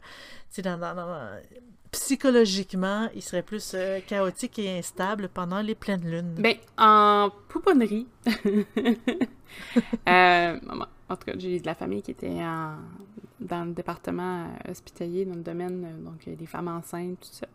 psychologiquement, 1.94 3.08
il 3.14 3.22
serait 3.22 3.42
plus 3.42 3.72
euh, 3.74 4.00
chaotique 4.06 4.58
et 4.58 4.78
instable 4.78 5.28
pendant 5.28 5.60
les 5.60 5.74
pleines 5.76 6.04
lunes. 6.04 6.34
Ben, 6.38 6.56
en 6.76 7.30
pouponnerie, 7.48 8.08
euh, 10.08 10.58
en 11.08 11.16
tout 11.16 11.24
cas, 11.24 11.32
j'ai 11.36 11.60
de 11.60 11.66
la 11.66 11.74
famille 11.76 12.02
qui 12.02 12.10
était 12.10 12.42
en- 12.42 12.78
dans 13.40 13.64
le 13.64 13.72
département 13.72 14.44
euh, 14.44 14.72
hospitalier, 14.72 15.24
dans 15.24 15.36
le 15.36 15.42
domaine, 15.42 16.02
donc 16.04 16.28
des 16.28 16.46
femmes 16.46 16.68
enceintes, 16.68 17.20
tout 17.20 17.32
ça. 17.32 17.46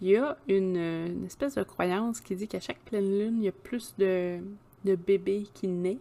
Il 0.00 0.08
y 0.08 0.16
a 0.16 0.36
une, 0.48 1.24
espèce 1.26 1.54
de 1.54 1.62
croyance 1.62 2.20
qui 2.20 2.34
dit 2.34 2.48
qu'à 2.48 2.60
chaque 2.60 2.80
pleine 2.80 3.18
lune, 3.18 3.36
il 3.38 3.44
y 3.44 3.48
a 3.48 3.52
plus 3.52 3.94
de, 3.98 4.40
bébés 4.84 5.46
qui 5.52 5.68
naissent. 5.68 5.98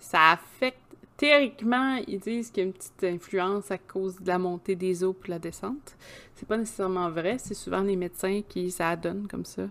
Ça 0.00 0.32
affecte, 0.32 0.89
théoriquement, 1.20 2.00
ils 2.08 2.18
disent 2.18 2.50
qu'il 2.50 2.62
y 2.62 2.64
a 2.64 2.68
une 2.68 2.72
petite 2.72 3.04
influence 3.04 3.70
à 3.70 3.76
cause 3.76 4.18
de 4.18 4.26
la 4.26 4.38
montée 4.38 4.74
des 4.74 5.04
eaux 5.04 5.12
puis 5.12 5.30
la 5.30 5.38
descente. 5.38 5.94
C'est 6.34 6.48
pas 6.48 6.56
nécessairement 6.56 7.10
vrai, 7.10 7.36
c'est 7.36 7.52
souvent 7.52 7.82
les 7.82 7.94
médecins 7.94 8.40
qui 8.48 8.70
ça 8.70 8.96
donne 8.96 9.28
comme 9.28 9.44
ça 9.44 9.64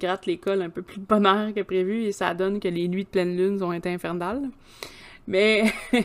gratte 0.00 0.26
l'école 0.26 0.62
un 0.62 0.68
peu 0.68 0.82
plus 0.82 0.98
de 0.98 1.06
bonheur 1.06 1.54
que 1.54 1.60
prévu 1.62 2.02
et 2.02 2.10
ça 2.10 2.34
donne 2.34 2.58
que 2.58 2.66
les 2.66 2.88
nuits 2.88 3.04
de 3.04 3.08
pleine 3.08 3.36
lune 3.36 3.62
ont 3.62 3.72
été 3.72 3.88
infernales. 3.88 4.50
Mais 5.28 5.72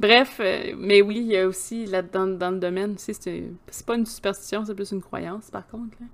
bref, 0.00 0.38
euh, 0.40 0.74
mais 0.76 1.00
oui, 1.00 1.18
il 1.18 1.26
y 1.26 1.36
a 1.36 1.46
aussi 1.46 1.86
là-dedans 1.86 2.26
dans 2.26 2.50
le 2.50 2.58
domaine, 2.58 2.94
aussi, 2.94 3.14
c'est 3.14 3.44
c'est 3.68 3.86
pas 3.86 3.94
une 3.94 4.06
superstition, 4.06 4.64
c'est 4.64 4.74
plus 4.74 4.90
une 4.90 5.02
croyance 5.02 5.52
par 5.52 5.68
contre. 5.68 5.96
là. 6.00 6.06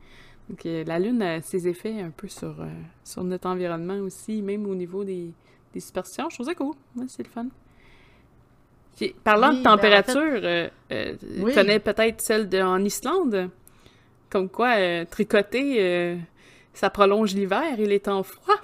Donc 0.50 0.66
euh, 0.66 0.84
la 0.84 0.98
lune 0.98 1.22
a 1.22 1.40
ses 1.40 1.66
effets 1.66 2.02
un 2.02 2.10
peu 2.10 2.28
sur, 2.28 2.60
euh, 2.60 2.68
sur 3.04 3.24
notre 3.24 3.48
environnement 3.48 3.98
aussi, 4.00 4.42
même 4.42 4.66
au 4.66 4.74
niveau 4.74 5.02
des, 5.02 5.32
superstitions. 5.78 6.28
Je 6.28 6.34
trouve 6.34 6.46
ça 6.46 6.54
cool, 6.54 6.74
c'est 7.08 7.22
le 7.22 7.30
fun. 7.30 7.46
Puis, 9.00 9.14
Parlant 9.24 9.48
Oui, 9.50 9.58
de 9.60 9.62
ben, 9.64 9.70
en 9.70 9.76
température, 9.76 10.20
euh, 10.20 10.68
euh, 10.92 11.14
Oui. 11.38 11.52
tu 11.52 11.54
connais 11.54 11.78
peut-être 11.78 12.20
celle 12.20 12.50
de, 12.50 12.60
en 12.60 12.84
Islande? 12.84 13.48
Comme 14.28 14.50
quoi, 14.50 14.74
euh, 14.76 15.06
tricoter, 15.10 15.76
euh, 15.78 16.16
ça 16.74 16.90
prolonge 16.90 17.34
l'hiver 17.34 17.78
et 17.78 17.86
les 17.86 18.00
temps 18.00 18.22
froids. 18.22 18.56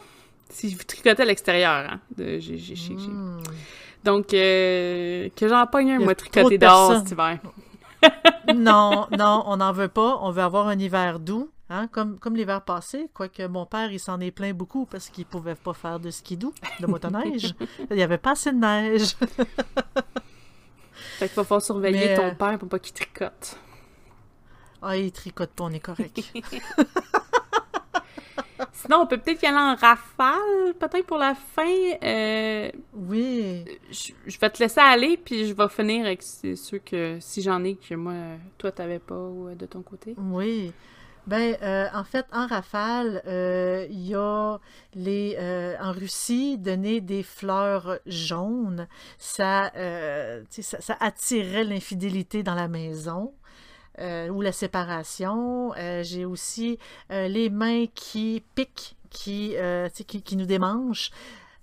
Si 0.51 0.75
vous 0.75 0.85
tricotez 0.85 1.23
à 1.23 1.25
l'extérieur, 1.25 1.87
hein. 1.91 2.01
de- 2.19 2.39
Hmm. 2.39 3.39
Donc, 4.05 4.27
que 4.29 5.31
j'en 5.41 5.67
pogne 5.67 5.93
un, 5.93 5.99
moi, 6.01 6.15
tricoter 6.15 6.59
de 6.59 6.67
dehors 6.67 6.99
cet 6.99 7.13
hiver. 7.13 7.39
non, 8.55 9.07
non, 9.19 9.43
on 9.47 9.57
n'en 9.57 9.73
veut 9.73 9.89
pas. 9.89 10.19
On 10.21 10.31
veut 10.31 10.43
avoir 10.43 10.69
un 10.69 10.79
hiver 10.79 11.19
doux, 11.19 11.51
hein, 11.71 11.89
comme, 11.89 12.19
comme 12.19 12.37
l'hiver 12.37 12.63
passé. 12.63 13.09
Quoique 13.15 13.47
mon 13.47 13.67
père, 13.67 13.91
il 13.93 14.01
s'en 14.01 14.21
est 14.21 14.31
plaint 14.31 14.57
beaucoup 14.57 14.87
parce 14.87 15.09
qu'il 15.09 15.27
pouvait 15.27 15.55
pas 15.55 15.75
faire 15.75 16.01
de 16.01 16.11
ski 16.11 16.37
doux, 16.37 16.55
de 16.81 16.87
motoneige. 16.87 17.55
il 17.91 17.97
n'y 17.97 18.03
avait 18.03 18.19
pas 18.19 18.33
assez 18.33 18.53
de 18.53 18.59
neige. 18.59 19.17
Fait 21.19 21.29
qu'il 21.29 21.37
va 21.37 21.45
falloir 21.45 21.63
surveiller 21.63 22.09
Mais, 22.09 22.17
ton 22.17 22.27
euh, 22.27 22.35
père 22.35 22.59
pour 22.59 22.69
pas 22.69 22.79
qu'il 22.79 22.93
tricote. 22.93 23.57
Ah, 24.83 24.97
il 24.97 25.11
tricote 25.13 25.51
pas, 25.51 25.65
on 25.65 25.73
est 25.73 25.81
correct. 25.81 26.21
Sinon, 28.73 29.01
on 29.01 29.07
peut 29.07 29.19
peut-être 29.19 29.43
y 29.43 29.47
aller 29.47 29.57
en 29.57 29.75
rafale, 29.75 30.75
peut-être 30.79 31.07
pour 31.07 31.19
la 31.19 31.35
fin. 31.35 31.65
Euh, 32.03 32.71
Oui. 32.95 33.65
je, 33.91 34.13
je 34.27 34.39
vais 34.39 34.51
te 34.51 34.63
laisser 34.63 34.81
aller, 34.81 35.17
puis 35.17 35.47
je 35.47 35.55
vais 35.55 35.69
finir 35.69 36.05
avec 36.07 36.23
ceux 36.23 36.79
que, 36.79 37.19
si 37.21 37.43
j'en 37.43 37.65
ai, 37.65 37.77
que 37.77 37.95
moi, 37.95 38.15
toi, 38.59 38.71
t'avais 38.71 38.99
pas 38.99 39.19
ou 39.19 39.49
euh, 39.49 39.55
de 39.55 39.67
ton 39.67 39.83
côté. 39.83 40.15
Oui. 40.19 40.73
Ben, 41.27 41.57
euh, 41.63 41.89
en 41.93 42.05
fait, 42.05 42.25
en 42.33 42.47
rafale, 42.47 43.21
euh, 43.27 43.87
il 43.91 44.07
y 44.09 44.15
a 44.15 44.59
les 44.95 45.37
euh, 45.41 45.75
en 45.83 45.91
Russie 45.93 46.57
donner 46.57 47.01
des 47.01 47.25
fleurs 47.25 47.99
jaunes, 48.07 48.87
ça, 49.19 49.73
euh, 49.77 50.45
ça, 50.51 50.81
ça 50.81 50.97
attirait 51.01 51.65
l'infidélité 51.65 52.43
dans 52.43 52.55
la 52.55 52.69
maison. 52.69 53.33
euh, 54.01 54.29
ou 54.31 54.43
la 54.43 54.53
séparation. 54.53 55.73
J'ai 56.03 56.25
aussi 56.27 56.79
les 57.11 57.51
mains 57.51 57.87
qui 57.95 58.43
piquent, 58.55 58.97
qui, 59.11 59.57
qui, 60.07 60.23
qui 60.23 60.37
nous 60.37 60.47
démangent. 60.47 61.11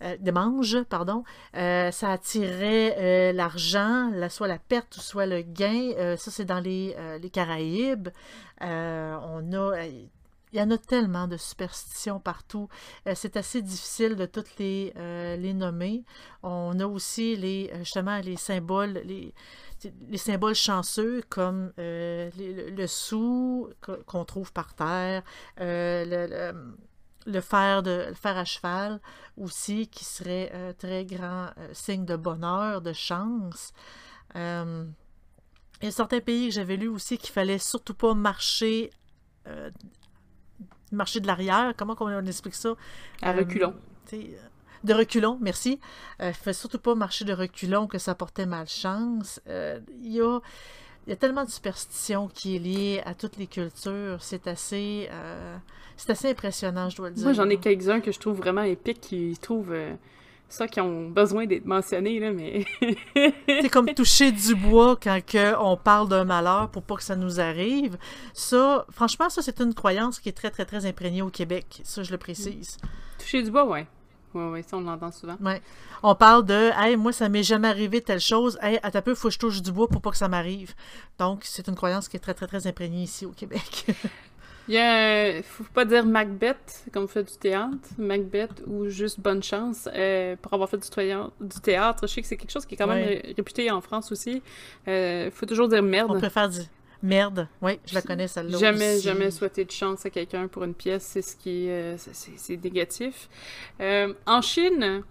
Euh, 0.02 0.18
démangent, 0.20 0.84
pardon, 0.84 1.24
Euh, 1.56 1.92
ça 1.92 2.12
attirait 2.12 2.96
euh, 2.98 3.32
l'argent, 3.34 4.10
la- 4.14 4.30
soit 4.30 4.48
la 4.48 4.60
perte 4.60 4.96
soit 4.96 5.26
le 5.26 5.42
gain. 5.42 5.92
Euh, 5.98 6.18
ça, 6.18 6.32
c'est 6.32 6.46
dans 6.46 6.60
les, 6.60 6.96
les 7.22 7.30
Caraïbes. 7.30 8.10
On 8.62 9.54
a, 9.54 9.86
il 9.86 10.60
y 10.60 10.62
en 10.62 10.70
a 10.72 10.78
tellement 10.78 11.28
de 11.28 11.38
superstitions 11.38 12.20
partout. 12.20 12.68
C'est 13.16 13.38
assez 13.38 13.62
difficile 13.62 14.16
de 14.16 14.26
toutes 14.26 14.58
les, 14.60 14.94
les 15.38 15.54
nommer. 15.54 16.04
On 16.44 16.80
a 16.80 16.86
aussi 16.86 17.36
les, 17.36 17.72
justement 17.80 18.20
les 18.20 18.38
symboles, 18.38 19.02
les, 19.06 19.34
les 20.10 20.18
symboles 20.18 20.56
chanceux 20.56 21.24
comme 21.30 21.72
le, 21.78 22.86
sou 22.88 23.70
qu'on 24.06 24.26
trouve 24.26 24.54
par 24.54 24.74
terre, 24.76 25.24
le- 25.60 26.54
le 27.26 27.42
fer 27.42 27.84
de 27.84 28.06
le 28.10 28.16
fer 28.16 28.38
à 28.38 28.46
cheval 28.46 29.00
aussi 29.38 29.88
qui 29.88 30.06
serait 30.06 30.52
euh, 30.54 30.74
très 30.74 31.06
grand 31.06 31.48
euh, 31.58 31.70
signe 31.74 32.06
de 32.06 32.16
bonheur, 32.16 32.82
de 32.82 32.94
chance. 32.94 33.74
Euh, 34.36 34.86
il 35.82 35.86
y 35.86 35.88
a 35.88 35.92
certains 35.92 36.20
pays 36.20 36.48
que 36.48 36.54
j'avais 36.54 36.78
lu 36.78 36.88
aussi 36.88 37.18
qu'il 37.18 37.32
fallait 37.32 37.58
surtout 37.58 37.94
pas 37.94 38.14
marcher 38.14 38.92
marcher 40.94 41.20
de 41.20 41.28
l'arrière. 41.28 41.74
Comment 41.76 41.96
on 42.00 42.26
explique 42.26 42.56
ça? 42.56 42.76
À 43.22 43.34
reculons. 43.34 43.74
de 44.12 44.94
reculons, 44.94 45.38
merci. 45.42 45.82
Il 46.22 46.34
fait 46.34 46.54
surtout 46.54 46.80
pas 46.80 46.96
marcher 46.96 47.26
de 47.26 47.34
reculons 47.34 47.88
que 47.88 47.98
ça 47.98 48.16
portait 48.16 48.46
malchance. 48.46 49.42
Il 49.48 50.14
y, 50.14 50.22
a, 50.22 50.40
il 51.06 51.10
y 51.10 51.14
a 51.14 51.16
tellement 51.16 51.44
de 51.44 51.50
superstitions 51.50 52.30
qui 52.34 52.56
est 52.56 52.60
liée 52.60 53.02
à 53.06 53.14
toutes 53.14 53.38
les 53.38 53.48
cultures. 53.48 54.18
C'est 54.22 54.48
assez, 54.48 55.10
euh, 55.12 55.58
c'est 55.98 56.12
assez 56.12 56.30
impressionnant, 56.30 56.90
je 56.90 56.96
dois 56.96 57.10
le 57.10 57.16
dire. 57.16 57.26
Moi, 57.26 57.34
j'en 57.34 57.50
ai 57.50 57.58
quelques-uns 57.58 58.00
que 58.00 58.12
je 58.12 58.20
trouve 58.20 58.38
vraiment 58.38 58.64
épiques, 58.64 59.02
qui 59.02 59.38
trouvent 59.42 59.74
euh, 59.74 59.94
ça, 60.48 60.68
qui 60.68 60.80
ont 60.80 61.10
besoin 61.10 61.46
d'être 61.46 61.66
mentionnés, 61.66 62.20
là, 62.20 62.32
mais... 62.32 62.66
C'est 63.48 63.70
comme 63.70 63.88
toucher 63.94 64.32
du 64.32 64.56
bois 64.56 64.96
quand 65.02 65.20
que 65.26 65.58
on 65.60 65.76
parle 65.76 66.08
d'un 66.08 66.24
malheur 66.24 66.70
pour 66.70 66.84
pas 66.84 66.96
que 66.96 67.04
ça 67.04 67.16
nous 67.16 67.40
arrive. 67.40 67.98
Ça, 68.34 68.86
franchement, 68.90 69.30
ça, 69.30 69.42
c'est 69.42 69.60
une 69.60 69.74
croyance 69.74 70.20
qui 70.20 70.30
est 70.30 70.34
très, 70.34 70.52
très, 70.52 70.66
très 70.66 70.86
imprégnée 70.86 71.22
au 71.22 71.30
Québec. 71.30 71.82
Ça, 71.84 72.04
je 72.04 72.12
le 72.12 72.18
précise. 72.18 72.78
Toucher 73.20 73.44
du 73.44 73.52
bois, 73.52 73.66
ouais. 73.66 73.88
Ouais, 74.34 74.50
ouais, 74.50 74.64
ça, 74.64 74.78
on 74.78 74.82
l'entend 74.82 75.12
souvent. 75.12 75.38
Ouais. 75.42 75.62
On 76.02 76.16
parle 76.16 76.46
de 76.46 76.72
Hey, 76.76 76.96
moi, 76.98 77.12
ça 77.14 77.30
m'est 77.30 77.44
jamais 77.44 77.68
arrivé 77.68 78.02
telle 78.02 78.20
chose. 78.20 78.58
Hey, 78.62 78.80
à 78.84 78.92
ta 78.92 79.02
peu, 79.02 79.16
faut 79.16 79.28
que 79.30 79.34
je 79.34 79.40
touche 79.40 79.62
du 79.62 79.72
bois 79.72 79.88
pour 79.88 80.02
pas 80.02 80.12
que 80.12 80.18
ça 80.18 80.28
m'arrive. 80.28 80.74
Donc, 81.20 81.42
c'est 81.44 81.68
une 81.68 81.76
croyance 81.76 82.08
qui 82.10 82.18
est 82.18 82.20
très, 82.20 82.34
très, 82.34 82.48
très 82.48 82.66
imprégnée 82.68 83.04
ici 83.04 83.26
au 83.26 83.32
Québec. 83.32 83.86
Il 84.70 84.76
y 84.76 84.78
a, 84.78 85.44
faut 85.44 85.66
pas 85.74 85.84
dire 85.84 86.06
Macbeth, 86.06 86.86
comme 86.94 87.10
fait 87.10 87.24
du 87.24 87.34
théâtre, 87.38 87.76
Macbeth 87.98 88.64
ou 88.66 88.88
juste 88.88 89.20
bonne 89.20 89.44
chance 89.44 89.90
euh, 89.94 90.38
pour 90.42 90.54
avoir 90.54 90.70
fait 90.70 90.78
du, 90.78 90.90
théâtre. 91.62 92.08
Je 92.08 92.14
sais 92.14 92.22
que 92.22 92.28
c'est 92.28 92.38
quelque 92.38 92.52
chose 92.52 92.66
qui 92.66 92.76
est 92.76 92.78
quand 92.78 92.88
même 92.88 93.06
Ouais. 93.06 93.22
ré- 93.26 93.34
réputé 93.36 93.70
en 93.72 93.82
France 93.82 94.14
aussi. 94.14 94.42
Euh, 94.88 95.30
faut 95.32 95.46
toujours 95.46 95.68
dire 95.68 95.80
On 95.80 95.84
merde. 95.84 96.18
préfère 96.18 96.48
dire 96.48 96.64
merde. 97.04 97.48
Oui, 97.62 97.80
je 97.86 97.94
la 97.94 98.02
connais, 98.02 98.28
celle-là. 98.28 98.58
Jamais, 98.58 98.96
aussi. 98.96 99.04
jamais 99.04 99.30
souhaiter 99.30 99.66
de 99.66 99.72
chance 99.72 100.06
à 100.06 100.10
quelqu'un 100.10 100.48
pour 100.48 100.64
une 100.64 100.74
pièce, 100.74 101.04
c'est 101.04 101.22
ce 101.22 101.36
qui 101.36 101.68
est, 101.68 101.96
euh, 101.96 101.98
c'est- 101.98 102.64
négatif. 102.64 103.30
Euh, 103.82 104.14
en 104.26 104.42
Chine, 104.42 105.04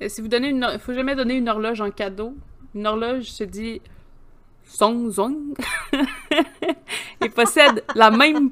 euh, 0.00 0.08
si 0.08 0.20
vous 0.22 0.28
donnez 0.28 0.48
une, 0.48 0.66
faut 0.78 0.94
jamais 0.94 1.14
donner 1.14 1.34
une 1.34 1.48
horloge 1.48 1.80
en 1.80 1.90
cadeau. 1.90 2.34
Une 2.74 2.86
horloge 2.86 3.24
se 3.24 3.44
dit 3.44 3.80
Song 4.64 5.10
Zong 5.10 5.36
et 7.20 7.28
possède 7.28 7.84
la 7.94 8.10
même 8.10 8.50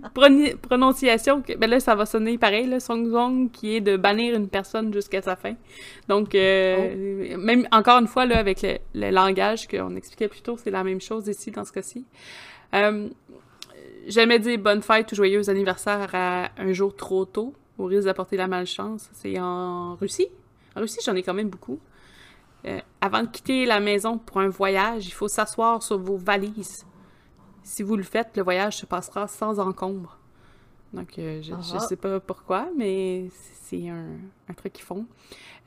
prononciation 0.62 1.42
que. 1.42 1.54
Ben 1.56 1.68
là, 1.68 1.80
ça 1.80 1.94
va 1.94 2.06
sonner 2.06 2.38
pareil, 2.38 2.66
là, 2.66 2.80
Song 2.80 3.08
Zong, 3.10 3.50
qui 3.50 3.76
est 3.76 3.80
de 3.80 3.96
bannir 3.96 4.34
une 4.36 4.48
personne 4.48 4.92
jusqu'à 4.92 5.22
sa 5.22 5.36
fin. 5.36 5.54
Donc, 6.08 6.34
euh, 6.34 7.36
même 7.38 7.66
encore 7.72 7.98
une 8.00 8.06
fois, 8.06 8.26
là, 8.26 8.38
avec 8.38 8.62
le, 8.62 8.76
le 8.94 9.10
langage 9.10 9.66
qu'on 9.68 9.96
expliquait 9.96 10.28
plus 10.28 10.42
tôt, 10.42 10.56
c'est 10.62 10.70
la 10.70 10.84
même 10.84 11.00
chose 11.00 11.26
ici 11.28 11.50
dans 11.50 11.64
ce 11.64 11.72
cas-ci. 11.72 12.04
Euh, 12.74 13.08
jamais 14.08 14.38
dire 14.38 14.58
bonne 14.58 14.82
fête 14.82 15.10
ou 15.12 15.14
joyeux 15.14 15.48
anniversaire 15.48 16.10
à 16.14 16.50
un 16.58 16.72
jour 16.72 16.94
trop 16.96 17.24
tôt, 17.24 17.54
au 17.78 17.86
risque 17.86 18.04
d'apporter 18.04 18.36
la 18.36 18.46
malchance. 18.48 19.08
C'est 19.12 19.38
en 19.38 19.94
Russie. 19.96 20.28
En 20.76 20.80
Russie, 20.80 21.00
j'en 21.04 21.14
ai 21.14 21.22
quand 21.22 21.34
même 21.34 21.48
beaucoup. 21.50 21.78
Euh, 22.64 22.78
avant 23.00 23.22
de 23.22 23.28
quitter 23.28 23.66
la 23.66 23.80
maison 23.80 24.18
pour 24.18 24.38
un 24.40 24.48
voyage, 24.48 25.06
il 25.06 25.10
faut 25.12 25.28
s'asseoir 25.28 25.82
sur 25.82 25.98
vos 25.98 26.16
valises. 26.16 26.86
Si 27.64 27.82
vous 27.82 27.96
le 27.96 28.02
faites, 28.04 28.36
le 28.36 28.42
voyage 28.42 28.76
se 28.78 28.86
passera 28.86 29.26
sans 29.28 29.58
encombre. 29.60 30.18
Donc, 30.92 31.18
euh, 31.18 31.40
je, 31.42 31.50
je 31.50 31.76
Ah. 31.76 31.80
sais 31.80 31.96
pas 31.96 32.20
pourquoi, 32.20 32.68
mais 32.76 33.26
c'est 33.62 33.88
un, 33.88 34.06
un 34.48 34.54
truc 34.54 34.74
qu'ils 34.74 34.84
font. 34.84 35.06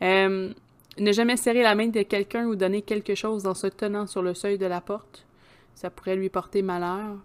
Euh, 0.01 0.51
ne 0.97 1.11
jamais 1.11 1.35
serrer 1.35 1.63
la 1.63 1.75
main 1.75 1.87
de 1.87 2.01
quelqu'un 2.03 2.45
ou 2.45 2.55
donner 2.55 2.81
quelque 2.81 3.15
chose 3.15 3.45
en 3.47 3.53
se 3.53 3.67
tenant 3.67 4.07
sur 4.07 4.21
le 4.21 4.33
seuil 4.33 4.57
de 4.57 4.65
la 4.65 4.81
porte. 4.81 5.24
Ça 5.75 5.89
pourrait 5.89 6.15
lui 6.15 6.29
porter 6.29 6.61
malheur. 6.61 7.17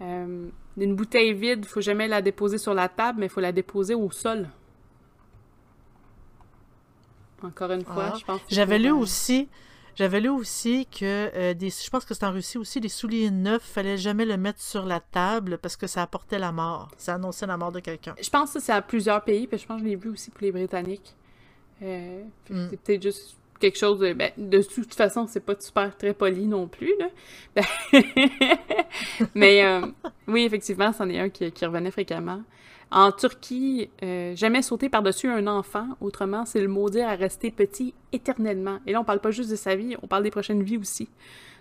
Euh, 0.00 0.48
une 0.78 0.96
bouteille 0.96 1.34
vide, 1.34 1.66
faut 1.66 1.80
jamais 1.82 2.08
la 2.08 2.22
déposer 2.22 2.56
sur 2.58 2.72
la 2.74 2.88
table, 2.88 3.20
mais 3.20 3.26
il 3.26 3.28
faut 3.28 3.40
la 3.40 3.52
déposer 3.52 3.94
au 3.94 4.10
sol. 4.10 4.48
Encore 7.42 7.72
une 7.72 7.84
fois, 7.84 8.12
Ah. 8.12 8.16
je 8.18 8.24
pense. 8.24 8.40
que 8.40 8.46
J'avais 8.54 8.78
lu 8.78 8.90
aussi, 8.92 9.48
j'avais 9.96 10.20
lu 10.20 10.28
aussi 10.28 10.86
que 10.86 11.30
euh, 11.34 11.54
des, 11.54 11.70
je 11.70 11.90
pense 11.90 12.04
que 12.04 12.14
c'est 12.14 12.24
en 12.24 12.30
Russie 12.32 12.56
aussi, 12.56 12.78
les 12.78 12.88
souliers 12.88 13.30
neufs, 13.30 13.62
fallait 13.64 13.96
jamais 13.98 14.24
le 14.24 14.36
mettre 14.36 14.60
sur 14.60 14.86
la 14.86 15.00
table 15.00 15.58
parce 15.58 15.76
que 15.76 15.88
ça 15.88 16.02
apportait 16.02 16.38
la 16.38 16.52
mort. 16.52 16.90
Ça 16.96 17.14
annonçait 17.14 17.46
la 17.46 17.56
mort 17.56 17.72
de 17.72 17.80
quelqu'un. 17.80 18.14
Je 18.22 18.30
pense 18.30 18.52
que 18.52 18.60
c'est 18.60 18.72
à 18.72 18.80
plusieurs 18.80 19.22
pays, 19.24 19.46
puis 19.48 19.58
je 19.58 19.66
pense 19.66 19.78
que 19.80 19.84
je 19.84 19.88
l'ai 19.90 19.96
vu 19.96 20.10
aussi 20.10 20.30
pour 20.30 20.42
les 20.42 20.52
Britanniques. 20.52 21.16
Euh, 21.82 22.22
fait 22.44 22.54
que 22.54 22.58
Mm. 22.58 22.68
C'est 22.70 22.76
peut-être 22.80 23.02
juste 23.02 23.36
quelque 23.62 23.78
chose 23.78 24.00
de... 24.00 24.12
Ben, 24.12 24.30
de 24.36 24.60
toute 24.60 24.94
façon, 24.94 25.26
c'est 25.26 25.40
pas 25.44 25.54
super 25.58 25.96
très 25.96 26.12
poli 26.12 26.46
non 26.46 26.68
plus, 26.68 26.92
là. 26.98 27.06
Ben, 27.56 27.64
Mais 29.34 29.64
euh, 29.64 29.86
oui, 30.28 30.42
effectivement, 30.42 30.92
c'en 30.92 31.08
est 31.08 31.18
un 31.18 31.30
qui, 31.30 31.50
qui 31.52 31.64
revenait 31.64 31.90
fréquemment. 31.90 32.42
En 32.90 33.10
Turquie, 33.10 33.88
euh, 34.02 34.36
jamais 34.36 34.60
sauter 34.60 34.90
par-dessus 34.90 35.28
un 35.28 35.46
enfant, 35.46 35.86
autrement, 36.02 36.44
c'est 36.44 36.60
le 36.60 36.68
maudire 36.68 37.08
à 37.08 37.14
rester 37.14 37.50
petit 37.50 37.94
éternellement. 38.12 38.80
Et 38.86 38.92
là, 38.92 39.00
on 39.00 39.04
parle 39.04 39.20
pas 39.20 39.30
juste 39.30 39.50
de 39.50 39.56
sa 39.56 39.74
vie, 39.74 39.96
on 40.02 40.06
parle 40.06 40.24
des 40.24 40.30
prochaines 40.30 40.62
vies 40.62 40.76
aussi. 40.76 41.08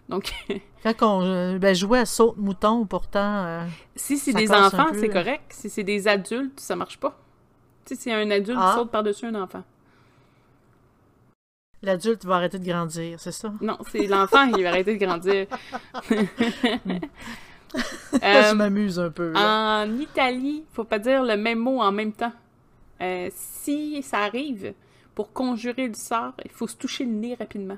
Donc, 0.09 0.33
Quand 0.83 1.19
on 1.19 1.23
euh, 1.23 1.57
ben, 1.57 1.73
jouait 1.73 1.99
à 1.99 2.05
saute-mouton, 2.05 2.85
pourtant, 2.85 3.45
euh, 3.45 3.65
si 3.95 4.17
c'est 4.17 4.33
des 4.33 4.51
enfants, 4.51 4.87
c'est 4.93 5.07
correct. 5.07 5.43
Si 5.51 5.69
c'est 5.69 5.83
des 5.83 6.07
adultes, 6.09 6.59
ça 6.59 6.75
marche 6.75 6.97
pas. 6.97 7.17
Si 7.85 8.11
un 8.11 8.29
adulte 8.29 8.59
Ah. 8.61 8.75
saute 8.77 8.91
par-dessus 8.91 9.25
un 9.25 9.35
enfant. 9.35 9.63
L'adulte 11.83 12.25
va 12.25 12.35
arrêter 12.35 12.59
de 12.59 12.65
grandir, 12.65 13.19
c'est 13.19 13.31
ça? 13.31 13.51
Non, 13.61 13.77
c'est 13.91 14.07
l'enfant 14.07 14.51
qui 14.51 14.61
va 14.63 14.69
arrêter 14.69 14.97
de 14.97 15.05
grandir. 15.05 15.47
je 17.73 17.79
Euh, 18.23 18.53
m'amuse 18.53 18.99
un 18.99 19.09
peu. 19.11 19.31
là. 19.31 19.85
en 19.85 19.97
Italie, 19.99 20.65
faut 20.73 20.83
pas 20.83 20.99
dire 20.99 21.23
le 21.23 21.37
même 21.37 21.59
mot 21.59 21.79
en 21.81 21.91
même 21.91 22.11
temps. 22.11 22.33
Euh, 23.01 23.29
si 23.33 24.03
ça 24.03 24.19
arrive, 24.19 24.73
pour 25.15 25.31
conjurer 25.33 25.87
le 25.87 25.93
sort, 25.93 26.33
il 26.45 26.51
faut 26.51 26.67
se 26.67 26.75
toucher 26.75 27.05
le 27.05 27.11
nez 27.11 27.35
rapidement. 27.35 27.77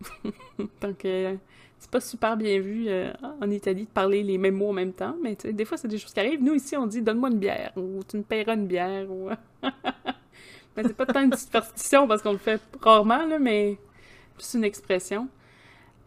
Donc, 0.80 1.04
euh, 1.04 1.36
c'est 1.78 1.90
pas 1.90 2.00
super 2.00 2.36
bien 2.36 2.58
vu 2.60 2.86
euh, 2.88 3.12
en 3.40 3.50
Italie 3.50 3.84
de 3.84 3.90
parler 3.90 4.22
les 4.22 4.38
mêmes 4.38 4.56
mots 4.56 4.70
en 4.70 4.72
même 4.72 4.92
temps, 4.92 5.14
mais 5.22 5.36
des 5.36 5.64
fois, 5.64 5.76
c'est 5.76 5.88
des 5.88 5.98
choses 5.98 6.12
qui 6.12 6.20
arrivent. 6.20 6.42
Nous, 6.42 6.54
ici, 6.54 6.76
on 6.76 6.86
dit 6.86 7.02
«donne-moi 7.02 7.30
une 7.30 7.38
bière» 7.38 7.72
ou 7.76 8.00
«tu 8.08 8.16
me 8.16 8.22
paieras 8.22 8.54
une 8.54 8.66
bière» 8.66 9.08
ou... 9.10 9.28
mais 10.76 10.82
c'est 10.84 10.96
pas 10.96 11.06
tant 11.06 11.22
une 11.22 11.34
superstition 11.36 12.06
parce 12.08 12.22
qu'on 12.22 12.32
le 12.32 12.38
fait 12.38 12.60
rarement, 12.80 13.24
là, 13.26 13.38
mais 13.38 13.78
plus 14.36 14.54
une 14.54 14.64
expression. 14.64 15.28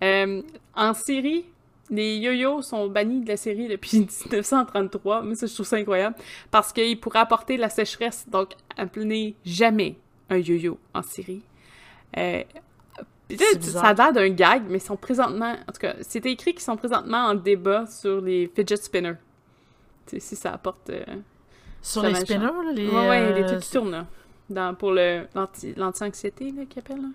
Euh, 0.03 0.41
en 0.75 0.93
Syrie, 0.93 1.45
les 1.89 2.17
yo-yo 2.17 2.61
sont 2.61 2.87
bannis 2.87 3.21
de 3.21 3.27
la 3.29 3.37
série 3.37 3.67
depuis 3.67 3.99
1933. 4.31 5.21
Mais 5.23 5.35
ça, 5.35 5.45
je 5.47 5.53
trouve 5.53 5.65
ça 5.67 5.75
incroyable. 5.77 6.15
Parce 6.51 6.73
qu'ils 6.73 6.99
pourraient 6.99 7.19
apporter 7.19 7.57
la 7.57 7.69
sécheresse. 7.69 8.27
Donc, 8.27 8.53
appelez 8.75 9.35
jamais 9.45 9.95
un 10.29 10.37
yo-yo 10.37 10.79
en 10.93 11.01
Syrie. 11.03 11.43
Euh, 12.17 12.43
C'est 13.29 13.63
ça 13.63 13.81
a 13.81 13.93
l'air 13.93 14.13
d'un 14.13 14.29
gag, 14.29 14.63
mais 14.67 14.77
ils 14.77 14.81
sont 14.81 14.97
présentement... 14.97 15.53
En 15.67 15.71
tout 15.71 15.79
cas, 15.79 15.95
c'était 16.01 16.31
écrit 16.31 16.53
qu'ils 16.53 16.61
sont 16.63 16.77
présentement 16.77 17.25
en 17.25 17.35
débat 17.35 17.85
sur 17.87 18.21
les 18.21 18.51
fidget 18.55 18.77
spinners. 18.77 19.15
Si 20.07 20.35
ça 20.35 20.53
apporte... 20.53 20.89
euh, 20.89 21.03
Sur 21.81 22.03
les 22.03 22.15
spinners, 22.15 22.45
là, 22.45 22.71
les... 22.73 22.87
Ouais, 22.87 23.09
ouais, 23.09 23.33
les 23.41 23.45
trucs 23.45 23.59
qui 23.61 23.71
tournent, 23.71 23.91
là. 23.91 24.05
Dans, 24.49 24.75
pour 24.75 24.91
l'anti-anxiété, 24.91 26.51
là, 26.51 26.65
qu'ils 26.65 26.79
appellent, 26.79 27.01
là. 27.01 27.09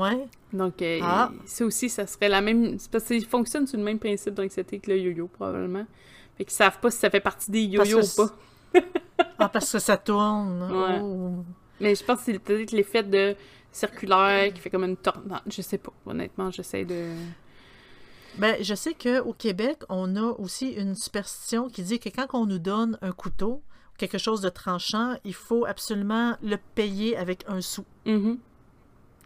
Ouais. 0.00 0.26
Donc, 0.52 0.80
euh, 0.82 1.00
Ah. 1.02 1.30
ça 1.46 1.64
aussi, 1.64 1.88
ça 1.88 2.06
serait 2.06 2.28
la 2.28 2.40
même. 2.40 2.76
parce 2.92 3.04
qu'ils 3.04 3.24
fonctionnent 3.26 3.66
sur 3.66 3.78
le 3.78 3.84
même 3.84 3.98
principe 3.98 4.34
d'anxiété 4.34 4.78
que 4.78 4.90
le 4.90 4.98
yo-yo, 4.98 5.26
probablement. 5.28 5.86
Fait 6.36 6.44
qu'ils 6.44 6.52
savent 6.52 6.78
pas 6.80 6.90
si 6.90 6.98
ça 6.98 7.08
fait 7.10 7.20
partie 7.20 7.50
des 7.50 7.62
yo-yo 7.62 8.00
ou 8.02 8.16
pas. 8.16 8.82
Ah, 9.38 9.48
parce 9.48 9.72
que 9.72 9.78
ça 9.78 9.96
tourne. 9.96 10.62
Ouais. 10.70 11.00
Oh. 11.02 11.44
Mais 11.80 11.94
je 11.94 12.04
pense 12.04 12.18
que 12.20 12.24
c'est 12.26 12.38
peut-être 12.38 12.72
l'effet 12.72 13.02
de 13.02 13.34
circulaire 13.72 14.52
qui 14.52 14.60
fait 14.60 14.70
comme 14.70 14.84
une 14.84 14.96
tornade. 14.96 15.40
Je 15.46 15.62
sais 15.62 15.78
pas. 15.78 15.92
Honnêtement, 16.04 16.50
j'essaie 16.50 16.84
de. 16.84 17.12
Ben, 18.38 18.56
je 18.60 18.74
sais 18.74 18.92
qu'au 18.94 19.32
Québec, 19.32 19.78
on 19.88 20.14
a 20.16 20.32
aussi 20.38 20.72
une 20.72 20.94
superstition 20.94 21.68
qui 21.68 21.82
dit 21.82 21.98
que 21.98 22.10
quand 22.10 22.26
on 22.34 22.44
nous 22.44 22.58
donne 22.58 22.98
un 23.00 23.12
couteau, 23.12 23.62
quelque 23.96 24.18
chose 24.18 24.40
de 24.40 24.48
tranchant, 24.48 25.16
il 25.24 25.34
faut 25.34 25.64
absolument 25.64 26.36
le 26.42 26.56
payer 26.74 27.16
avec 27.16 27.44
un 27.48 27.60
sou. 27.60 27.84
Mhm. 28.04 28.38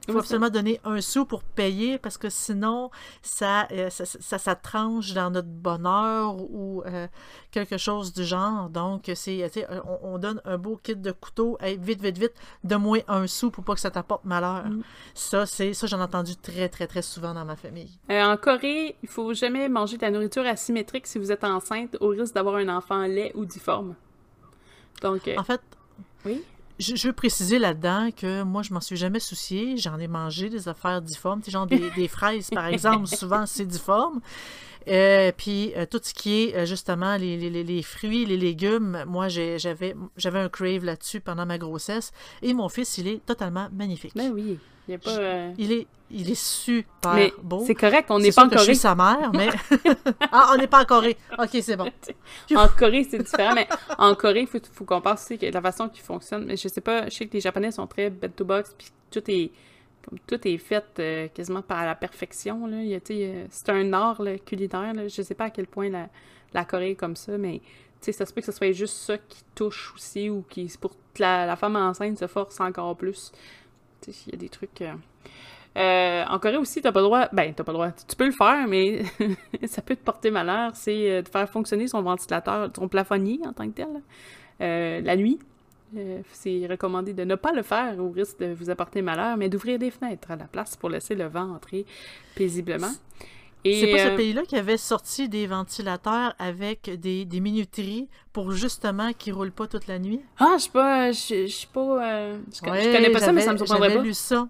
Il 0.09 0.15
faut 0.15 0.19
absolument 0.19 0.51
donner 0.51 0.81
un 0.85 1.01
sou 1.01 1.25
pour 1.25 1.43
payer 1.43 1.99
parce 1.99 2.19
que 2.19 2.31
sinon, 2.31 2.91
ça, 3.23 3.69
euh, 3.71 3.91
ça, 3.91 4.05
ça, 4.07 4.39
ça 4.39 4.55
tranche 4.55 5.13
dans 5.13 5.31
notre 5.31 5.49
bonheur 5.49 6.37
ou 6.37 6.83
euh, 6.87 7.07
quelque 7.51 7.77
chose 7.77 8.13
du 8.13 8.25
genre. 8.25 8.71
Donc, 8.71 9.11
c'est, 9.15 9.51
on, 9.87 10.15
on 10.15 10.19
donne 10.19 10.41
un 10.45 10.59
beau 10.59 10.81
kit 10.83 10.97
de 10.97 11.13
couteaux, 11.13 11.59
Hey, 11.61 11.77
vite, 11.77 12.03
vite, 12.03 12.19
vite, 12.19 12.35
donne-moi 12.65 12.99
un 13.09 13.27
sou 13.27 13.51
pour 13.51 13.63
pas 13.63 13.75
que 13.75 13.81
ça 13.81 13.91
t'apporte 13.91 14.25
malheur. 14.25 14.67
Mm. 14.67 14.83
Ça, 15.15 15.47
c'est, 15.47 15.75
ça, 15.75 15.87
j'en 15.87 16.01
ai 16.01 16.03
entendu 16.03 16.35
très, 16.37 16.69
très, 16.69 16.87
très 16.87 17.03
souvent 17.03 17.35
dans 17.35 17.45
ma 17.45 17.57
famille. 17.57 17.99
Euh, 18.11 18.25
en 18.25 18.37
Corée, 18.37 18.97
il 19.03 19.09
faut 19.09 19.33
jamais 19.35 19.69
manger 19.69 19.97
de 19.97 20.03
la 20.03 20.11
nourriture 20.11 20.47
asymétrique 20.47 21.07
si 21.07 21.19
vous 21.19 21.31
êtes 21.31 21.45
enceinte, 21.45 21.97
au 22.01 22.09
risque 22.09 22.35
d'avoir 22.35 22.57
un 22.57 22.69
enfant 22.69 23.03
laid 23.03 23.33
ou 23.35 23.45
difforme. 23.45 23.95
Donc, 25.03 25.27
euh, 25.29 25.37
En 25.37 25.45
fait, 25.45 25.61
oui. 26.25 26.43
Je, 26.79 26.97
je 26.97 27.09
veux 27.09 27.13
préciser 27.13 27.59
là-dedans 27.59 28.11
que 28.17 28.43
moi, 28.43 28.63
je 28.63 28.73
m'en 28.73 28.81
suis 28.81 28.97
jamais 28.97 29.21
soucié. 29.21 29.77
J'en 29.77 29.99
ai 29.99 30.09
mangé 30.09 30.49
des 30.49 30.69
affaires 30.69 31.03
difformes. 31.03 31.43
Genre 31.47 31.67
des, 31.67 31.91
des 31.91 32.09
fraises, 32.09 32.49
par 32.51 32.67
exemple, 32.69 33.07
souvent, 33.07 33.45
c'est 33.47 33.67
difforme. 33.67 34.21
Euh, 34.89 35.31
puis 35.37 35.73
euh, 35.77 35.85
tout 35.87 36.01
ce 36.03 36.15
qui 36.15 36.43
est 36.45 36.57
euh, 36.57 36.65
justement 36.67 37.17
les, 37.17 37.37
les- 37.37 37.51
les- 37.51 37.65
les 37.65 37.83
fruits, 37.83 38.25
les 38.25 38.37
légumes, 38.37 39.05
moi 39.07 39.29
j'avais 39.29 39.95
un 40.39 40.49
crave 40.49 40.85
là-dessus 40.85 41.21
pendant 41.21 41.47
ma 41.47 41.59
grossesse. 41.59 42.13
Et 42.43 42.55
mon 42.55 42.69
fils, 42.69 42.99
il 42.99 43.09
est 43.09 43.25
totalement 43.27 43.69
magnifique. 43.73 44.13
Ben 44.15 44.33
oui. 44.33 44.59
Il 44.89 44.93
y 44.93 44.95
a 44.95 44.99
pas. 44.99 45.11
euh, 45.19 45.53
Il 45.59 45.71
est, 45.71 45.87
il 46.11 46.31
est 46.31 46.41
super 46.41 47.15
Mais 47.15 47.33
beau. 47.43 47.63
c'est 47.65 47.75
correct, 47.77 48.07
on 48.11 48.19
n'est 48.19 48.33
pas 48.33 48.45
en 48.45 48.49
que 48.49 48.53
je 48.55 48.57
Corée. 48.57 48.65
suis 48.75 48.77
sa 48.77 48.95
mère, 48.97 49.31
mais... 49.33 49.49
ah, 50.33 50.51
on 50.53 50.57
n'est 50.59 50.67
pas 50.67 50.83
en 50.83 50.85
Corée. 50.85 51.17
OK, 51.39 51.51
c'est 51.63 51.77
bon. 51.77 51.89
En 52.57 52.67
Corée, 52.67 53.07
c'est 53.09 53.19
différent, 53.23 53.55
mais 53.55 53.69
en 53.99 54.15
Corée, 54.17 54.41
il 54.41 54.47
faut, 54.49 54.59
faut 54.73 54.85
qu'on 54.85 55.01
pense 55.01 55.23
aussi 55.25 55.39
que 55.39 55.47
la 55.47 55.61
façon 55.61 55.89
qui 55.89 56.01
fonctionne. 56.01 56.45
Mais 56.47 56.57
je 56.57 56.67
sais 56.67 56.81
pas, 56.81 57.05
je 57.09 57.15
sais 57.15 57.27
que 57.27 57.35
les 57.35 57.41
Japonais 57.41 57.71
sont 57.71 57.87
très 57.87 58.11
bed 58.11 58.35
to 58.35 58.45
box, 58.45 58.75
puis 58.77 58.89
tout 59.13 59.23
est 59.31 59.53
comme 60.09 60.19
tout 60.27 60.47
est 60.47 60.59
fait 60.59 60.85
euh, 60.99 61.29
quasiment 61.29 61.63
par 61.63 61.85
la 61.85 61.95
perfection. 61.95 62.69
Euh, 62.71 63.47
c'est 63.51 63.69
un 63.69 63.93
art 63.93 64.21
culinaire. 64.47 64.95
Je 65.09 65.23
sais 65.23 65.35
pas 65.35 65.45
à 65.45 65.51
quel 65.51 65.67
point 65.67 65.91
la, 66.53 66.65
Corée 66.65 66.91
est 66.91 66.95
comme 66.95 67.17
ça, 67.17 67.37
mais 67.39 67.61
ça 68.01 68.27
se 68.27 68.33
peut 68.33 68.41
que 68.41 68.47
ce 68.47 68.53
soit 68.53 68.73
juste 68.73 68.95
ça 68.95 69.19
qui 69.19 69.43
touche 69.55 69.93
aussi, 69.95 70.31
ou 70.31 70.45
qui 70.49 70.73
pour 70.81 70.93
la, 71.19 71.47
la 71.47 71.57
femme 71.57 71.77
enceinte 71.77 72.19
se 72.19 72.27
force 72.27 72.61
encore 72.61 72.97
plus. 72.97 73.33
Il 74.07 74.33
y 74.33 74.35
a 74.35 74.39
des 74.39 74.49
trucs. 74.49 74.83
euh, 75.77 76.25
en 76.25 76.39
Corée 76.39 76.57
aussi, 76.57 76.81
t'as 76.81 76.93
pas 76.93 77.01
le 77.01 77.07
droit. 77.07 77.29
Ben, 77.33 77.53
t'as 77.55 77.65
pas 77.65 77.73
le 77.73 77.77
droit. 77.79 77.91
Tu 77.93 78.17
peux 78.17 78.27
le 78.27 78.33
faire, 78.33 78.67
mais 78.67 79.03
ça 79.67 79.83
peut 79.83 79.97
te 79.97 80.03
porter 80.03 80.31
malheur. 80.31 80.73
C'est 80.75 81.23
de 81.23 81.29
faire 81.29 81.49
fonctionner 81.49 81.89
son 81.89 82.03
ventilateur, 82.03 82.71
son 82.75 82.89
plafonnier 82.89 83.41
en 83.47 83.53
tant 83.53 83.71
que 83.71 83.75
tel, 83.75 85.05
la 85.05 85.17
nuit. 85.17 85.39
Euh, 85.97 86.21
c'est 86.33 86.67
recommandé 86.69 87.13
de 87.15 87.25
ne 87.25 87.35
pas 87.35 87.53
le 87.53 87.63
faire 87.63 87.99
au 87.99 88.11
risque 88.11 88.39
de 88.39 88.53
vous 88.53 88.71
apporter 88.71 89.03
malheur, 89.03 89.37
mais 89.37 89.49
d'ouvrir 89.49 89.79
des 89.79 89.91
fenêtres 89.91 90.31
à 90.31 90.37
la 90.37 90.45
place 90.45 90.77
pour 90.77 90.89
laisser 90.89 91.15
le 91.15 91.27
vent 91.27 91.53
entrer 91.55 91.85
paisiblement. 92.35 92.91
C'est 93.65 93.89
pas 93.91 93.99
euh, 93.99 94.11
ce 94.13 94.17
pays-là 94.17 94.43
qui 94.49 94.57
avait 94.57 94.79
sorti 94.79 95.29
des 95.29 95.47
ventilateurs 95.47 96.35
avec 96.39 96.91
des, 96.99 97.27
des 97.27 97.41
minuteries 97.41 98.09
pour 98.33 98.53
justement 98.53 99.13
qu'ils 99.13 99.35
roulent 99.35 99.53
pas 99.53 99.67
toute 99.67 99.87
la 99.87 99.99
nuit? 99.99 100.21
Ah, 100.39 100.55
je 100.57 100.63
suis 100.63 100.71
pas. 100.71 101.13
Je 101.13 101.19
je 101.47 101.53
suis 101.53 101.67
pas. 101.67 102.11
euh, 102.11 102.39
je, 102.55 102.71
Ouais, 102.71 102.91
connais 102.93 103.11
pas 103.11 103.19
ça, 103.21 103.33
mais 103.33 103.43
ça 103.43 103.53
me 103.53 103.59
j'avais- 103.59 103.67
surprendrait 103.67 103.89
J'avais 103.91 104.01
pas. 104.01 104.07
lu 104.07 104.15
ça, 104.15 104.49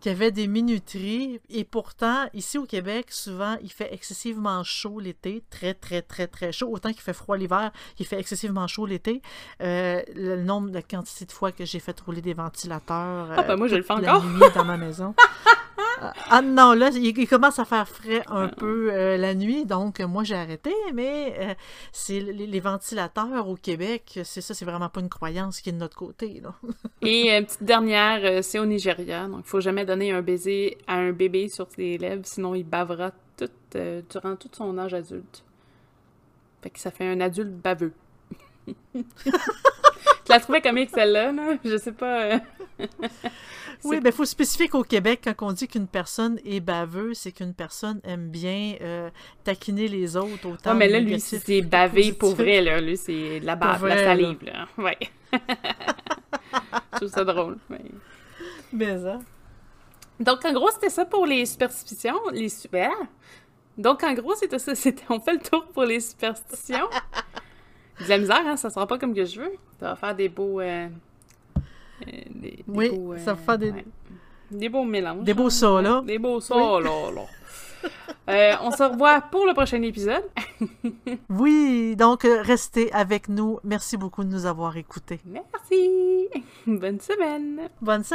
qu'il 0.00 0.12
y 0.12 0.14
avait 0.14 0.30
des 0.30 0.46
minuteries. 0.46 1.40
Et 1.48 1.64
pourtant, 1.64 2.26
ici 2.34 2.58
au 2.58 2.64
Québec, 2.64 3.06
souvent, 3.10 3.56
il 3.62 3.70
fait 3.72 3.92
excessivement 3.92 4.62
chaud 4.64 5.00
l'été. 5.00 5.42
Très, 5.50 5.74
très, 5.74 6.02
très, 6.02 6.26
très 6.26 6.52
chaud. 6.52 6.68
Autant 6.70 6.90
qu'il 6.92 7.02
fait 7.02 7.12
froid 7.12 7.36
l'hiver, 7.36 7.72
il 7.98 8.06
fait 8.06 8.18
excessivement 8.18 8.66
chaud 8.66 8.86
l'été. 8.86 9.22
Euh, 9.62 10.02
le 10.14 10.36
nombre, 10.36 10.70
la 10.72 10.82
quantité 10.82 11.24
de 11.24 11.32
fois 11.32 11.52
que 11.52 11.64
j'ai 11.64 11.80
fait 11.80 11.98
rouler 12.00 12.22
des 12.22 12.34
ventilateurs. 12.34 13.28
Ah, 13.36 13.42
ben 13.42 13.56
moi, 13.56 13.68
je 13.68 13.76
le 13.76 13.82
toute 13.82 13.88
fais 13.88 14.08
encore. 14.08 14.24
nuit 14.24 14.40
dans 14.54 14.64
ma 14.64 14.76
maison. 14.76 15.14
Ah, 16.00 16.12
ah 16.28 16.42
non, 16.42 16.72
là, 16.72 16.90
il, 16.92 17.16
il 17.18 17.28
commence 17.28 17.58
à 17.58 17.64
faire 17.64 17.88
frais 17.88 18.22
un 18.28 18.48
peu 18.48 18.90
euh, 18.92 19.16
la 19.16 19.34
nuit, 19.34 19.64
donc 19.64 20.00
euh, 20.00 20.06
moi 20.06 20.24
j'ai 20.24 20.34
arrêté, 20.34 20.72
mais 20.92 21.34
euh, 21.38 21.54
c'est 21.92 22.20
les, 22.20 22.46
les 22.46 22.60
ventilateurs 22.60 23.48
au 23.48 23.56
Québec, 23.56 24.20
c'est 24.24 24.40
ça, 24.40 24.52
c'est 24.52 24.64
vraiment 24.64 24.88
pas 24.88 25.00
une 25.00 25.08
croyance 25.08 25.60
qui 25.60 25.70
est 25.70 25.72
de 25.72 25.78
notre 25.78 25.96
côté. 25.96 26.40
Là. 26.42 26.54
Et 27.02 27.34
une 27.34 27.46
petite 27.46 27.62
dernière, 27.62 28.20
euh, 28.24 28.42
c'est 28.42 28.58
au 28.58 28.66
Nigeria. 28.66 29.26
Donc, 29.26 29.40
il 29.44 29.48
faut 29.48 29.60
jamais 29.60 29.84
donner 29.84 30.12
un 30.12 30.22
baiser 30.22 30.76
à 30.86 30.96
un 30.96 31.12
bébé 31.12 31.48
sur 31.48 31.66
ses 31.70 31.96
lèvres, 31.98 32.26
sinon 32.26 32.54
il 32.54 32.64
bavera 32.64 33.12
tout, 33.38 33.50
euh, 33.76 34.02
durant 34.10 34.36
tout 34.36 34.50
son 34.52 34.76
âge 34.78 34.94
adulte. 34.94 35.44
Fait 36.62 36.70
que 36.70 36.78
ça 36.78 36.90
fait 36.90 37.06
un 37.06 37.20
adulte 37.20 37.52
baveux. 37.52 37.92
Je 38.94 40.32
la 40.32 40.40
trouvais 40.40 40.60
comique 40.60 40.90
celle-là, 40.92 41.30
là? 41.30 41.56
Je 41.64 41.76
sais 41.76 41.92
pas. 41.92 42.40
Oui, 43.84 44.00
mais 44.02 44.10
il 44.10 44.12
faut 44.12 44.24
spécifier 44.24 44.68
qu'au 44.68 44.82
Québec, 44.82 45.20
quand 45.24 45.46
on 45.46 45.52
dit 45.52 45.68
qu'une 45.68 45.86
personne 45.86 46.38
est 46.44 46.60
baveuse, 46.60 47.18
c'est 47.18 47.32
qu'une 47.32 47.52
personne 47.54 48.00
aime 48.04 48.28
bien 48.30 48.74
euh, 48.80 49.10
taquiner 49.44 49.86
les 49.88 50.16
autres 50.16 50.48
autant. 50.48 50.70
Ouais, 50.72 50.76
mais 50.76 50.88
là, 50.88 51.00
lui, 51.00 51.20
c'est 51.20 51.62
bavé 51.62 52.12
pour 52.12 52.34
vrai, 52.34 52.60
là. 52.62 52.80
Lui, 52.80 52.96
c'est 52.96 53.40
de 53.40 53.46
la 53.46 53.54
bave, 53.56 53.78
Pour 53.78 53.88
la 53.88 53.94
vrai, 53.96 54.04
salive, 54.04 54.38
là. 54.44 54.66
Ouais. 54.78 54.98
Je 56.92 56.96
trouve 56.96 57.08
ça 57.08 57.24
drôle. 57.24 57.58
mais- 57.68 57.80
Mais 58.72 58.98
ça. 58.98 59.18
Donc, 60.18 60.44
en 60.46 60.52
gros, 60.52 60.70
c'était 60.70 60.88
ça 60.88 61.04
pour 61.04 61.26
les 61.26 61.44
superstitions. 61.44 62.18
Les 62.32 62.48
super. 62.48 62.90
Donc, 63.76 64.02
en 64.02 64.14
gros, 64.14 64.34
c'était 64.34 64.58
ça. 64.58 64.74
C'était... 64.74 65.04
On 65.10 65.20
fait 65.20 65.34
le 65.34 65.40
tour 65.40 65.66
pour 65.66 65.84
les 65.84 66.00
superstitions. 66.00 66.88
De 68.00 68.08
la 68.08 68.18
misère, 68.18 68.42
hein? 68.46 68.56
Ça 68.56 68.68
sera 68.70 68.86
pas 68.86 68.98
comme 68.98 69.14
que 69.14 69.24
je 69.24 69.40
veux. 69.40 69.52
Ça 69.80 69.90
va 69.90 69.96
faire 69.96 70.14
des 70.14 70.28
beaux. 70.28 70.60
euh, 70.60 70.88
euh, 72.02 72.10
des 72.30 72.64
Oui, 72.68 72.90
beaux, 72.90 73.16
ça 73.18 73.34
va 73.34 73.36
faire 73.36 73.58
des- 73.58 73.72
Des 74.50 74.68
beaux 74.68 74.84
mélanges. 74.84 75.24
Des 75.24 75.34
beaux 75.34 75.64
hein. 75.64 75.82
là. 75.82 76.02
Des 76.04 76.18
beaux 76.18 76.40
là. 76.80 77.22
Euh, 78.28 78.54
on 78.62 78.72
se 78.72 78.82
revoit 78.82 79.20
pour 79.20 79.46
le 79.46 79.52
prochain 79.54 79.80
épisode. 79.82 80.24
Oui, 81.30 81.94
donc 81.94 82.24
euh, 82.24 82.42
restez 82.42 82.92
avec 82.92 83.28
nous. 83.28 83.60
Merci 83.62 83.96
beaucoup 83.96 84.24
de 84.24 84.28
nous 84.28 84.46
avoir 84.46 84.76
écoutés. 84.76 85.20
Merci! 85.24 86.28
Bonne 86.66 86.98
semaine! 86.98 87.68
Bonne 87.80 88.02
semaine. 88.02 88.14